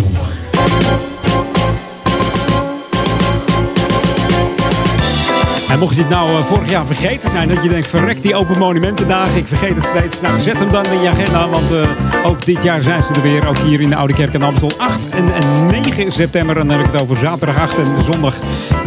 En 5.69 5.79
mocht 5.79 5.95
je 5.95 6.01
het 6.01 6.09
nou 6.09 6.37
eh, 6.37 6.43
vorig 6.43 6.69
jaar 6.69 6.85
vergeten 6.85 7.29
zijn, 7.29 7.47
dat 7.47 7.63
je 7.63 7.69
denkt, 7.69 7.87
verrek 7.87 8.21
die 8.21 8.35
Open 8.35 8.57
Monumentendagen, 8.57 9.37
ik 9.37 9.47
vergeet 9.47 9.75
het 9.75 9.85
steeds. 9.85 10.21
Nou, 10.21 10.39
zet 10.39 10.59
hem 10.59 10.71
dan 10.71 10.85
in 10.85 11.01
je 11.01 11.09
agenda, 11.09 11.49
want 11.49 11.71
eh, 11.71 11.89
ook 12.23 12.45
dit 12.45 12.63
jaar 12.63 12.81
zijn 12.81 13.03
ze 13.03 13.13
er 13.13 13.21
weer. 13.21 13.47
Ook 13.47 13.57
hier 13.57 13.81
in 13.81 13.89
de 13.89 13.95
Oude 13.95 14.13
Kerk 14.13 14.33
in 14.33 14.43
Amstel. 14.43 14.71
8 14.77 15.09
en, 15.09 15.33
en 15.33 15.65
9 15.65 16.11
september, 16.11 16.55
dan 16.55 16.69
heb 16.69 16.79
ik 16.79 16.85
het 16.91 17.01
over 17.01 17.17
zaterdag 17.17 17.59
8 17.59 17.77
en 17.77 18.03
zondag 18.03 18.35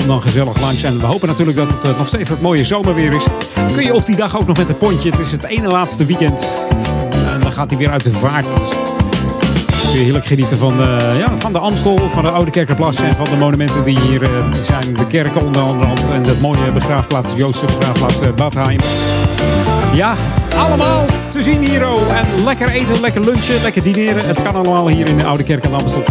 Dan 0.07 0.23
gezellig 0.23 0.61
langs. 0.61 0.83
En 0.83 1.01
we 1.01 1.07
hopen 1.07 1.29
natuurlijk 1.29 1.57
dat 1.57 1.71
het 1.71 1.85
eh, 1.85 1.99
nog 1.99 2.09
steeds 2.09 2.29
wat 2.29 2.41
mooie 2.41 2.65
zomerweer 2.65 3.15
is. 3.15 3.27
Kun 3.75 3.85
je 3.85 3.95
op 3.95 4.05
die 4.05 4.17
dag 4.17 4.37
ook 4.37 4.47
nog 4.47 4.57
met 4.57 4.69
het 4.69 4.79
pontje. 4.79 5.11
Het 5.11 5.19
is 5.19 5.33
het 5.33 5.45
ene 5.45 5.69
laatste 5.69 6.05
weekend. 6.05 6.47
En 7.35 7.41
dan 7.41 7.53
gaat 7.53 7.71
hij 7.71 7.79
weer 7.79 7.91
uit 7.91 8.05
de 8.05 8.11
vaart. 8.11 8.55
Dus 9.67 9.93
heerlijk 9.93 10.27
genieten 10.27 10.59
van, 10.59 10.81
eh, 10.83 11.19
ja, 11.19 11.37
van 11.37 11.53
de 11.53 11.59
Amstel, 11.59 11.99
van 12.11 12.23
de 12.23 12.31
Oude 12.31 12.51
Kerkerplas 12.51 13.01
en 13.01 13.15
van 13.15 13.25
de 13.25 13.37
monumenten 13.37 13.83
die 13.83 13.99
hier 13.99 14.23
eh, 14.23 14.31
zijn. 14.61 14.95
De 14.95 15.07
kerken 15.07 15.41
onder 15.41 15.63
andere 15.63 16.13
en 16.13 16.23
dat 16.23 16.41
mooie 16.41 16.73
begraafplaats, 16.73 17.33
Joodse 17.37 17.67
begraafplaats 17.67 18.35
Badheim. 18.37 18.79
Ja, 19.95 20.15
allemaal 20.57 21.05
te 21.29 21.43
zien 21.43 21.63
hier. 21.63 21.89
oh. 21.89 22.19
En 22.19 22.45
lekker 22.45 22.69
eten, 22.69 23.01
lekker 23.01 23.25
lunchen, 23.25 23.63
lekker 23.63 23.83
dineren. 23.83 24.27
Het 24.27 24.43
kan 24.43 24.55
allemaal 24.55 24.89
hier 24.89 25.09
in 25.09 25.17
de 25.17 25.25
Oude 25.25 25.43
Kerk 25.43 25.65
en 25.65 25.75
Amstel. 25.75 26.05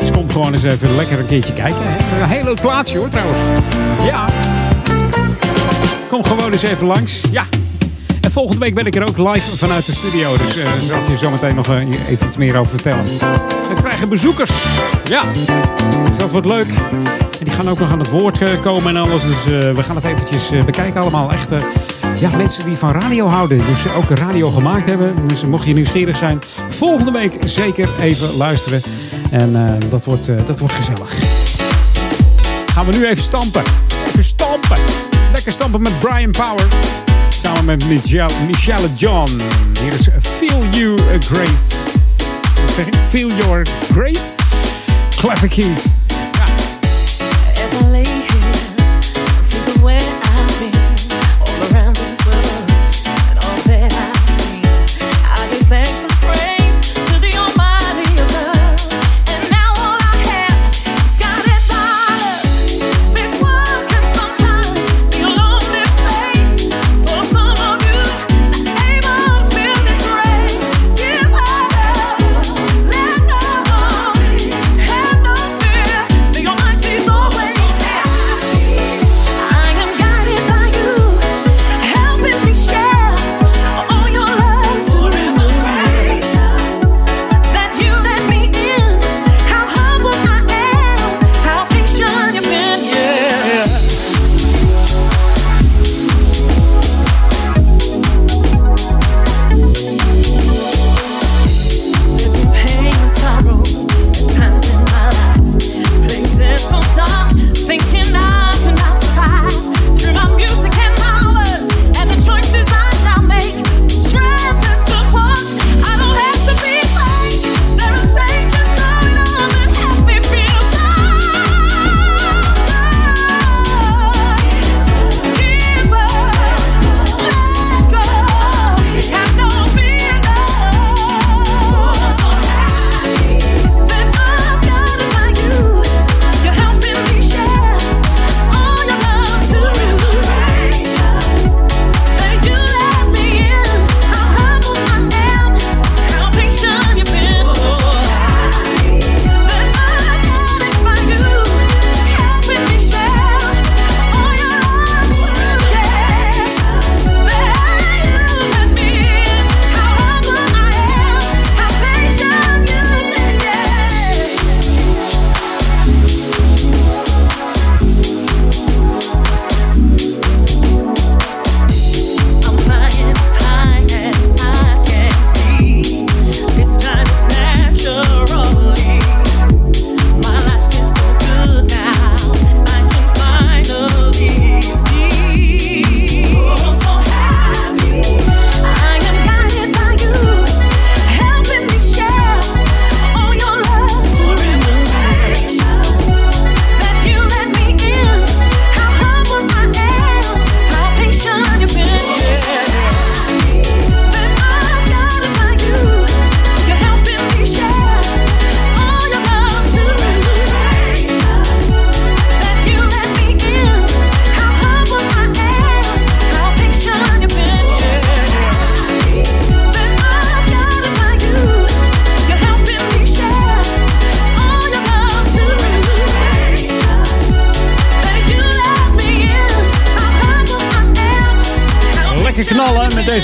Dus 0.00 0.10
kom 0.10 0.30
gewoon 0.30 0.52
eens 0.52 0.62
even 0.62 0.96
lekker 0.96 1.18
een 1.18 1.26
keertje 1.26 1.52
kijken. 1.52 1.80
Een 2.22 2.28
heel 2.28 2.44
leuk 2.44 2.60
plaatsje 2.60 2.98
hoor 2.98 3.08
trouwens. 3.08 3.38
Ja. 4.04 4.26
Kom 6.08 6.24
gewoon 6.24 6.52
eens 6.52 6.62
even 6.62 6.86
langs. 6.86 7.20
Ja. 7.30 7.44
En 8.20 8.32
volgende 8.32 8.60
week 8.60 8.74
ben 8.74 8.86
ik 8.86 8.96
er 8.96 9.08
ook 9.08 9.18
live 9.18 9.56
vanuit 9.56 9.86
de 9.86 9.92
studio. 9.92 10.36
Dus 10.36 10.56
eh 10.56 10.64
zal 10.80 10.98
ik 10.98 11.08
je 11.08 11.16
zo 11.16 11.30
meteen 11.30 11.54
nog 11.54 11.68
eh, 11.68 11.76
even 12.08 12.26
iets 12.26 12.36
meer 12.36 12.56
over 12.58 12.70
vertellen. 12.70 13.04
We 13.68 13.74
krijgen 13.74 14.08
bezoekers. 14.08 14.50
Ja. 15.04 15.22
Dus 16.08 16.18
dat 16.18 16.30
wordt 16.30 16.46
leuk. 16.46 16.68
En 17.38 17.44
die 17.44 17.52
gaan 17.52 17.68
ook 17.68 17.78
nog 17.78 17.90
aan 17.90 17.98
het 17.98 18.10
woord 18.10 18.42
eh, 18.42 18.60
komen 18.60 18.96
en 18.96 19.02
alles. 19.02 19.22
Dus 19.22 19.44
we 19.44 19.82
gaan 19.82 19.96
het 19.96 20.04
eventjes 20.04 20.50
bekijken 20.64 21.00
allemaal. 21.00 21.32
Echt 21.32 21.52
ja, 22.18 22.36
mensen 22.36 22.64
die 22.64 22.76
van 22.76 22.92
radio 22.92 23.26
houden. 23.26 23.66
Dus 23.66 23.92
ook 23.92 24.10
radio 24.10 24.50
gemaakt 24.50 24.86
hebben. 24.86 25.28
Dus 25.28 25.44
mocht 25.44 25.66
je 25.66 25.74
nieuwsgierig 25.74 26.16
zijn. 26.16 26.38
Volgende 26.68 27.10
week 27.10 27.38
zeker 27.44 28.00
even 28.00 28.36
luisteren. 28.36 28.82
En 29.30 29.56
eh, 29.56 29.88
dat, 29.88 30.04
wordt, 30.04 30.28
eh, 30.28 30.36
dat 30.46 30.58
wordt 30.58 30.74
gezellig. 30.74 31.14
Gaan 32.66 32.86
we 32.86 32.92
nu 32.92 33.06
even 33.06 33.22
stampen. 33.22 33.62
Even 34.08 34.24
stampen. 34.24 34.78
Lekker 35.32 35.52
stampen 35.52 35.82
met 35.82 35.98
Brian 35.98 36.30
Power. 36.30 36.66
Samen 37.28 37.64
met 37.64 37.88
Michelle, 38.46 38.88
John. 38.94 39.40
Hier 39.82 39.92
is 39.92 40.08
Feel 40.20 40.64
You 40.70 40.98
Grace. 41.20 41.98
Wat 42.66 42.74
zeg? 42.74 42.86
Feel 43.08 43.28
Your 43.28 43.66
Grace? 43.92 44.32
Clever 45.16 45.48
Keys. 45.48 46.09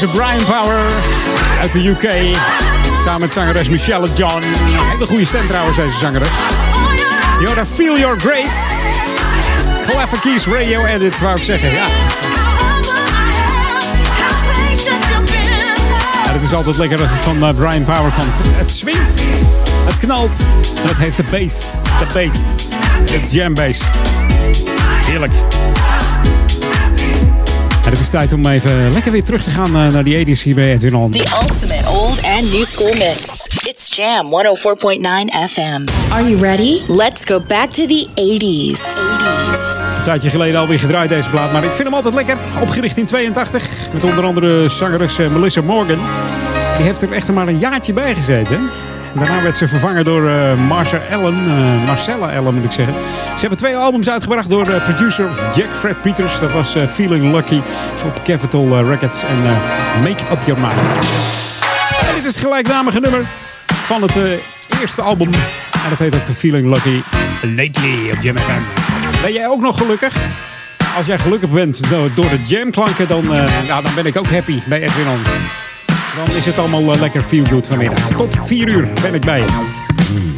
Deze 0.01 0.13
Brian 0.13 0.45
Power 0.45 0.79
uit 1.61 1.73
de 1.73 1.89
UK. 1.89 2.37
Samen 3.05 3.21
met 3.21 3.33
zangeres 3.33 3.69
Michelle 3.69 4.09
John. 4.15 4.43
Hele 4.93 5.07
goede 5.07 5.25
stem 5.25 5.47
trouwens, 5.47 5.77
deze 5.77 5.99
zangeres. 5.99 6.29
Yoda, 7.41 7.67
Feel 7.67 7.99
Your 7.99 8.21
Grace. 8.21 8.57
Clever 9.89 10.19
Keys 10.19 10.47
Radio 10.47 10.85
Edit, 10.85 11.21
wou 11.21 11.37
ik 11.37 11.43
zeggen. 11.43 11.73
Ja. 11.73 11.85
Ja, 16.25 16.33
het 16.33 16.43
is 16.43 16.53
altijd 16.53 16.77
lekker 16.77 17.01
als 17.01 17.11
het 17.11 17.23
van 17.23 17.43
eh, 17.43 17.55
Brian 17.55 17.85
Power 17.85 18.13
komt. 18.17 18.41
Het 18.57 18.73
swingt, 18.73 19.21
het 19.85 19.99
knalt 19.99 20.39
en 20.83 20.89
het 20.89 20.97
heeft 20.97 21.17
de 21.17 21.25
bass. 21.31 21.83
De 21.99 22.07
bass. 22.15 22.41
De 23.05 23.21
jam 23.29 23.55
bass. 23.55 23.81
Heerlijk. 25.07 25.33
En 27.87 27.93
het 27.93 28.01
is 28.01 28.11
tijd 28.11 28.33
om 28.33 28.47
even 28.47 28.93
lekker 28.93 29.13
weer 29.13 29.23
terug 29.23 29.43
te 29.43 29.51
gaan 29.51 29.77
eh, 29.77 29.89
naar 29.89 30.05
die 30.05 30.27
80s 30.27 30.43
hier 30.43 30.55
bij 30.55 30.73
Edwin 30.73 30.95
On. 30.95 31.11
The 31.11 31.39
ultimate 31.43 31.89
old 31.89 32.23
and 32.23 32.53
new 32.53 32.65
school 32.65 32.95
mix. 32.95 33.47
It's 33.65 33.97
Jam 33.97 34.27
104.9 34.27 34.31
FM. 35.51 36.13
Are 36.13 36.31
you 36.31 36.41
ready? 36.41 36.81
Let's 36.89 37.25
go 37.25 37.41
back 37.41 37.71
to 37.71 37.87
the 37.87 38.07
80s. 38.15 38.81
80s. 38.81 39.97
Een 39.97 40.03
tijdje 40.03 40.31
geleden 40.31 40.61
alweer 40.61 40.79
gedraaid 40.79 41.09
deze 41.09 41.31
plaat, 41.31 41.53
maar 41.53 41.65
ik 41.65 41.73
vind 41.73 41.83
hem 41.83 41.95
altijd 41.95 42.15
lekker. 42.15 42.37
Opgericht 42.61 42.97
in 42.97 43.07
82 43.07 43.93
met 43.93 44.05
onder 44.05 44.25
andere 44.25 44.69
zangeres 44.69 45.19
eh, 45.19 45.31
Melissa 45.31 45.63
Morgan. 45.63 45.99
Die 46.77 46.87
heeft 46.87 47.03
er 47.03 47.13
echt 47.13 47.33
maar 47.33 47.49
een 47.49 47.59
jaartje 47.59 47.93
bij 47.93 48.15
gezeten. 48.15 48.71
Daarna 49.19 49.43
werd 49.43 49.57
ze 49.57 49.69
vervangen 49.69 50.05
door 50.05 50.29
eh 50.29 50.55
Marcia 50.55 51.01
Allen, 51.13 51.35
eh, 51.35 51.87
Marcella 51.87 52.37
Allen 52.37 52.55
moet 52.55 52.65
ik 52.65 52.73
zeggen. 52.73 52.95
Ze 53.35 53.41
hebben 53.41 53.59
twee 53.59 53.77
albums 53.77 54.11
uitgebracht 54.11 54.51
door 54.51 54.65
de 54.65 54.81
producer 54.81 55.29
Jack 55.55 55.75
Fred 55.75 56.03
Peters. 56.03 56.39
Dat 56.39 56.53
was 56.53 56.77
Feeling 56.89 57.35
Lucky 57.35 57.61
op 58.05 58.21
Capital 58.25 58.85
Records 58.85 59.23
en 59.23 59.43
Make 60.03 60.25
Up 60.33 60.43
Your 60.45 60.61
Mind. 60.61 61.09
En 62.09 62.15
dit 62.15 62.25
is 62.25 62.35
het 62.35 62.39
gelijknamige 62.39 63.01
nummer 63.01 63.27
van 63.69 64.03
het 64.03 64.19
eerste 64.81 65.03
album. 65.03 65.33
En 65.73 65.91
dat 65.91 65.99
heet 65.99 66.15
ook 66.15 66.37
Feeling 66.37 66.69
Lucky 66.69 67.03
Lately 67.43 68.11
op 68.13 68.23
Jam 68.23 68.39
FM. 68.39 68.63
Ben 69.23 69.33
jij 69.33 69.49
ook 69.49 69.61
nog 69.61 69.79
gelukkig? 69.79 70.17
Als 70.97 71.07
jij 71.07 71.19
gelukkig 71.19 71.51
bent 71.51 71.91
door, 71.91 72.29
de 72.29 72.41
jamklanken, 72.43 73.09
dan, 73.09 73.25
ja, 73.67 73.81
dan 73.81 73.95
ben 73.95 74.07
ik 74.07 74.17
ook 74.17 74.29
happy 74.29 74.61
bij 74.67 74.83
Edwin 74.83 75.09
On. 75.09 75.21
Dan 76.17 76.37
is 76.37 76.47
het 76.47 76.59
allemaal 76.59 76.93
eh, 76.93 77.01
lekker 77.01 77.23
feel 77.23 77.45
good 77.45 77.67
vanmiddag. 77.67 78.09
Tot 78.09 78.37
4 78.41 78.69
uur 78.69 78.89
ben 79.03 79.15
ik 79.15 79.25
bij 79.25 79.41
je. 79.41 80.36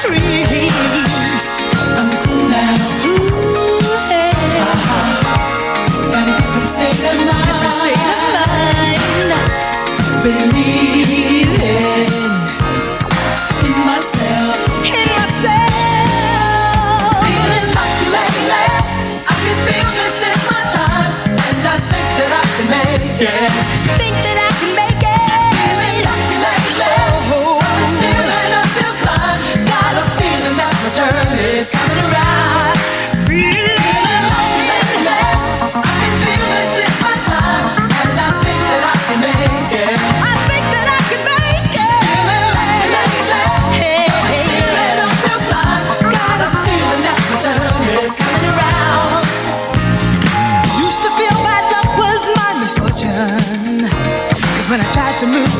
Feel 0.00 0.77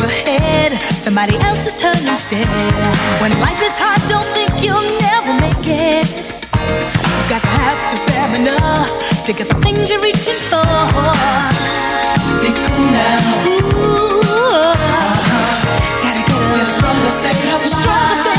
ahead, 0.05 0.73
somebody 0.85 1.37
else's 1.45 1.75
turn 1.75 2.07
instead. 2.07 2.47
When 3.21 3.33
life 3.41 3.61
is 3.63 3.73
hard, 3.77 4.01
don't 4.09 4.29
think 4.37 4.51
you'll 4.63 4.99
never 5.01 5.35
make 5.41 5.67
it. 5.67 6.07
You've 6.09 7.31
got 7.31 7.43
to 7.43 7.49
have 7.49 7.79
the 7.93 7.99
stamina 7.99 8.59
to 9.27 9.33
get 9.33 9.49
the 9.49 9.59
things 9.65 9.91
you're 9.91 10.01
reaching 10.01 10.39
for. 10.51 10.65
Be 12.43 12.51
cool 12.53 12.87
now. 12.93 13.47
Ooh, 13.49 14.23
gotta 16.05 16.23
get 16.27 16.63
a 16.63 16.67
stronger 16.67 17.13
state 17.13 17.43
of 17.53 17.61
mind. 17.61 17.69
Stronger 17.69 18.17
state 18.23 18.38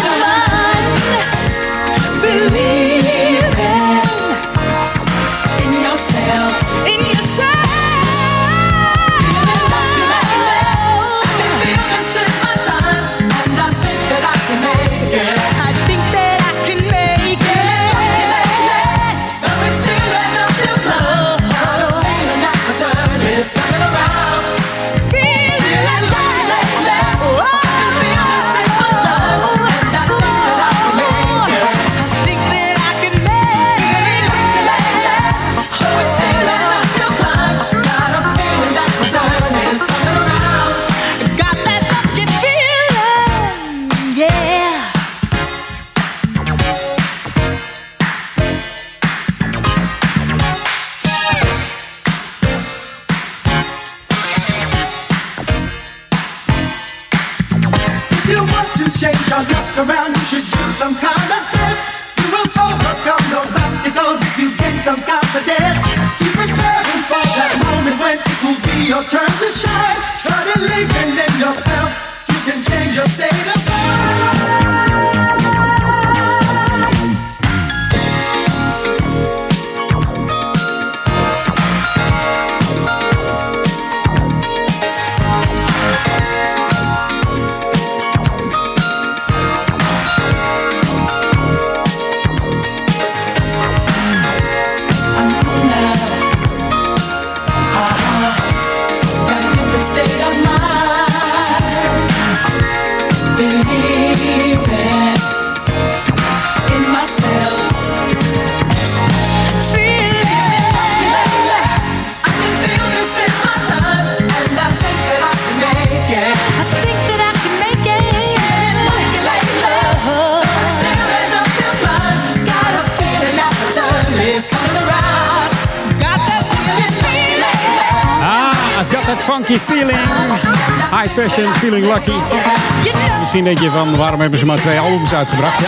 Misschien 133.41 133.61
denk 133.64 133.74
je 133.74 133.80
van, 133.80 133.98
waarom 133.98 134.22
hebben 134.22 134.40
ze 134.40 134.45
maar 134.45 134.57
twee 134.60 134.80
albums 134.80 135.14
uitgebracht? 135.14 135.60
Ja. 135.60 135.68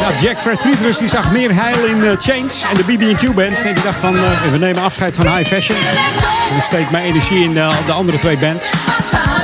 Ja, 0.00 0.16
Jack 0.20 0.38
Fred 0.40 0.58
Peters 0.62 0.98
die 0.98 1.08
zag 1.08 1.30
meer 1.32 1.54
heil 1.54 1.84
in 1.84 2.04
eh, 2.04 2.10
Change 2.18 2.50
en 2.70 2.74
de 2.76 2.84
BB&Q 2.86 3.34
band. 3.34 3.62
En 3.64 3.74
die 3.74 3.82
dacht 3.84 4.00
van, 4.00 4.16
eh, 4.16 4.22
we 4.50 4.58
nemen 4.58 4.82
afscheid 4.82 5.16
van 5.16 5.36
high 5.36 5.48
fashion. 5.48 5.78
En 6.50 6.56
ik 6.56 6.62
steek 6.62 6.90
mijn 6.90 7.04
energie 7.04 7.44
in 7.44 7.58
eh, 7.58 7.68
de 7.86 7.92
andere 7.92 8.18
twee 8.18 8.36
bands. 8.36 8.70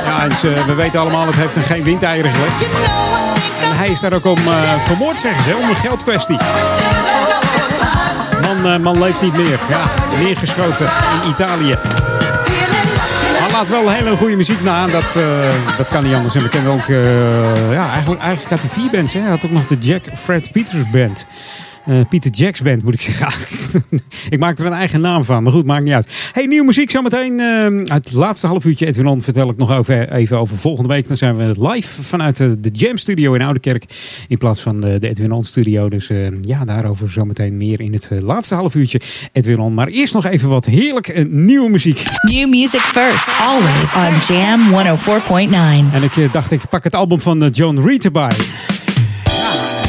Ja, 0.05 0.23
en 0.23 0.37
ze- 0.37 0.65
we 0.67 0.75
weten 0.75 1.01
allemaal, 1.01 1.27
het 1.27 1.37
heeft 1.37 1.55
hem 1.55 1.65
geen 1.65 1.83
windeieren 1.85 2.31
gelegd. 2.31 2.63
En 3.63 3.77
hij 3.77 3.89
is 3.89 4.01
daar 4.01 4.13
ook 4.13 4.25
om 4.27 4.39
eh, 4.39 4.53
vermoord, 4.81 5.21
zeggen 5.21 5.43
ze, 5.43 5.57
om 5.63 5.69
een 5.69 5.77
geldkwestie. 5.77 6.37
Man, 8.41 8.73
eh, 8.73 8.79
man 8.79 8.99
leeft 9.03 9.21
niet 9.23 9.37
meer. 9.37 9.59
Ja, 9.69 9.91
neergeschoten 10.23 10.87
in 11.23 11.29
Italië. 11.31 11.75
Laat 13.57 13.69
wel 13.69 13.91
hele 13.91 14.17
goede 14.17 14.37
muziek 14.37 14.63
na. 14.63 14.87
Dat, 14.87 15.17
eh, 15.17 15.77
dat 15.77 15.89
kan 15.89 16.05
niet 16.05 16.15
anders. 16.15 16.35
En 16.35 16.43
we 16.43 16.49
kennen 16.49 16.73
ook... 16.73 16.89
eh, 16.89 17.73
ja, 17.73 17.91
eigenlijk, 17.91 18.21
eigenlijk 18.21 18.51
had 18.51 18.61
hij 18.61 18.71
vier 18.71 18.91
bands. 18.91 19.15
Hè. 19.15 19.21
Hij 19.21 19.31
had 19.31 19.45
ook 19.45 19.51
nog 19.51 19.67
de 19.67 19.77
Jack 19.79 20.05
Fred 20.15 20.51
Peters 20.53 20.91
Band. 20.91 21.27
Eh, 21.87 22.01
Peter 22.09 22.31
Jacks 22.31 22.63
Band, 22.63 22.83
moet 22.83 22.95
ik 22.95 23.01
zeggen. 23.01 23.81
ik 24.35 24.39
maak 24.39 24.59
er 24.59 24.67
een 24.67 24.73
eigen 24.73 25.01
naam 25.01 25.25
van. 25.25 25.43
Maar 25.43 25.53
goed, 25.53 25.67
maakt 25.67 25.85
niet 25.85 25.93
uit. 25.93 26.31
Hey, 26.33 26.47
nieuwe 26.47 26.67
muziek 26.67 26.91
zometeen. 26.91 27.41
uit 27.91 28.05
het 28.05 28.13
laatste 28.13 28.47
half 28.47 28.65
uurtje 28.65 28.87
Edwin 28.87 29.07
On 29.07 29.23
vertel 29.23 29.51
ik 29.51 29.57
nog 29.57 29.71
over, 29.71 30.13
even 30.13 30.39
over 30.39 30.57
volgende 30.57 30.89
week. 30.89 31.07
Dan 31.09 31.17
zijn 31.17 31.37
we 31.37 31.69
live 31.69 32.03
vanuit 32.03 32.37
de, 32.37 32.61
de 32.61 32.71
Jam 32.73 32.97
Studio 32.97 33.35
in 33.35 33.43
Oudekerk. 33.43 33.85
In 34.29 34.39
plaats 34.39 34.61
van 34.61 34.81
de, 34.81 34.99
de 34.99 35.09
Edwin 35.09 35.33
On 35.33 35.45
Studio. 35.45 35.89
Dus 35.89 36.11
eh, 36.11 36.29
ja, 36.41 36.65
daarover 36.65 37.11
zometeen 37.11 37.57
meer 37.57 37.81
in 37.81 37.93
het 37.93 38.09
eh, 38.11 38.21
laatste 38.21 38.55
half 38.55 38.75
uurtje 38.75 39.01
Edwin 39.33 39.59
On. 39.59 39.75
Maar 39.75 39.87
eerst 39.87 40.15
nog 40.15 40.27
even 40.27 40.49
wat 40.49 40.65
heerlijk 40.65 41.09
eh, 41.09 41.25
nieuwe 41.25 41.71
muziek. 41.71 42.03
New 42.23 42.49
music 42.49 42.81
first, 42.81 43.29
always 43.41 43.95
on 43.95 44.37
Jam 44.37 44.61
104.9. 44.71 45.95
En 45.95 46.03
ik 46.03 46.33
dacht, 46.33 46.51
ik 46.51 46.69
pak 46.71 46.85
het 46.85 46.95
album 46.95 47.21
van 47.21 47.49
John 47.49 47.79
Reed 47.79 48.05
erbij. 48.05 48.37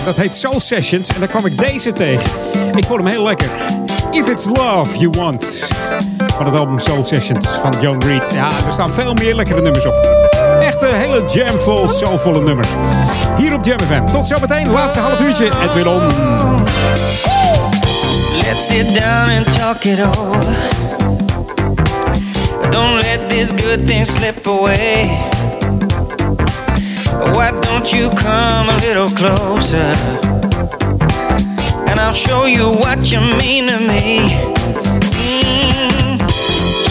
Dat 0.08 0.16
heet 0.16 0.36
Soul 0.36 0.60
Sessions. 0.60 1.10
En 1.10 1.20
daar 1.20 1.28
kwam 1.28 1.46
ik 1.46 1.58
deze 1.58 1.94
tegen. 1.94 2.30
Ik 2.76 2.86
vond 2.86 3.00
hem 3.00 3.08
heel 3.08 3.24
lekker. 3.24 3.50
If 4.12 4.30
It's 4.30 4.46
Love 4.46 4.98
You 4.98 5.10
Want. 5.18 5.68
Van 6.36 6.46
het 6.46 6.56
album 6.56 6.80
Soul 6.80 7.04
Sessions 7.04 7.48
van 7.48 7.74
John 7.82 8.06
Reed. 8.06 8.32
Ja, 8.34 8.46
er 8.46 8.72
staan 8.72 8.90
veel 8.90 9.14
meer 9.14 9.36
lekkere 9.36 9.62
nummers 9.62 9.86
op. 9.86 9.94
Echt 10.62 10.82
een 10.82 10.94
hele 10.94 11.24
jamvol, 11.26 11.88
soulvolle 11.88 12.42
nummers. 12.42 12.68
Hier 13.38 13.54
op 13.54 13.66
Jam 13.66 13.80
FM. 13.80 14.06
Tot 14.12 14.26
zometeen, 14.26 14.70
laatste 14.70 15.00
half 15.00 15.20
uurtje. 15.22 15.50
Edwin 15.64 15.88
On. 15.88 16.02
Let's 18.44 18.68
sit 18.68 19.00
down 19.00 19.30
and 19.30 19.60
talk 19.60 19.84
it 19.84 20.00
over. 20.06 20.46
Don't 22.70 23.02
let 23.02 23.30
this 23.30 23.50
good 23.50 23.88
thing 23.88 24.06
slip 24.06 24.48
away. 24.48 25.37
Why 27.36 27.52
don't 27.62 27.94
you 27.94 28.10
come 28.12 28.70
a 28.70 28.78
little 28.78 29.10
closer? 29.10 29.92
And 31.90 32.00
I'll 32.00 32.14
show 32.14 32.46
you 32.46 32.66
what 32.84 33.12
you 33.12 33.20
mean 33.20 33.68
to 33.68 33.80
me. 33.80 34.20
Mm, 35.26 36.20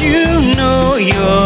you 0.03 0.57
know 0.57 0.97
you're 0.97 1.46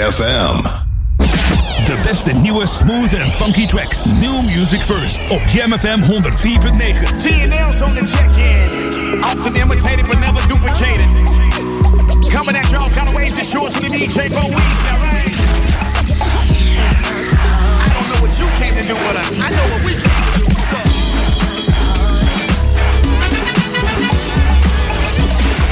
FM. 0.00 0.56
De 1.84 1.96
beste 2.04 2.32
nieuwe 2.32 2.66
smooth 2.66 3.12
en 3.12 3.30
funky 3.30 3.66
tracks. 3.66 4.04
New 4.04 4.42
music 4.56 4.80
first. 4.82 5.30
Op 5.30 5.40
Jam 5.48 5.78
FM 5.78 6.00
104.9. 6.02 6.08
TNL's 7.16 7.82
on 7.82 7.94
the 7.94 8.04
check-in. 8.04 9.24
Often 9.24 9.54
imitated 9.54 10.06
but 10.06 10.18
never 10.18 10.46
duplicated. 10.48 11.08
Coming 12.32 12.56
at 12.56 12.70
you 12.70 12.78
all 12.78 12.90
kind 12.90 13.08
of 13.08 13.14
ways 13.14 13.36
and 13.36 13.46
shorts 13.46 13.76
and 13.76 13.84
the 13.84 13.98
DJ 13.98 14.28
for 14.32 14.48
weeks. 14.48 14.80
I 17.80 17.88
don't 17.94 18.08
know 18.08 18.20
what 18.24 18.32
you 18.40 18.46
came 18.60 18.74
to 18.74 18.84
do, 18.86 18.94
but 19.06 19.16
I, 19.16 19.24
I 19.46 19.50
know 19.56 19.66
what 19.72 19.82
we 19.84 19.92
came 19.92 20.16
to 20.24 20.40
do. 20.40 20.54
So. 20.68 20.76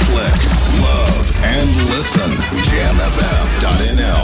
Click, 0.05 0.39
love, 0.85 1.27
and 1.57 1.75
listen. 1.93 2.31
JamFM.nl 2.69 4.18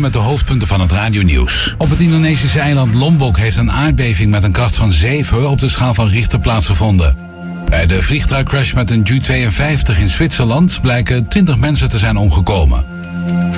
met 0.00 0.12
de 0.12 0.18
hoofdpunten 0.18 0.68
van 0.68 0.80
het 0.80 0.90
radionieuws. 0.90 1.74
Op 1.78 1.90
het 1.90 2.00
Indonesische 2.00 2.60
eiland 2.60 2.94
Lombok 2.94 3.38
heeft 3.38 3.56
een 3.56 3.72
aardbeving 3.72 4.30
met 4.30 4.44
een 4.44 4.52
kracht 4.52 4.74
van 4.74 4.92
7 4.92 5.50
op 5.50 5.60
de 5.60 5.68
schaal 5.68 5.94
van 5.94 6.08
Richter 6.08 6.38
plaatsgevonden. 6.38 7.16
Bij 7.68 7.86
de 7.86 8.02
vliegtuigcrash 8.02 8.72
met 8.72 8.90
een 8.90 9.02
Ju-52 9.02 10.00
in 10.00 10.08
Zwitserland 10.08 10.78
blijken 10.80 11.28
20 11.28 11.56
mensen 11.56 11.88
te 11.88 11.98
zijn 11.98 12.16
omgekomen. 12.16 12.84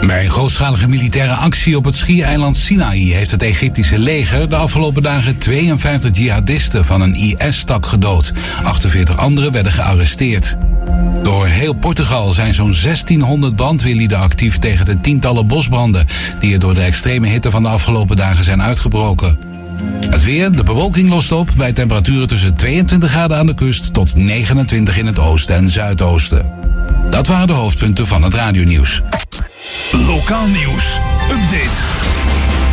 Bij 0.07 0.25
een 0.25 0.31
grootschalige 0.31 0.89
militaire 0.89 1.35
actie 1.35 1.77
op 1.77 1.85
het 1.85 1.95
schiereiland 1.95 2.57
Sinaï 2.57 2.99
heeft 2.99 3.31
het 3.31 3.43
Egyptische 3.43 3.99
leger 3.99 4.49
de 4.49 4.57
afgelopen 4.57 5.03
dagen 5.03 5.37
52 5.37 6.17
jihadisten 6.17 6.85
van 6.85 7.01
een 7.01 7.15
IS-tak 7.15 7.87
gedood. 7.87 8.33
48 8.63 9.17
anderen 9.17 9.53
werden 9.53 9.73
gearresteerd. 9.73 10.59
Door 11.23 11.47
heel 11.47 11.73
Portugal 11.73 12.33
zijn 12.33 12.55
zo'n 12.55 12.75
1600 12.83 13.57
brandweerlieden 13.57 14.19
actief 14.19 14.59
tegen 14.59 14.85
de 14.85 15.01
tientallen 15.01 15.47
bosbranden 15.47 16.07
die 16.41 16.53
er 16.53 16.59
door 16.59 16.75
de 16.75 16.81
extreme 16.81 17.29
hitte 17.29 17.51
van 17.51 17.63
de 17.63 17.69
afgelopen 17.69 18.17
dagen 18.17 18.45
zijn 18.45 18.63
uitgebroken. 18.63 19.39
Het 20.11 20.25
weer, 20.25 20.53
de 20.53 20.63
bewolking 20.63 21.09
lost 21.09 21.33
op 21.33 21.51
bij 21.57 21.73
temperaturen 21.73 22.29
tussen 22.29 22.55
22 22.55 23.11
graden 23.11 23.37
aan 23.37 23.47
de 23.47 23.55
kust 23.55 23.95
tot 23.95 24.15
29 24.15 24.97
in 24.97 25.07
het 25.07 25.19
oosten 25.19 25.57
en 25.57 25.69
zuidoosten. 25.69 26.53
Dat 27.11 27.27
waren 27.27 27.47
de 27.47 27.53
hoofdpunten 27.53 28.07
van 28.07 28.23
het 28.23 28.35
radionieuws. 28.35 29.03
Lokaal 29.93 30.47
nieuws. 30.47 30.99
Update. 31.31 31.79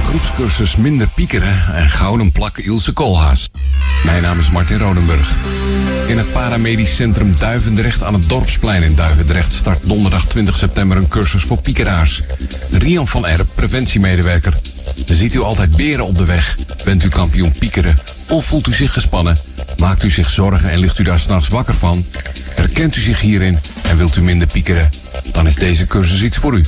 Groepscursus 0.04 0.76
Minder 0.76 1.08
Piekeren 1.08 1.74
en 1.74 1.90
Gouden 1.90 2.32
Plak 2.32 2.58
Ilse 2.58 2.92
Koolhaas. 2.92 3.50
Mijn 4.08 4.22
naam 4.22 4.40
is 4.40 4.52
Martin 4.52 4.78
Rodenburg. 4.78 5.36
In 6.08 6.18
het 6.18 6.32
paramedisch 6.32 6.96
centrum 6.96 7.36
Duivendrecht 7.40 8.04
aan 8.04 8.14
het 8.14 8.30
Dorpsplein 8.30 8.84
in 8.84 8.96
Duivendrecht 8.96 9.54
start 9.54 9.88
donderdag 9.88 10.26
20 10.26 10.58
september 10.58 10.98
een 10.98 11.08
cursus 11.08 11.44
voor 11.44 11.62
piekeraars. 11.62 12.22
Rian 12.72 13.08
van 13.08 13.28
Erp, 13.28 13.48
preventiemedewerker. 13.56 14.54
Ziet 15.06 15.34
u 15.36 15.40
altijd 15.40 15.76
beren 15.76 16.06
op 16.06 16.18
de 16.18 16.26
weg? 16.26 16.58
Bent 16.86 17.04
u 17.04 17.08
kampioen 17.08 17.52
piekeren? 17.60 17.96
Of 18.30 18.46
voelt 18.46 18.68
u 18.68 18.74
zich 18.74 18.94
gespannen? 18.94 19.38
Maakt 19.78 20.04
u 20.04 20.10
zich 20.10 20.30
zorgen 20.30 20.70
en 20.70 20.80
ligt 20.80 21.00
u 21.00 21.04
daar 21.04 21.20
s'nachts 21.20 21.48
wakker 21.48 21.76
van? 21.76 22.06
Herkent 22.56 22.96
u 22.96 23.00
zich 23.00 23.22
hierin 23.22 23.60
en 23.90 23.98
wilt 23.98 24.16
u 24.16 24.22
minder 24.22 24.48
piekeren? 24.48 24.90
Dan 25.32 25.48
is 25.48 25.56
deze 25.56 25.88
cursus 25.88 26.24
iets 26.24 26.38
voor 26.38 26.58
u. 26.58 26.64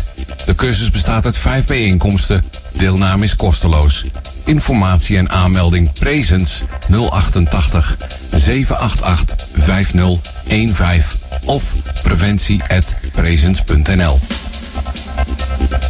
De 0.45 0.56
cursus 0.56 0.91
bestaat 0.91 1.26
uit 1.26 1.38
vijf 1.38 1.65
bijeenkomsten. 1.65 2.43
Deelname 2.77 3.23
is 3.23 3.35
kosteloos. 3.35 4.06
Informatie 4.45 5.18
en 5.18 5.30
aanmelding 5.30 5.93
Presens 5.93 6.64
088 6.89 7.95
788 8.35 9.47
5015 9.57 11.18
of 11.45 11.73
preventie@presens.nl. 12.03 14.19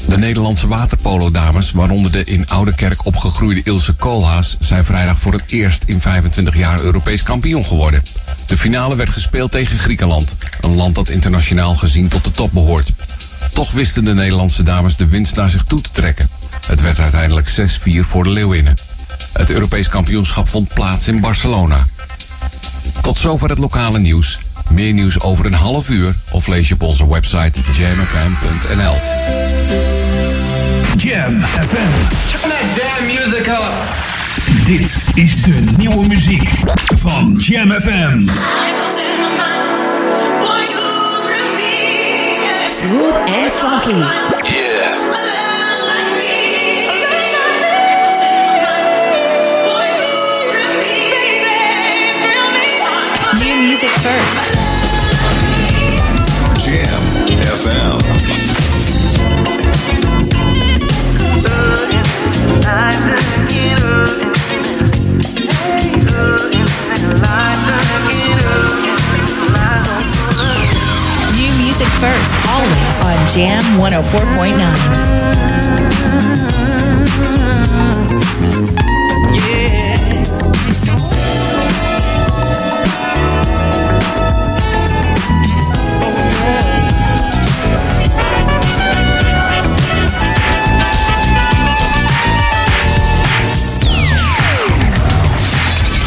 De 0.07 0.18
Nederlandse 0.18 0.68
waterpolo-dames, 0.68 1.72
waaronder 1.72 2.11
de 2.11 2.24
in 2.24 2.48
Oudekerk 2.48 3.06
opgegroeide 3.06 3.61
Ilse 3.64 3.94
Koolhaas, 3.94 4.57
zijn 4.60 4.86
vrijdag 4.86 5.20
voor 5.20 5.34
het 5.34 5.52
eerst 5.52 5.84
in 5.86 6.02
25 6.02 6.57
jaar 6.57 6.82
Europees 6.82 7.24
kampioen 7.24 7.66
geworden. 7.66 8.03
De 8.45 8.57
finale 8.57 8.95
werd 8.95 9.10
gespeeld 9.10 9.52
tegen 9.52 9.78
Griekenland, 9.78 10.36
een 10.61 10.76
land 10.76 10.95
dat 10.95 11.10
internationaal 11.10 11.76
gezien 11.76 12.07
tot 12.07 12.24
de 12.24 12.32
top 12.32 12.52
behoort. 12.53 12.91
Toch 13.49 13.71
wisten 13.71 14.03
de 14.03 14.13
Nederlandse 14.13 14.63
dames 14.63 14.95
de 14.95 15.07
winst 15.07 15.35
naar 15.35 15.49
zich 15.49 15.63
toe 15.63 15.81
te 15.81 15.91
trekken. 15.91 16.30
Het 16.67 16.81
werd 16.81 16.99
uiteindelijk 16.99 17.47
6-4 17.47 17.53
voor 17.99 18.23
de 18.23 18.30
Leeuwinnen. 18.30 18.76
Het 19.34 19.51
Europees 19.51 19.89
kampioenschap 19.89 20.49
vond 20.49 20.73
plaats 20.73 21.07
in 21.07 21.19
Barcelona. 21.19 21.77
Tot 23.01 23.19
zover 23.19 23.49
het 23.49 23.59
lokale 23.59 23.99
nieuws. 23.99 24.39
Meer 24.71 24.93
nieuws 24.93 25.19
over 25.19 25.45
een 25.45 25.53
half 25.53 25.89
uur 25.89 26.15
of 26.31 26.47
lees 26.47 26.67
je 26.67 26.73
op 26.73 26.81
onze 26.81 27.09
website 27.09 27.59
jamfm.nl. 27.77 28.95
Jam 30.97 31.41
FM. 31.41 31.91
Turn 32.31 32.49
that 32.49 32.76
damn 32.76 33.05
music 33.05 33.47
up. 33.47 34.07
Dit 34.65 35.07
is 35.13 35.41
de 35.41 35.63
nieuwe 35.77 36.07
muziek 36.07 36.49
van 36.95 37.35
Jam 37.38 37.71
FM. 37.71 38.27
Smooth 42.80 43.14
and 43.27 43.51
funky. 43.51 43.91
New 53.38 53.56
music 53.68 53.89
first. 53.89 54.35
Jam 56.64 57.03
FM. 57.51 57.99
New 66.51 66.69
first, 71.99 72.31
always 72.47 72.99
on 73.03 73.17
Jam 73.27 73.63
104.9. 73.77 74.55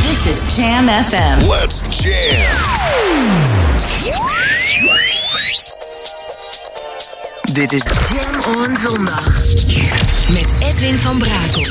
This 0.02 0.26
is 0.26 0.56
Jam 0.56 0.86
FM. 0.86 1.46
Let's 1.48 1.82
jam. 2.02 2.41
Dit 7.52 7.72
is 7.72 7.82
Jam 8.12 8.54
on 8.56 8.76
Zondag. 8.76 9.26
Met 10.32 10.46
Edwin 10.58 10.98
van 10.98 11.18
Brakel. 11.18 11.66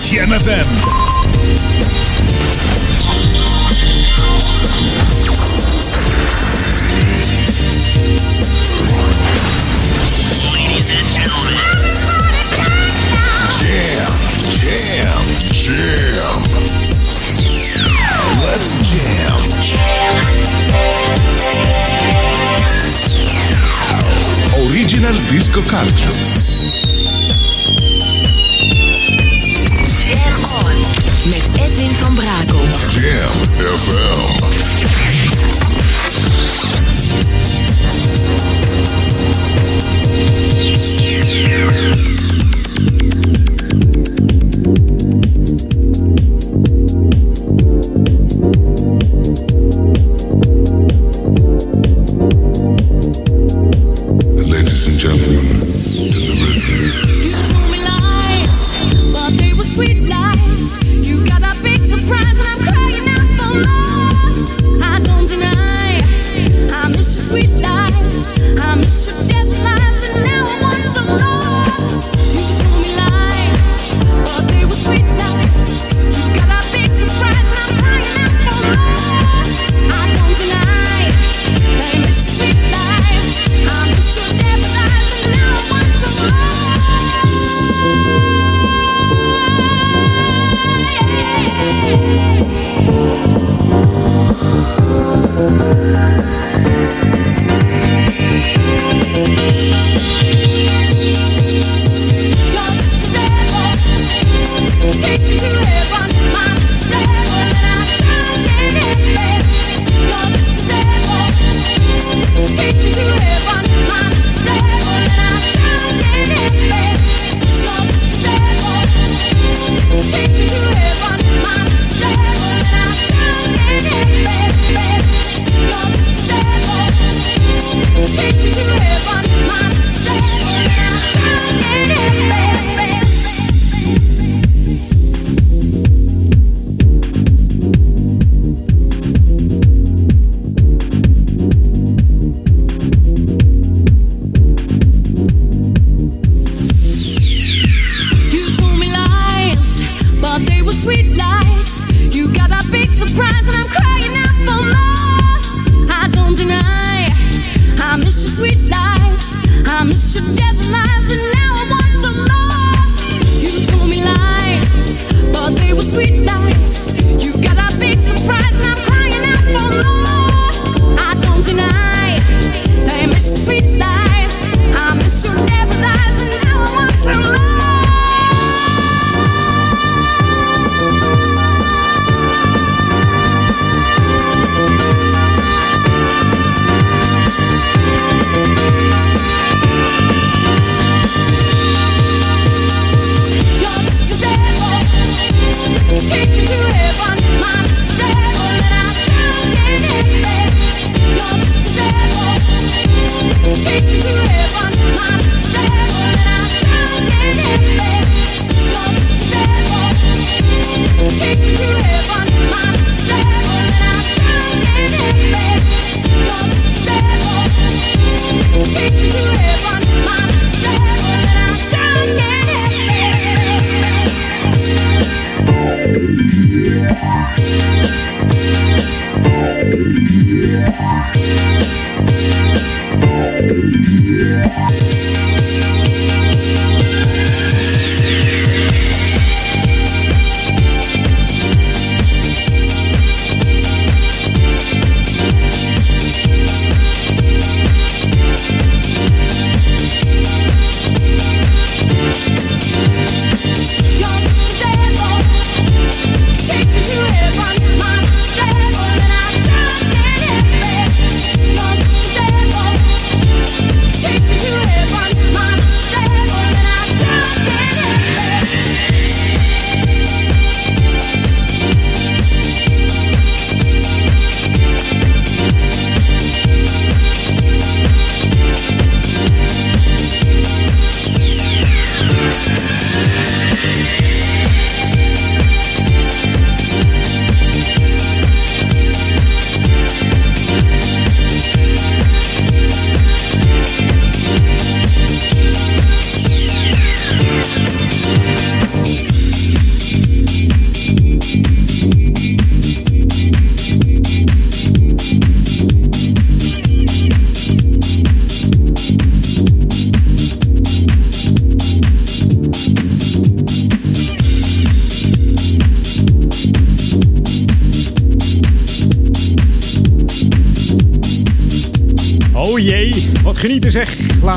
Jam 0.00 0.32
FM. 0.32 0.66
Ladies 10.52 10.90
and 10.90 11.06
gentlemen. 11.14 11.56
Jam, 13.58 14.12
jam, 14.60 15.24
jam. 15.50 16.91
Let's 18.40 18.70
jam. 18.88 19.40
Original 24.66 25.14
Disco 25.30 25.60
Culture. 25.62 26.12
Jam 30.06 30.44
on. 30.64 30.76
Met 31.28 31.48
Edwin 31.60 31.90
van 31.90 32.14
Brakel. 32.14 32.64
Jam 32.90 33.36
FM. 33.78 34.42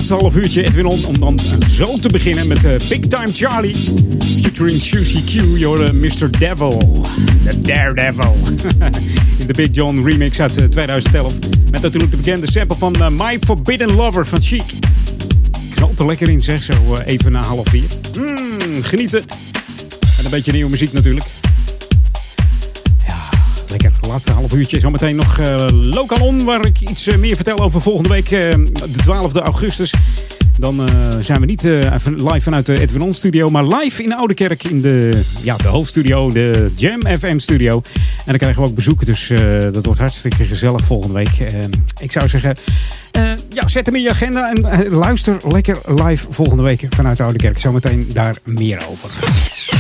Half 0.10 0.36
uurtje 0.36 0.64
Edwin 0.64 0.86
On, 0.86 1.06
om 1.06 1.19
dan 1.19 1.40
zo 1.69 1.99
te 1.99 2.10
beginnen 2.10 2.48
met 2.48 2.65
eh, 2.65 2.72
Big 2.90 2.99
Time 2.99 3.27
Charlie. 3.34 3.76
Featuring 4.41 4.82
Susie 4.82 5.23
Q, 5.23 5.57
your 5.57 5.95
Mr. 5.95 6.40
Devil. 6.40 7.06
The 7.44 7.61
Daredevil. 7.61 8.36
In 9.40 9.48
de 9.48 9.53
Big 9.53 9.69
John 9.72 10.03
remix 10.06 10.40
uit 10.40 10.57
eh, 10.57 10.65
2011. 10.65 11.34
Met 11.72 11.82
natuurlijk 11.82 12.11
de 12.11 12.18
bekende 12.18 12.52
sample 12.52 12.77
van 12.77 12.94
eh, 12.94 13.10
My 13.10 13.40
Forbidden 13.40 13.95
Lover 13.95 14.26
van 14.26 14.41
Chic. 14.41 14.64
Knalt 15.76 15.99
er 15.99 16.06
lekker 16.06 16.30
in 16.30 16.41
zeg, 16.41 16.64
zo 16.64 16.73
eh, 16.73 17.07
even 17.14 17.32
na 17.32 17.44
half 17.45 17.68
vier. 17.68 17.86
Mm, 18.19 18.84
genieten. 18.84 19.22
En 20.18 20.26
een 20.26 20.32
beetje 20.32 20.52
nieuwe 20.52 20.69
muziek 20.69 20.94
natuurlijk. 20.94 21.26
Lekker, 23.69 23.91
laatste 24.07 24.32
half 24.32 24.53
uurtje. 24.53 24.80
Zometeen 24.80 25.15
nog 25.15 25.40
eh 25.40 25.65
Local 25.69 26.18
On, 26.27 26.44
waar 26.44 26.65
ik 26.65 26.82
iets 26.82 27.07
eh, 27.07 27.18
meer 27.18 27.36
vertel 27.36 27.60
over 27.60 27.82
volgende 27.82 28.10
week, 28.10 28.32
eh, 28.32 28.52
de 28.90 29.03
12e 29.03 29.41
augustus. 29.44 29.94
Dan 30.66 30.90
eh, 30.90 30.96
zijn 31.20 31.40
we 31.40 31.46
niet 31.46 31.66
eh, 31.66 31.94
even 31.94 32.24
live 32.24 32.42
vanuit 32.42 32.66
de 32.66 32.80
Edwin 32.80 33.02
On 33.02 33.14
studio, 33.14 33.50
maar 33.50 33.68
live 33.68 34.04
in 34.04 34.14
Oudekerk 34.14 34.64
in 34.64 34.82
de, 34.82 35.24
ja, 35.44 35.58
de 35.58 35.68
hoofdstudio, 35.68 36.32
de 36.32 36.72
Jam 36.76 37.02
FM 37.20 37.38
studio. 37.40 37.74
En 37.74 38.24
dan 38.26 38.38
krijgen 38.38 38.62
we 38.62 38.68
ook 38.68 38.76
bezoek, 38.76 39.06
dus 39.06 39.30
eh, 39.30 39.40
dat 39.72 39.86
wordt 39.86 40.00
hartstikke 40.00 40.46
gezellig 40.46 40.86
volgende 40.86 41.14
week. 41.14 41.30
Ik 42.00 42.12
zou 42.12 42.28
zeggen, 42.28 42.56
eh, 43.12 43.24
ja, 43.50 43.68
zet 43.68 43.86
hem 43.86 43.96
in 43.96 44.02
je 44.02 44.10
agenda 44.10 44.54
en 44.54 44.90
luister 44.90 45.38
lekker 45.48 45.78
live 45.86 46.28
volgende 46.30 46.64
week 46.64 46.86
vanuit 46.90 47.22
Oudekerk. 47.22 47.60
Zometeen 47.60 48.10
daar 48.14 48.36
meer 48.44 48.80
over. 48.90 49.10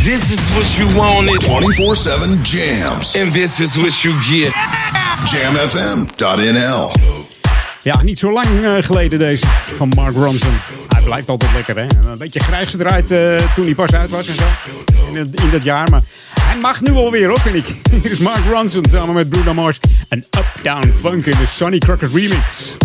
This 0.03 0.31
is 0.31 0.49
what 0.53 0.73
you 0.73 0.93
wanted. 0.93 1.43
24-7 1.43 2.41
jams. 2.41 3.17
And 3.21 3.33
this 3.33 3.59
is 3.59 3.75
what 3.75 4.01
you 4.01 4.21
get. 4.21 4.53
Jamfm.nl 5.31 6.91
Ja, 7.81 8.01
niet 8.03 8.19
zo 8.19 8.31
lang 8.31 8.47
geleden 8.79 9.19
deze 9.19 9.45
van 9.77 9.91
Mark 9.95 10.15
Ronson. 10.15 10.74
Blijft 11.05 11.29
altijd 11.29 11.53
lekker, 11.53 11.75
hè? 11.75 12.11
Een 12.11 12.17
beetje 12.17 12.39
grijs 12.39 12.69
gedraaid 12.69 13.11
eh, 13.11 13.53
toen 13.55 13.65
hij 13.65 13.75
pas 13.75 13.93
uit 13.93 14.09
was 14.09 14.27
en 14.27 14.33
zo. 14.33 14.43
In 15.13 15.49
dat 15.51 15.63
jaar, 15.63 15.89
maar 15.89 16.01
hij 16.41 16.57
mag 16.57 16.81
nu 16.81 16.91
alweer, 16.91 17.27
hoor, 17.27 17.39
vind 17.39 17.55
ik. 17.55 17.65
Hier 18.01 18.11
is 18.11 18.19
Mark 18.19 18.45
Ronson 18.51 18.85
samen 18.89 19.15
met 19.15 19.29
Bruno 19.29 19.53
Mars. 19.53 19.79
Een 20.09 20.25
Uptown 20.37 20.91
Funk 20.91 21.25
in 21.25 21.37
de 21.37 21.45
Sonny 21.45 21.77
Crockett 21.77 22.13
remix. 22.13 22.77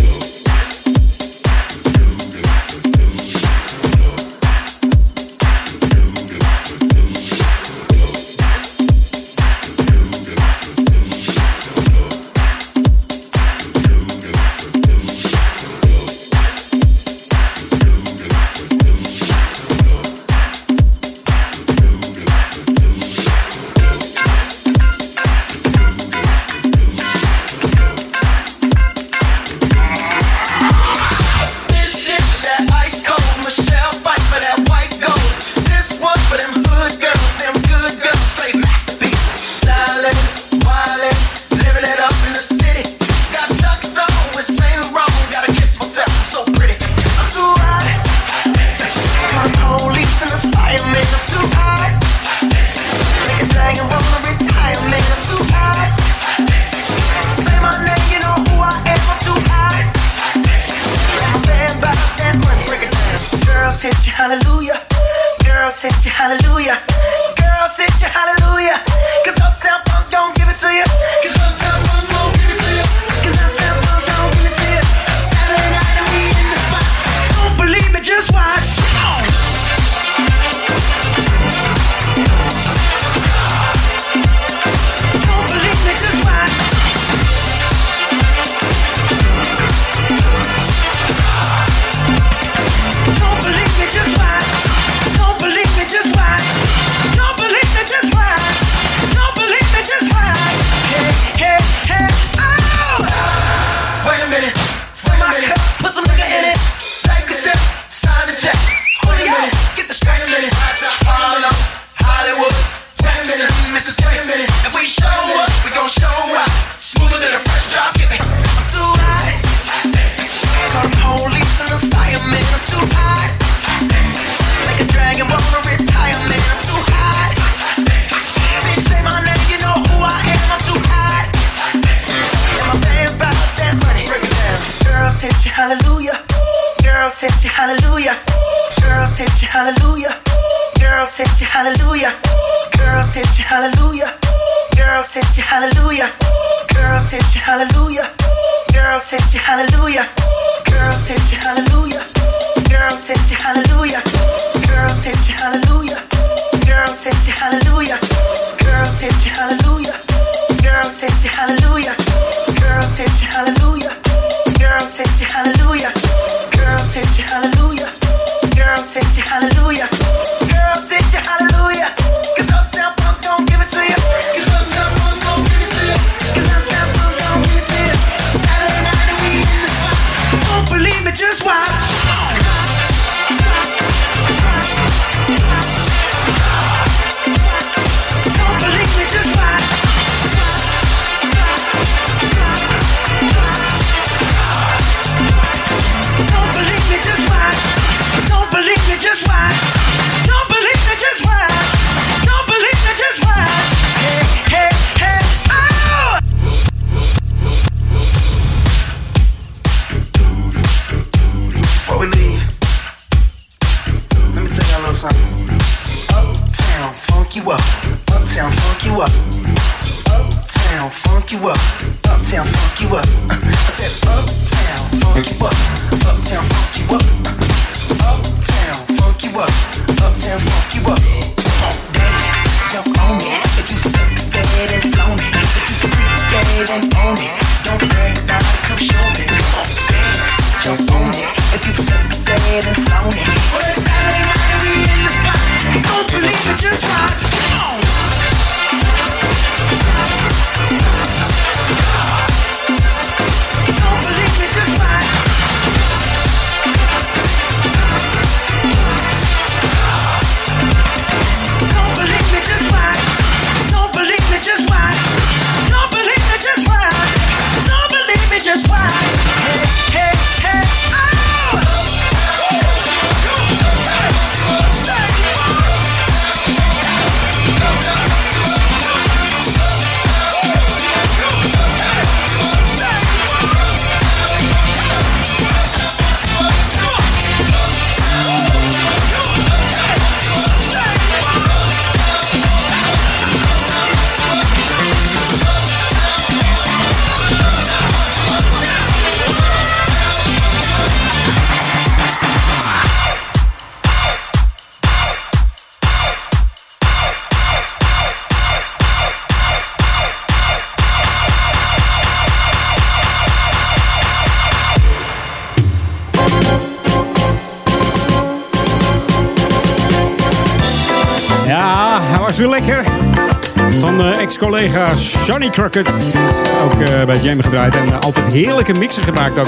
collega 324.72 324.94
Johnny 325.26 325.50
Crockett. 325.50 326.16
Ook 326.62 326.80
eh, 326.80 327.04
bij 327.04 327.16
Jam 327.16 327.42
gedraaid 327.42 327.76
en 327.76 327.92
eh, 327.92 327.98
altijd 327.98 328.28
heerlijke 328.28 328.72
mixen 328.72 329.02
gemaakt. 329.02 329.38
Ook. 329.38 329.46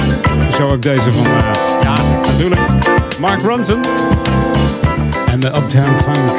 Zo 0.48 0.70
ook 0.70 0.82
deze 0.82 1.12
van, 1.12 1.26
eh, 1.26 1.32
ja, 1.82 1.94
natuurlijk, 2.26 2.60
Mark 3.18 3.42
Ronson. 3.42 3.84
En 5.26 5.40
de 5.40 5.46
Uptown 5.46 5.96
Funk. 5.96 6.30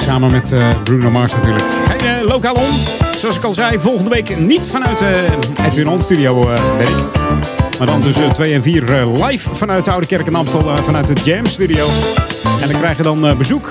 Samen 0.00 0.30
met 0.30 0.54
Bruno 0.84 1.10
Mars 1.10 1.32
natuurlijk. 1.32 1.64
Hey, 1.88 2.22
lokaal 2.22 2.54
om. 2.54 2.74
Zoals 3.16 3.36
ik 3.36 3.44
al 3.44 3.52
zei, 3.52 3.78
volgende 3.78 4.10
week 4.10 4.38
niet 4.38 4.66
vanuit 4.66 5.02
Edwin 5.66 5.86
Hond 5.86 6.02
Studio. 6.02 6.44
Maar 7.78 7.86
dan 7.86 8.00
tussen 8.00 8.34
2 8.34 8.54
en 8.54 8.62
4 8.62 9.06
live 9.06 9.54
vanuit 9.54 9.84
de 9.84 9.90
Oude 9.90 10.06
Kerk 10.06 10.26
in 10.26 10.34
Amstel. 10.34 10.76
vanuit 10.76 11.06
de 11.06 11.14
Jam 11.22 11.46
Studio. 11.46 11.86
En 12.60 12.68
dan 12.68 12.78
krijgen 12.78 13.04
dan 13.04 13.36
bezoek 13.36 13.70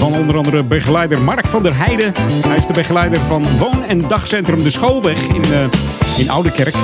van 0.00 0.14
onder 0.14 0.36
andere 0.36 0.64
begeleider 0.64 1.20
Mark 1.22 1.46
van 1.46 1.62
der 1.62 1.76
Heijden. 1.76 2.14
Hij 2.46 2.56
is 2.56 2.66
de 2.66 2.72
begeleider 2.72 3.20
van 3.20 3.44
woon- 3.58 3.84
en 3.84 4.08
dagcentrum 4.08 4.62
De 4.62 4.70
Schoolweg 4.70 5.26
in, 5.26 5.44
eh, 5.44 5.64
in 6.18 6.30
Oudekerk. 6.30 6.74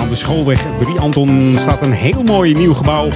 Aan 0.00 0.08
de 0.08 0.14
Schoolweg 0.14 0.66
3 0.76 0.98
Anton 0.98 1.54
staat 1.58 1.82
een 1.82 1.92
heel 1.92 2.22
mooi 2.22 2.54
nieuw 2.54 2.74
gebouw. 2.74 3.08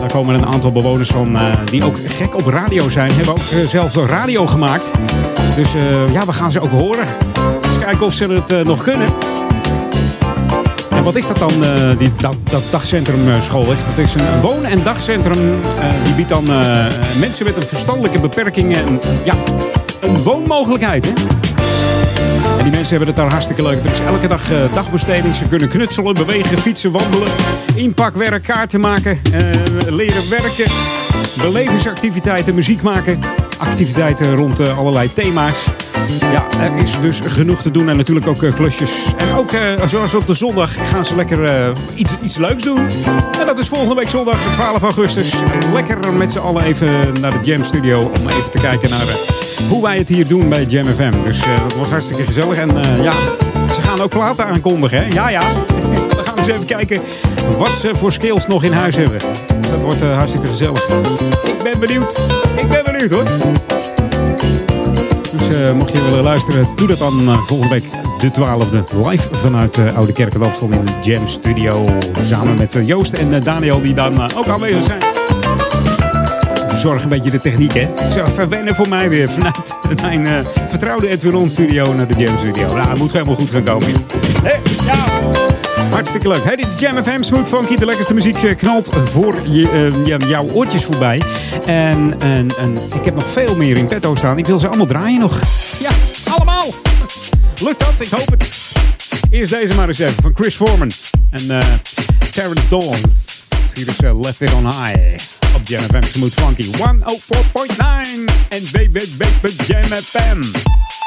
Daar 0.00 0.12
komen 0.12 0.34
een 0.34 0.46
aantal 0.46 0.72
bewoners 0.72 1.08
van 1.08 1.36
eh, 1.36 1.56
die 1.64 1.84
ook 1.84 1.96
gek 2.06 2.34
op 2.34 2.46
radio 2.46 2.88
zijn. 2.88 3.12
Hebben 3.12 3.34
ook 3.34 3.40
zelf 3.40 3.68
zelfs 3.68 3.94
radio 3.94 4.46
gemaakt. 4.46 4.90
Dus 5.56 5.72
ja, 6.12 6.26
we 6.26 6.32
gaan 6.32 6.52
ze 6.52 6.60
ook 6.60 6.70
horen. 6.70 7.06
Eens 7.62 7.78
kijken 7.84 8.06
of 8.06 8.12
ze 8.12 8.26
het 8.26 8.64
nog 8.64 8.82
kunnen. 8.82 9.08
Wat 11.04 11.16
is 11.16 11.26
dat 11.26 11.38
dan, 11.38 11.64
eh, 11.64 11.98
die, 11.98 12.12
dat, 12.16 12.36
dat 12.50 12.62
dagcentrum 12.70 13.28
eh, 13.28 13.40
Schoolweg? 13.40 13.84
Dat 13.84 13.98
is 13.98 14.14
een 14.14 14.40
woon- 14.40 14.64
en 14.64 14.82
dagcentrum. 14.82 15.60
eh, 15.62 16.04
die 16.04 16.14
biedt 16.14 16.28
dan 16.28 16.44
mensen 17.18 17.44
met 17.44 17.56
een 17.56 17.66
verstandelijke 17.66 18.18
beperking 18.18 18.76
een, 18.76 19.00
ja, 19.24 19.34
een 20.00 20.22
woonmogelijkheid. 20.22 21.04
Hè? 21.04 21.12
En 22.58 22.62
die 22.62 22.72
mensen 22.72 22.90
hebben 22.96 23.06
het 23.06 23.16
daar 23.16 23.30
hartstikke 23.30 23.62
leuk. 23.62 23.84
Er 23.84 23.90
is 23.92 24.00
elke 24.00 24.28
dag 24.28 24.50
eh, 24.50 24.58
dagbesteding. 24.72 25.34
Ze 25.36 25.46
kunnen 25.46 25.68
knutselen, 25.68 26.14
bewegen, 26.14 26.58
fietsen, 26.58 26.92
wandelen, 26.92 27.28
inpakwerk, 27.74 28.42
kaarten 28.42 28.80
maken, 28.80 29.20
leren 29.88 30.30
werken, 30.30 30.70
belevingsactiviteiten, 31.42 32.54
muziek 32.54 32.82
maken, 32.82 33.20
activiteiten 33.58 34.34
rond 34.34 34.60
allerlei 34.76 35.12
thema's. 35.12 35.66
Ja, 36.32 36.46
er 36.60 36.76
is 36.76 37.00
dus 37.00 37.20
genoeg 37.24 37.62
te 37.62 37.70
doen 37.70 37.88
en 37.88 37.96
natuurlijk 37.96 38.26
ook 38.26 38.42
eh, 38.42 38.54
klusjes. 38.54 39.12
En 39.16 39.34
ook, 39.34 39.52
eh, 39.52 39.86
zoals 39.86 40.14
op 40.14 40.26
de 40.26 40.34
zondag, 40.34 40.88
gaan 40.88 41.04
ze 41.04 41.16
lekker 41.16 41.44
eh, 41.44 41.70
iets, 41.94 42.16
iets 42.22 42.36
leuks 42.36 42.62
doen. 42.62 42.86
En 43.40 43.46
dat 43.46 43.58
is 43.58 43.68
volgende 43.68 43.94
week 43.94 44.10
zondag, 44.10 44.52
12 44.52 44.82
augustus. 44.82 45.34
Lekker 45.72 46.12
met 46.12 46.32
z'n 46.32 46.38
allen 46.38 46.64
even 46.64 47.12
naar 47.20 47.40
de 47.40 47.46
Jam 47.50 47.62
Studio 47.62 48.00
om 48.00 48.28
even 48.28 48.50
te 48.50 48.58
kijken 48.58 48.90
naar 48.90 49.06
hoe 49.68 49.82
wij 49.82 49.98
het 49.98 50.08
hier 50.08 50.26
doen 50.26 50.48
bij 50.48 50.64
Jam 50.64 50.86
FM. 50.86 51.12
Dus 51.22 51.40
dat 51.62 51.74
was 51.74 51.90
hartstikke 51.90 52.22
gezellig. 52.22 52.58
En 52.58 53.02
ja, 53.02 53.12
ze 53.74 53.80
gaan 53.80 54.00
ook 54.00 54.10
platen 54.10 54.46
aankondigen, 54.46 54.98
hè? 54.98 55.04
Ja, 55.04 55.30
ja. 55.30 55.42
We 56.16 56.22
gaan 56.24 56.38
eens 56.38 56.46
even 56.46 56.66
kijken 56.66 57.00
wat 57.58 57.76
ze 57.76 57.90
voor 57.94 58.12
skills 58.12 58.46
nog 58.46 58.64
in 58.64 58.72
huis 58.72 58.96
hebben. 58.96 59.18
Dat 59.70 59.82
wordt 59.82 60.02
hartstikke 60.02 60.46
gezellig. 60.46 60.88
Ik 61.44 61.62
ben 61.62 61.78
benieuwd. 61.80 62.20
Ik 62.56 62.68
ben 62.68 62.84
benieuwd, 62.84 63.10
hoor. 63.10 63.24
Dus 65.32 65.48
eh, 65.48 65.72
mocht 65.72 65.92
je 65.92 66.02
willen 66.02 66.22
luisteren, 66.22 66.66
doe 66.76 66.88
dat 66.88 66.98
dan 66.98 67.28
eh, 67.28 67.38
volgende 67.38 67.74
week 67.74 67.84
de 68.18 68.30
12e 68.40 69.06
live 69.06 69.28
vanuit 69.32 69.76
uh, 69.76 69.96
Oude 69.96 70.12
Kerk 70.12 70.34
Amstel 70.34 70.70
in 70.70 70.84
de 70.84 70.92
Jam 71.00 71.26
Studio. 71.26 71.88
Samen 72.22 72.56
met 72.56 72.78
Joost 72.84 73.12
en 73.12 73.42
Daniel 73.42 73.80
die 73.80 73.94
dan 73.94 74.36
ook 74.36 74.48
aanwezig 74.48 74.84
zijn. 74.84 75.00
Verzorg 76.68 77.02
een 77.02 77.08
beetje 77.08 77.30
de 77.30 77.38
techniek, 77.38 77.74
hè. 77.74 77.80
Het 77.80 78.00
is 78.00 78.14
even 78.14 78.48
wennen 78.48 78.74
voor 78.74 78.88
mij 78.88 79.08
weer 79.08 79.30
vanuit 79.30 79.74
mijn 80.02 80.46
vertrouwde 80.68 81.08
Edwin 81.08 81.50
studio 81.50 81.94
naar 81.94 82.06
de 82.06 82.14
Jam 82.14 82.38
Studio. 82.38 82.74
Nou, 82.74 82.88
het 82.88 82.98
moet 82.98 83.12
helemaal 83.12 83.34
goed 83.34 83.50
gaan 83.50 83.64
komen. 83.64 83.88
Hé, 84.42 84.54
ja. 84.86 85.71
Hartstikke 85.92 86.28
leuk. 86.28 86.44
Hey, 86.44 86.56
dit 86.56 86.66
is 86.66 86.78
Jam 86.78 87.02
FM, 87.02 87.22
Smooth 87.22 87.48
Funky. 87.48 87.76
De 87.76 87.84
lekkerste 87.84 88.14
muziek 88.14 88.42
eh, 88.42 88.56
knalt 88.56 88.90
voor 89.04 89.34
je, 89.48 89.70
eh, 90.08 90.28
jouw 90.28 90.48
oortjes 90.48 90.84
voorbij. 90.84 91.22
En, 91.66 92.14
ik 92.94 93.04
heb 93.04 93.14
nog 93.14 93.30
veel 93.30 93.56
meer 93.56 93.76
in 93.76 93.86
petto 93.86 94.14
staan. 94.14 94.38
Ik 94.38 94.46
wil 94.46 94.58
ze 94.58 94.66
allemaal 94.68 94.86
draaien 94.86 95.20
nog. 95.20 95.40
Ja, 95.80 95.90
allemaal. 96.32 96.64
Lukt 97.60 97.78
dat? 97.78 98.00
Ik 98.00 98.08
hoop 98.08 98.30
het. 98.30 98.72
Eerst 99.30 99.52
deze 99.52 99.74
maar 99.74 99.88
eens 99.88 99.98
even 99.98 100.22
van 100.22 100.32
Chris 100.34 100.54
Foreman. 100.54 100.90
En 101.30 101.50
eh 101.50 101.66
Terrence 102.30 102.68
Dawns. 102.68 103.72
Hier 103.74 103.88
is 103.88 103.98
eh, 103.98 104.20
Left 104.20 104.40
It 104.40 104.52
On 104.52 104.64
High. 104.64 105.16
Op 105.54 105.60
Jam 105.64 105.82
FM 105.82 106.02
Smooth 106.02 106.34
Funky 106.34 106.64
104.9. 106.64 106.72
En 108.48 108.62
www.jamfm. 108.72 110.40
Jam 110.40 111.01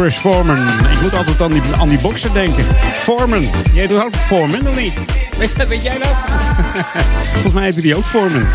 Chris 0.00 0.16
Foreman. 0.16 0.56
Ik 0.90 1.00
moet 1.02 1.14
altijd 1.14 1.40
aan 1.40 1.50
die, 1.50 1.62
aan 1.78 1.88
die 1.88 2.00
bokser 2.00 2.32
denken. 2.32 2.64
Foreman. 2.92 3.44
Jij 3.72 3.86
doet 3.86 4.02
ook 4.02 4.16
Foreman, 4.16 4.68
of 4.68 4.80
niet? 4.80 4.92
Weet, 5.38 5.66
weet 5.66 5.82
jij 5.82 5.98
dat? 5.98 6.14
Volgens 7.32 7.52
mij 7.52 7.64
heette 7.64 7.80
die 7.80 7.96
ook 7.96 8.04
Foreman. 8.04 8.46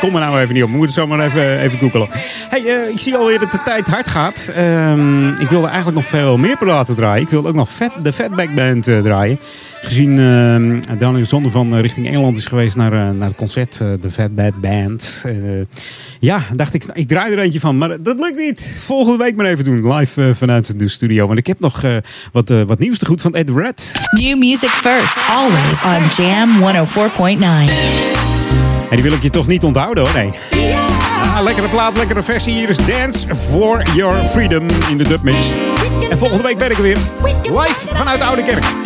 Kom 0.00 0.14
er 0.14 0.20
nou 0.20 0.40
even 0.40 0.54
niet 0.54 0.62
op. 0.62 0.70
We 0.70 0.76
moeten 0.76 0.94
zo 0.94 1.06
maar 1.06 1.20
even, 1.20 1.58
even 1.58 1.78
googelen. 1.78 2.08
Hey, 2.48 2.66
eh, 2.66 2.88
ik 2.88 3.00
zie 3.00 3.16
alweer 3.16 3.38
dat 3.38 3.52
de 3.52 3.62
tijd 3.62 3.88
hard 3.88 4.08
gaat. 4.08 4.50
Ehm, 4.54 5.28
ik 5.28 5.48
wilde 5.48 5.66
eigenlijk 5.66 5.96
nog 5.96 6.06
veel 6.06 6.36
meer 6.36 6.56
platen 6.56 6.94
draaien. 6.94 7.22
Ik 7.22 7.30
wilde 7.30 7.48
ook 7.48 7.54
nog 7.54 7.70
Fat, 7.70 7.92
de 8.02 8.12
Fatback 8.12 8.54
Band 8.54 8.88
eh, 8.88 8.98
draaien. 8.98 9.38
Gezien 9.82 10.16
uh, 10.16 10.98
Daniel 10.98 11.24
Zonder 11.24 11.50
van 11.50 11.74
eh, 11.74 11.80
richting 11.80 12.06
Engeland 12.06 12.36
is 12.36 12.46
geweest 12.46 12.76
naar, 12.76 12.92
eh, 12.92 13.10
naar 13.10 13.28
het 13.28 13.36
concert, 13.36 13.80
eh, 13.80 13.88
de 14.00 14.10
Fatback 14.10 14.60
Band. 14.60 15.24
Eh, 15.26 15.34
ja, 16.20 16.46
dacht 16.54 16.74
ik, 16.74 16.84
ik 16.92 17.08
draai 17.08 17.32
er 17.32 17.38
eentje 17.38 17.60
van. 17.60 17.78
Maar 17.78 18.02
dat 18.02 18.20
lukt 18.20 18.38
niet. 18.38 18.82
Volgende 18.84 19.18
week 19.24 19.36
maar 19.36 19.46
even 19.46 19.64
doen. 19.64 19.94
Live 19.94 20.34
vanuit 20.34 20.78
de 20.78 20.88
studio. 20.88 21.26
Want 21.26 21.38
ik 21.38 21.46
heb 21.46 21.60
nog 21.60 21.82
wat, 22.32 22.48
wat 22.48 22.78
nieuws 22.78 22.98
te 22.98 23.06
goed 23.06 23.20
van 23.20 23.34
Ed 23.34 23.50
Red. 23.50 24.00
New 24.10 24.38
music 24.38 24.68
first, 24.68 25.16
always 25.30 25.82
on 25.84 26.24
Jam 26.24 26.48
104.9. 26.58 27.72
En 28.90 28.96
die 28.96 29.02
wil 29.02 29.12
ik 29.12 29.22
je 29.22 29.30
toch 29.30 29.46
niet 29.46 29.64
onthouden 29.64 30.04
hoor, 30.04 30.14
nee. 30.14 30.30
Ah, 31.34 31.42
lekkere 31.42 31.68
plaat, 31.68 31.96
lekkere 31.96 32.22
versie. 32.22 32.52
Hier 32.52 32.68
is 32.68 32.76
Dance 32.76 33.34
for 33.34 33.82
Your 33.94 34.24
Freedom 34.24 34.66
in 34.90 34.98
de 34.98 35.04
dubmix. 35.04 35.50
En 36.10 36.18
volgende 36.18 36.42
week 36.42 36.58
ben 36.58 36.70
ik 36.70 36.76
er 36.76 36.82
weer. 36.82 36.98
Live 37.42 37.94
vanuit 37.94 38.18
de 38.18 38.24
Oude 38.24 38.42
Kerk. 38.42 38.79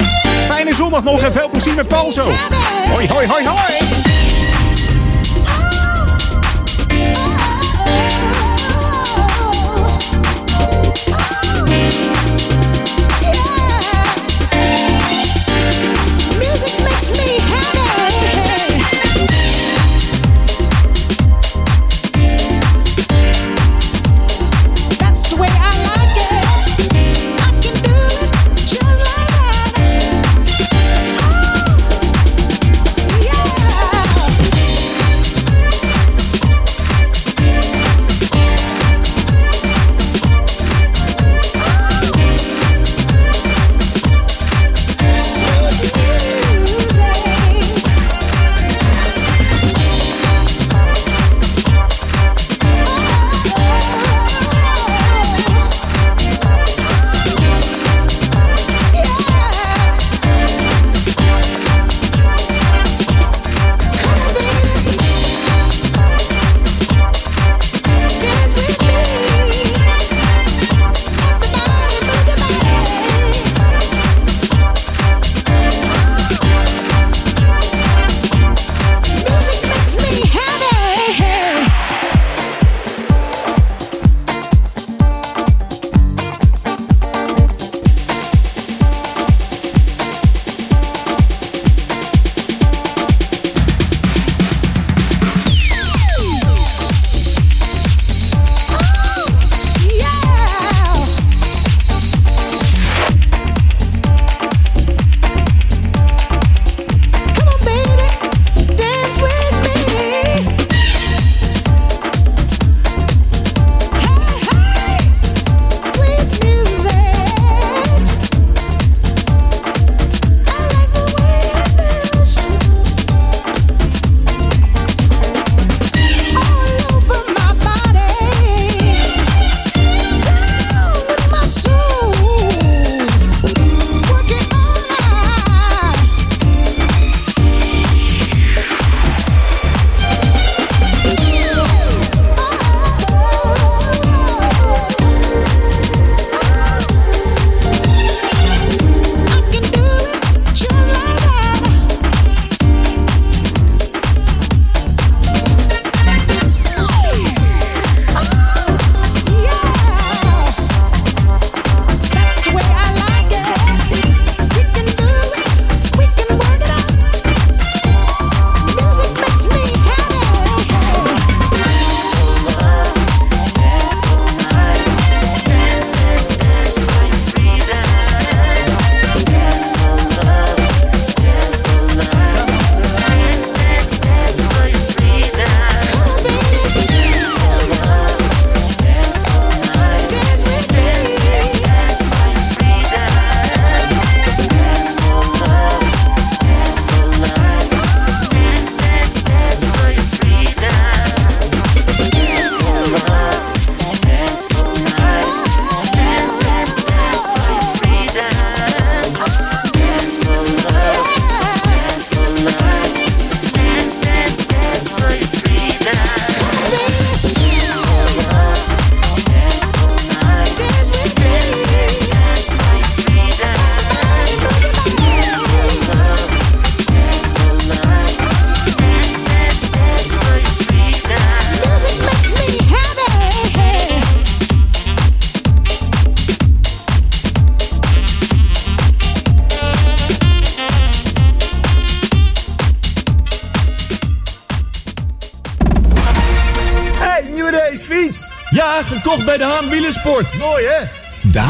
Fijne 0.46 0.74
zondag 0.74 1.02
nog 1.02 1.22
en 1.22 1.32
veel 1.32 1.48
plezier 1.48 1.74
met 1.74 1.88
Paul 1.88 2.12
zo. 2.12 2.24
Hoi, 2.90 3.08
hoi, 3.08 3.26
hoi, 3.26 3.46
hoi. 3.46 4.03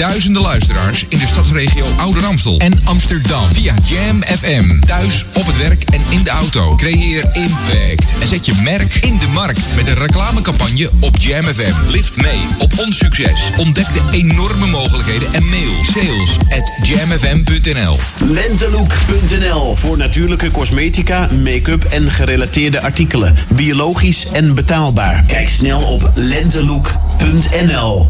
Duizenden 0.00 0.42
luisteraars 0.42 1.04
in 1.08 1.18
de 1.18 1.26
stadsregio 1.26 1.84
Ouder 1.96 2.24
Amstel 2.24 2.58
en 2.58 2.80
Amsterdam 2.84 3.44
via 3.52 3.74
Jam 3.84 4.22
FM. 4.22 4.80
Thuis, 4.80 5.24
op 5.34 5.46
het 5.46 5.56
werk 5.56 5.84
en 5.84 6.00
in 6.08 6.22
de 6.22 6.30
auto. 6.30 6.74
Creëer 6.74 7.24
impact 7.32 8.12
en 8.20 8.28
zet 8.28 8.46
je 8.46 8.60
merk 8.64 8.94
in 8.94 9.18
de 9.18 9.28
markt 9.32 9.76
met 9.76 9.86
een 9.86 9.94
reclamecampagne 9.94 10.90
op 11.00 11.16
Jam 11.16 11.44
FM. 11.44 11.90
Lift 11.90 12.16
mee 12.16 12.40
op 12.58 12.72
ons 12.78 12.98
succes. 12.98 13.50
Ontdek 13.56 13.86
de 13.92 14.02
enorme 14.10 14.66
mogelijkheden 14.66 15.32
en 15.32 15.44
mail 15.48 15.84
sales 15.84 16.36
at 16.58 16.86
jamfm.nl. 16.86 17.98
Lentelook.nl 18.18 19.76
voor 19.76 19.96
natuurlijke 19.96 20.50
cosmetica, 20.50 21.28
make-up 21.44 21.84
en 21.84 22.10
gerelateerde 22.10 22.80
artikelen. 22.80 23.36
Biologisch 23.54 24.26
en 24.32 24.54
betaalbaar. 24.54 25.24
Kijk 25.26 25.48
snel 25.48 25.82
op 25.82 26.10
lentelook.nl. 26.14 28.08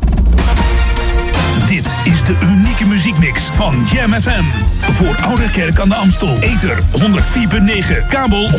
Is 2.05 2.25
de 2.25 2.37
unieke 2.43 2.87
muziekmix 2.87 3.43
van 3.53 3.87
Jam 3.93 4.13
FM. 4.13 4.45
Voor 4.81 5.17
Oude 5.23 5.51
Kerk 5.51 5.81
aan 5.81 5.89
de 5.89 5.95
Amstel. 5.95 6.39
Ether 6.39 6.79
104.9, 6.79 8.07
kabel 8.09 8.51
103.3 8.51 8.57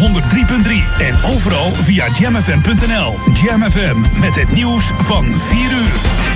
en 1.00 1.16
overal 1.24 1.72
via 1.72 2.06
jamfm.nl. 2.20 3.16
Jam 3.44 3.62
FM 3.72 4.20
met 4.20 4.36
het 4.36 4.54
nieuws 4.54 4.92
van 4.98 5.26
4 5.26 5.60
uur. 5.60 6.32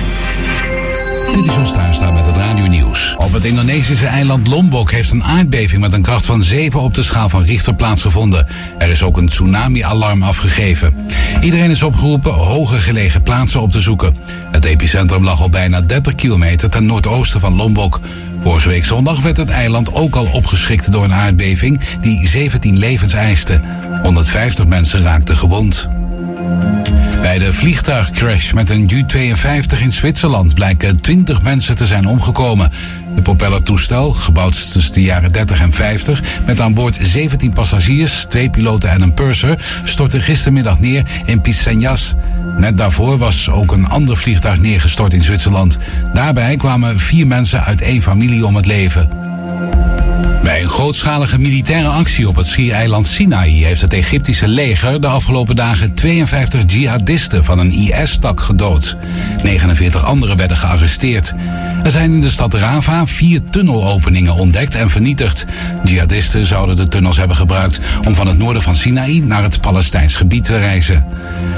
Dit 1.36 1.46
is 1.46 1.56
ons 1.56 1.68
staan 1.68 2.14
met 2.14 2.26
het 2.26 2.36
Radio 2.36 2.66
Nieuws. 2.66 3.14
Op 3.18 3.32
het 3.32 3.44
Indonesische 3.44 4.06
eiland 4.06 4.46
Lombok 4.46 4.90
heeft 4.90 5.10
een 5.10 5.24
aardbeving 5.24 5.80
met 5.80 5.92
een 5.92 6.02
kracht 6.02 6.24
van 6.24 6.42
7 6.42 6.80
op 6.80 6.94
de 6.94 7.02
schaal 7.02 7.28
van 7.28 7.42
Richter 7.42 7.74
plaatsgevonden. 7.74 8.46
Er 8.78 8.88
is 8.88 9.02
ook 9.02 9.16
een 9.16 9.28
tsunami-alarm 9.28 10.22
afgegeven. 10.22 11.06
Iedereen 11.40 11.70
is 11.70 11.82
opgeroepen 11.82 12.32
hoger 12.32 12.80
gelegen 12.80 13.22
plaatsen 13.22 13.60
op 13.60 13.72
te 13.72 13.80
zoeken. 13.80 14.16
Epicentrum 14.66 15.24
lag 15.24 15.42
op 15.42 15.52
bijna 15.52 15.80
30 15.80 16.14
kilometer 16.14 16.70
ten 16.70 16.86
noordoosten 16.86 17.40
van 17.40 17.54
Lombok. 17.54 18.00
Vorige 18.42 18.68
week 18.68 18.84
zondag 18.84 19.22
werd 19.22 19.36
het 19.36 19.50
eiland 19.50 19.94
ook 19.94 20.16
al 20.16 20.26
opgeschrikt 20.26 20.92
door 20.92 21.04
een 21.04 21.14
aardbeving 21.14 21.80
die 22.00 22.28
17 22.28 22.78
levens 22.78 23.12
eiste. 23.12 23.60
150 24.02 24.66
mensen 24.66 25.02
raakten 25.02 25.36
gewond. 25.36 25.88
Bij 27.26 27.38
de 27.38 27.52
vliegtuigcrash 27.52 28.52
met 28.52 28.70
een 28.70 28.90
U-52 28.92 29.80
in 29.80 29.92
Zwitserland 29.92 30.54
blijken 30.54 31.00
20 31.00 31.42
mensen 31.42 31.76
te 31.76 31.86
zijn 31.86 32.06
omgekomen. 32.06 32.70
De 33.14 33.22
propellertoestel, 33.22 34.12
gebouwd 34.12 34.72
tussen 34.72 34.92
de 34.92 35.02
jaren 35.02 35.32
30 35.32 35.60
en 35.60 35.72
50, 35.72 36.22
met 36.46 36.60
aan 36.60 36.74
boord 36.74 36.98
17 37.02 37.52
passagiers, 37.52 38.24
twee 38.24 38.50
piloten 38.50 38.90
en 38.90 39.02
een 39.02 39.14
purser, 39.14 39.64
stortte 39.84 40.20
gistermiddag 40.20 40.80
neer 40.80 41.04
in 41.24 41.40
Pisenjas. 41.40 42.14
Net 42.58 42.78
daarvoor 42.78 43.18
was 43.18 43.50
ook 43.50 43.72
een 43.72 43.88
ander 43.88 44.16
vliegtuig 44.16 44.58
neergestort 44.58 45.12
in 45.12 45.22
Zwitserland. 45.22 45.78
Daarbij 46.14 46.56
kwamen 46.56 47.00
vier 47.00 47.26
mensen 47.26 47.64
uit 47.64 47.80
één 47.80 48.02
familie 48.02 48.46
om 48.46 48.56
het 48.56 48.66
leven. 48.66 49.08
Bij 50.42 50.62
een 50.62 50.68
grootschalige 50.68 51.38
militaire 51.38 51.88
actie 51.88 52.28
op 52.28 52.36
het 52.36 52.46
schiereiland 52.46 53.06
Sinaï 53.06 53.50
heeft 53.50 53.80
het 53.80 53.92
Egyptische 53.92 54.48
leger 54.48 55.00
de 55.00 55.06
afgelopen 55.06 55.56
dagen 55.56 55.94
52 55.94 56.62
jihadisten 56.66 57.44
van 57.44 57.58
een 57.58 57.72
IS-tak 57.72 58.40
gedood. 58.40 58.96
49 59.42 60.04
anderen 60.04 60.36
werden 60.36 60.56
gearresteerd. 60.56 61.34
Er 61.84 61.90
zijn 61.90 62.12
in 62.12 62.20
de 62.20 62.30
stad 62.30 62.54
Rava 62.54 63.06
vier 63.06 63.40
tunnelopeningen 63.50 64.34
ontdekt 64.34 64.74
en 64.74 64.90
vernietigd. 64.90 65.46
Jihadisten 65.84 66.46
zouden 66.46 66.76
de 66.76 66.88
tunnels 66.88 67.16
hebben 67.16 67.36
gebruikt 67.36 67.80
om 68.06 68.14
van 68.14 68.26
het 68.26 68.38
noorden 68.38 68.62
van 68.62 68.76
Sinaï 68.76 69.20
naar 69.20 69.42
het 69.42 69.60
Palestijns 69.60 70.16
gebied 70.16 70.44
te 70.44 70.56
reizen. 70.56 71.04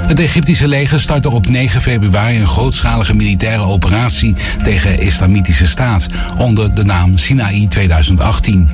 Het 0.07 0.19
Egyptische 0.19 0.67
leger 0.67 0.99
startte 0.99 1.29
op 1.29 1.47
9 1.49 1.81
februari 1.81 2.39
een 2.39 2.47
grootschalige 2.47 3.15
militaire 3.15 3.63
operatie 3.63 4.35
tegen 4.63 4.97
Islamitische 4.99 5.67
Staat 5.67 6.07
onder 6.37 6.73
de 6.73 6.83
naam 6.83 7.17
Sinaï 7.17 7.67
2018. 7.67 8.68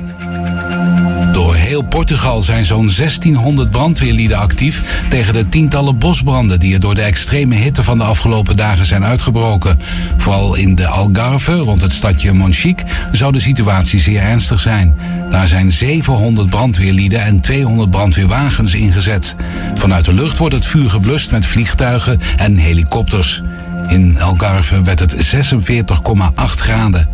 Door 1.32 1.54
heel 1.54 1.82
Portugal 1.82 2.42
zijn 2.42 2.64
zo'n 2.64 2.90
1600 2.96 3.70
brandweerlieden 3.70 4.38
actief 4.38 5.04
tegen 5.08 5.32
de 5.32 5.48
tientallen 5.48 5.98
bosbranden 5.98 6.60
die 6.60 6.74
er 6.74 6.80
door 6.80 6.94
de 6.94 7.02
extreme 7.02 7.54
hitte 7.54 7.82
van 7.82 7.98
de 7.98 8.04
afgelopen 8.04 8.56
dagen 8.56 8.86
zijn 8.86 9.04
uitgebroken. 9.04 9.78
Vooral 10.16 10.54
in 10.54 10.74
de 10.74 10.86
Algarve, 10.86 11.54
rond 11.56 11.80
het 11.80 11.92
stadje 11.92 12.32
Monchique, 12.32 12.84
zou 13.12 13.32
de 13.32 13.40
situatie 13.40 14.00
zeer 14.00 14.20
ernstig 14.20 14.60
zijn. 14.60 14.94
Daar 15.30 15.48
zijn 15.48 15.70
700 15.70 16.50
brandweerlieden 16.50 17.20
en 17.20 17.40
200 17.40 17.90
brandweerwagens 17.90 18.74
ingezet. 18.74 19.36
Vanuit 19.74 20.04
de 20.04 20.12
lucht 20.12 20.38
wordt 20.38 20.54
het 20.54 20.66
vuur 20.66 20.90
geblust 20.90 21.30
met 21.30 21.46
vliegtuigen 21.46 22.20
en 22.36 22.56
helikopters. 22.56 23.42
In 23.88 24.20
Algarve 24.20 24.82
werd 24.82 25.00
het 25.00 25.14
46,8 25.14 26.34
graden. 26.34 27.08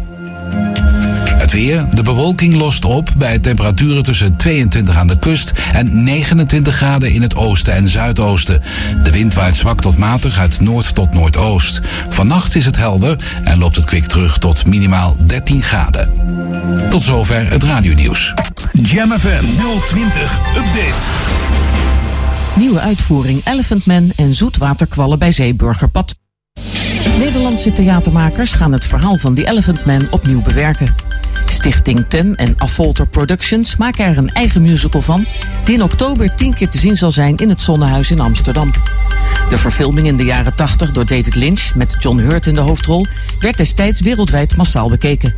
Het 1.42 1.52
weer. 1.52 1.86
De 1.94 2.02
bewolking 2.02 2.54
lost 2.54 2.84
op 2.84 3.08
bij 3.16 3.38
temperaturen 3.38 4.02
tussen 4.02 4.36
22 4.36 4.96
aan 4.96 5.06
de 5.06 5.18
kust 5.18 5.52
en 5.72 6.04
29 6.04 6.76
graden 6.76 7.12
in 7.12 7.22
het 7.22 7.36
oosten 7.36 7.74
en 7.74 7.88
zuidoosten. 7.88 8.62
De 9.02 9.10
wind 9.10 9.34
waait 9.34 9.56
zwak 9.56 9.80
tot 9.80 9.98
matig 9.98 10.38
uit 10.38 10.60
noord 10.60 10.94
tot 10.94 11.14
noordoost. 11.14 11.80
Vannacht 12.08 12.54
is 12.54 12.64
het 12.64 12.76
helder 12.76 13.16
en 13.44 13.58
loopt 13.58 13.76
het 13.76 13.84
kwik 13.84 14.04
terug 14.04 14.38
tot 14.38 14.66
minimaal 14.66 15.16
13 15.26 15.62
graden. 15.62 16.10
Tot 16.90 17.02
zover 17.02 17.50
het 17.50 17.62
radionieuws. 17.62 18.34
Jam 18.72 19.10
FM 19.10 19.44
020 19.86 20.38
Update. 20.56 21.02
Nieuwe 22.54 22.80
uitvoering 22.80 23.40
Elephant 23.44 23.86
Man 23.86 24.12
en 24.16 24.34
zoetwaterkwallen 24.34 25.18
bij 25.18 25.32
Zeeburgerpad. 25.32 26.14
Nederlandse 27.18 27.72
theatermakers 27.72 28.54
gaan 28.54 28.72
het 28.72 28.86
verhaal 28.86 29.18
van 29.18 29.34
The 29.34 29.46
Elephant 29.46 29.84
Man 29.84 30.06
opnieuw 30.10 30.42
bewerken. 30.42 31.11
Stichting 31.52 32.04
Tem 32.08 32.34
en 32.34 32.54
Affolter 32.58 33.06
Productions 33.06 33.76
maken 33.76 34.04
er 34.04 34.18
een 34.18 34.32
eigen 34.32 34.62
musical 34.62 35.02
van... 35.02 35.24
die 35.64 35.74
in 35.74 35.82
oktober 35.82 36.34
tien 36.34 36.54
keer 36.54 36.68
te 36.68 36.78
zien 36.78 36.96
zal 36.96 37.10
zijn 37.10 37.36
in 37.36 37.48
het 37.48 37.62
Zonnehuis 37.62 38.10
in 38.10 38.20
Amsterdam. 38.20 38.72
De 39.48 39.58
verfilming 39.58 40.06
in 40.06 40.16
de 40.16 40.24
jaren 40.24 40.56
80 40.56 40.92
door 40.92 41.06
David 41.06 41.34
Lynch 41.34 41.74
met 41.74 41.96
John 41.98 42.18
Hurt 42.18 42.46
in 42.46 42.54
de 42.54 42.60
hoofdrol... 42.60 43.06
werd 43.40 43.56
destijds 43.56 44.00
wereldwijd 44.00 44.56
massaal 44.56 44.88
bekeken. 44.88 45.34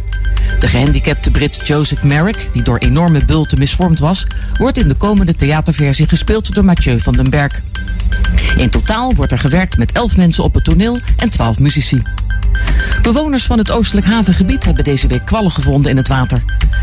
De 0.59 0.69
gehandicapte 0.69 1.31
Brit 1.31 1.61
Joseph 1.65 2.03
Merrick, 2.03 2.49
die 2.53 2.62
door 2.62 2.78
enorme 2.78 3.24
bulten 3.24 3.59
misvormd 3.59 3.99
was... 3.99 4.27
wordt 4.59 4.78
in 4.78 4.89
de 4.89 4.95
komende 4.95 5.35
theaterversie 5.35 6.09
gespeeld 6.09 6.55
door 6.55 6.65
Mathieu 6.65 7.01
van 7.01 7.12
den 7.12 7.31
Berg. 7.31 7.62
In 8.57 8.70
totaal 8.70 9.15
wordt 9.15 9.32
er 9.32 9.39
gewerkt 9.39 9.78
met 9.78 9.93
11 9.93 10.16
mensen 10.16 10.45
op 10.45 10.55
het 10.55 10.65
toneel 10.65 10.99
en 11.16 11.31
12 11.31 11.59
muzici. 11.59 12.03
Bewoners 13.02 13.44
van 13.44 13.59
het 13.59 13.70
oostelijk 13.70 14.06
havengebied 14.06 14.64
hebben 14.64 14.85
deze 14.85 15.06
week 15.06 15.24
kwallen 15.24 15.51
gevonden 15.51 15.90
in 15.90 15.97
het 15.97 16.09
water. 16.09 16.43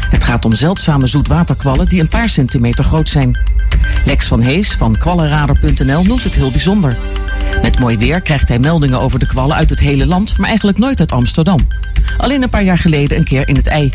Het 0.10 0.23
gaat 0.23 0.45
om 0.45 0.53
zeldzame 0.53 1.07
zoetwaterkwallen 1.07 1.89
die 1.89 1.99
een 2.02 2.07
paar 2.07 2.30
centimeter 2.30 2.84
groot 2.84 3.10
zijn. 3.10 3.38
Lex 4.06 4.27
van 4.27 4.41
Hees 4.41 4.72
van 4.72 4.98
kwallenradar.nl 4.98 6.03
noemt 6.03 6.23
het 6.23 6.35
heel 6.35 6.52
bijzonder. 6.52 6.98
Met 7.61 7.80
mooi 7.80 7.98
weer 7.98 8.22
krijgt 8.22 8.48
hij 8.48 8.60
meldingen 8.60 9.02
over 9.02 9.19
de 9.19 9.26
kwallen 9.26 9.56
uit 9.56 9.69
het 9.69 9.80
hele 9.80 10.06
land, 10.06 10.38
maar 10.38 10.48
eigenlijk 10.48 10.77
nooit 10.77 10.99
uit 10.99 11.11
Amsterdam. 11.11 11.60
Alleen 12.18 12.43
een 12.43 12.49
paar 12.49 12.64
jaar 12.64 12.77
geleden 12.77 13.18
een 13.18 13.23
keer 13.23 13.48
in 13.48 13.56
het 13.56 13.68
ei. 13.68 13.91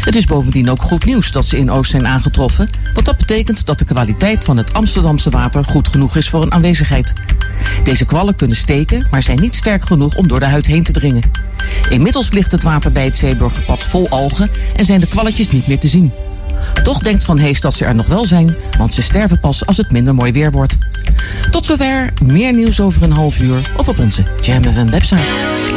Het 0.00 0.16
is 0.16 0.24
bovendien 0.24 0.70
ook 0.70 0.82
goed 0.82 1.04
nieuws 1.04 1.32
dat 1.32 1.46
ze 1.46 1.58
in 1.58 1.70
Oost 1.70 1.90
zijn 1.90 2.06
aangetroffen, 2.06 2.70
want 2.94 3.06
dat 3.06 3.16
betekent 3.16 3.66
dat 3.66 3.78
de 3.78 3.84
kwaliteit 3.84 4.44
van 4.44 4.56
het 4.56 4.72
Amsterdamse 4.72 5.30
water 5.30 5.64
goed 5.64 5.88
genoeg 5.88 6.16
is 6.16 6.28
voor 6.28 6.42
een 6.42 6.52
aanwezigheid. 6.52 7.14
Deze 7.84 8.04
kwallen 8.04 8.36
kunnen 8.36 8.56
steken, 8.56 9.06
maar 9.10 9.22
zijn 9.22 9.40
niet 9.40 9.54
sterk 9.54 9.84
genoeg 9.84 10.14
om 10.14 10.28
door 10.28 10.40
de 10.40 10.46
huid 10.46 10.66
heen 10.66 10.82
te 10.82 10.92
dringen. 10.92 11.30
Inmiddels 11.90 12.30
ligt 12.30 12.52
het 12.52 12.62
water 12.62 12.92
bij 12.92 13.04
het 13.04 13.16
Zeeburgerpad 13.16 13.84
vol 13.84 14.08
algen 14.08 14.50
en 14.76 14.84
zijn 14.84 15.00
de 15.00 15.06
kwalletjes 15.06 15.50
niet 15.50 15.66
meer 15.66 15.78
te 15.78 15.88
zien. 15.88 16.12
Toch 16.82 16.98
denkt 16.98 17.24
Van 17.24 17.38
Hees 17.38 17.60
dat 17.60 17.74
ze 17.74 17.84
er 17.84 17.94
nog 17.94 18.06
wel 18.06 18.24
zijn, 18.24 18.56
want 18.78 18.94
ze 18.94 19.02
sterven 19.02 19.40
pas 19.40 19.66
als 19.66 19.76
het 19.76 19.92
minder 19.92 20.14
mooi 20.14 20.32
weer 20.32 20.50
wordt. 20.50 20.78
Tot 21.50 21.66
zover, 21.66 22.12
meer 22.24 22.52
nieuws 22.52 22.80
over 22.80 23.02
een 23.02 23.12
half 23.12 23.40
uur 23.40 23.70
of 23.76 23.88
op 23.88 23.98
onze 23.98 24.24
Jam 24.40 24.62
FM 24.62 24.90
website. 24.90 25.22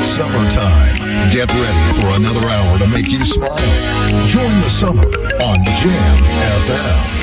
Summertime. 0.04 1.30
Get 1.30 1.52
ready 1.52 1.94
for 2.00 2.14
another 2.14 2.50
hour 2.50 2.80
to 2.80 2.88
make 2.88 3.10
you 3.10 3.26
smile. 3.26 3.56
Join 4.28 4.62
the 4.62 4.70
summer 4.70 5.06
on 5.38 5.64
Jam 5.64 6.16
FM. 6.60 7.23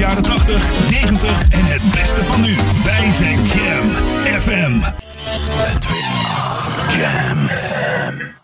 jaren 0.00 0.22
80, 0.22 0.90
90 0.90 1.48
en 1.50 1.64
het 1.64 1.82
beste 1.82 2.24
van 2.24 2.40
nu. 2.40 2.56
Wij 2.84 3.10
zijn 3.18 3.44
Jam 3.44 3.90
FM. 4.40 4.80
On 5.26 6.28
Jam 6.98 8.39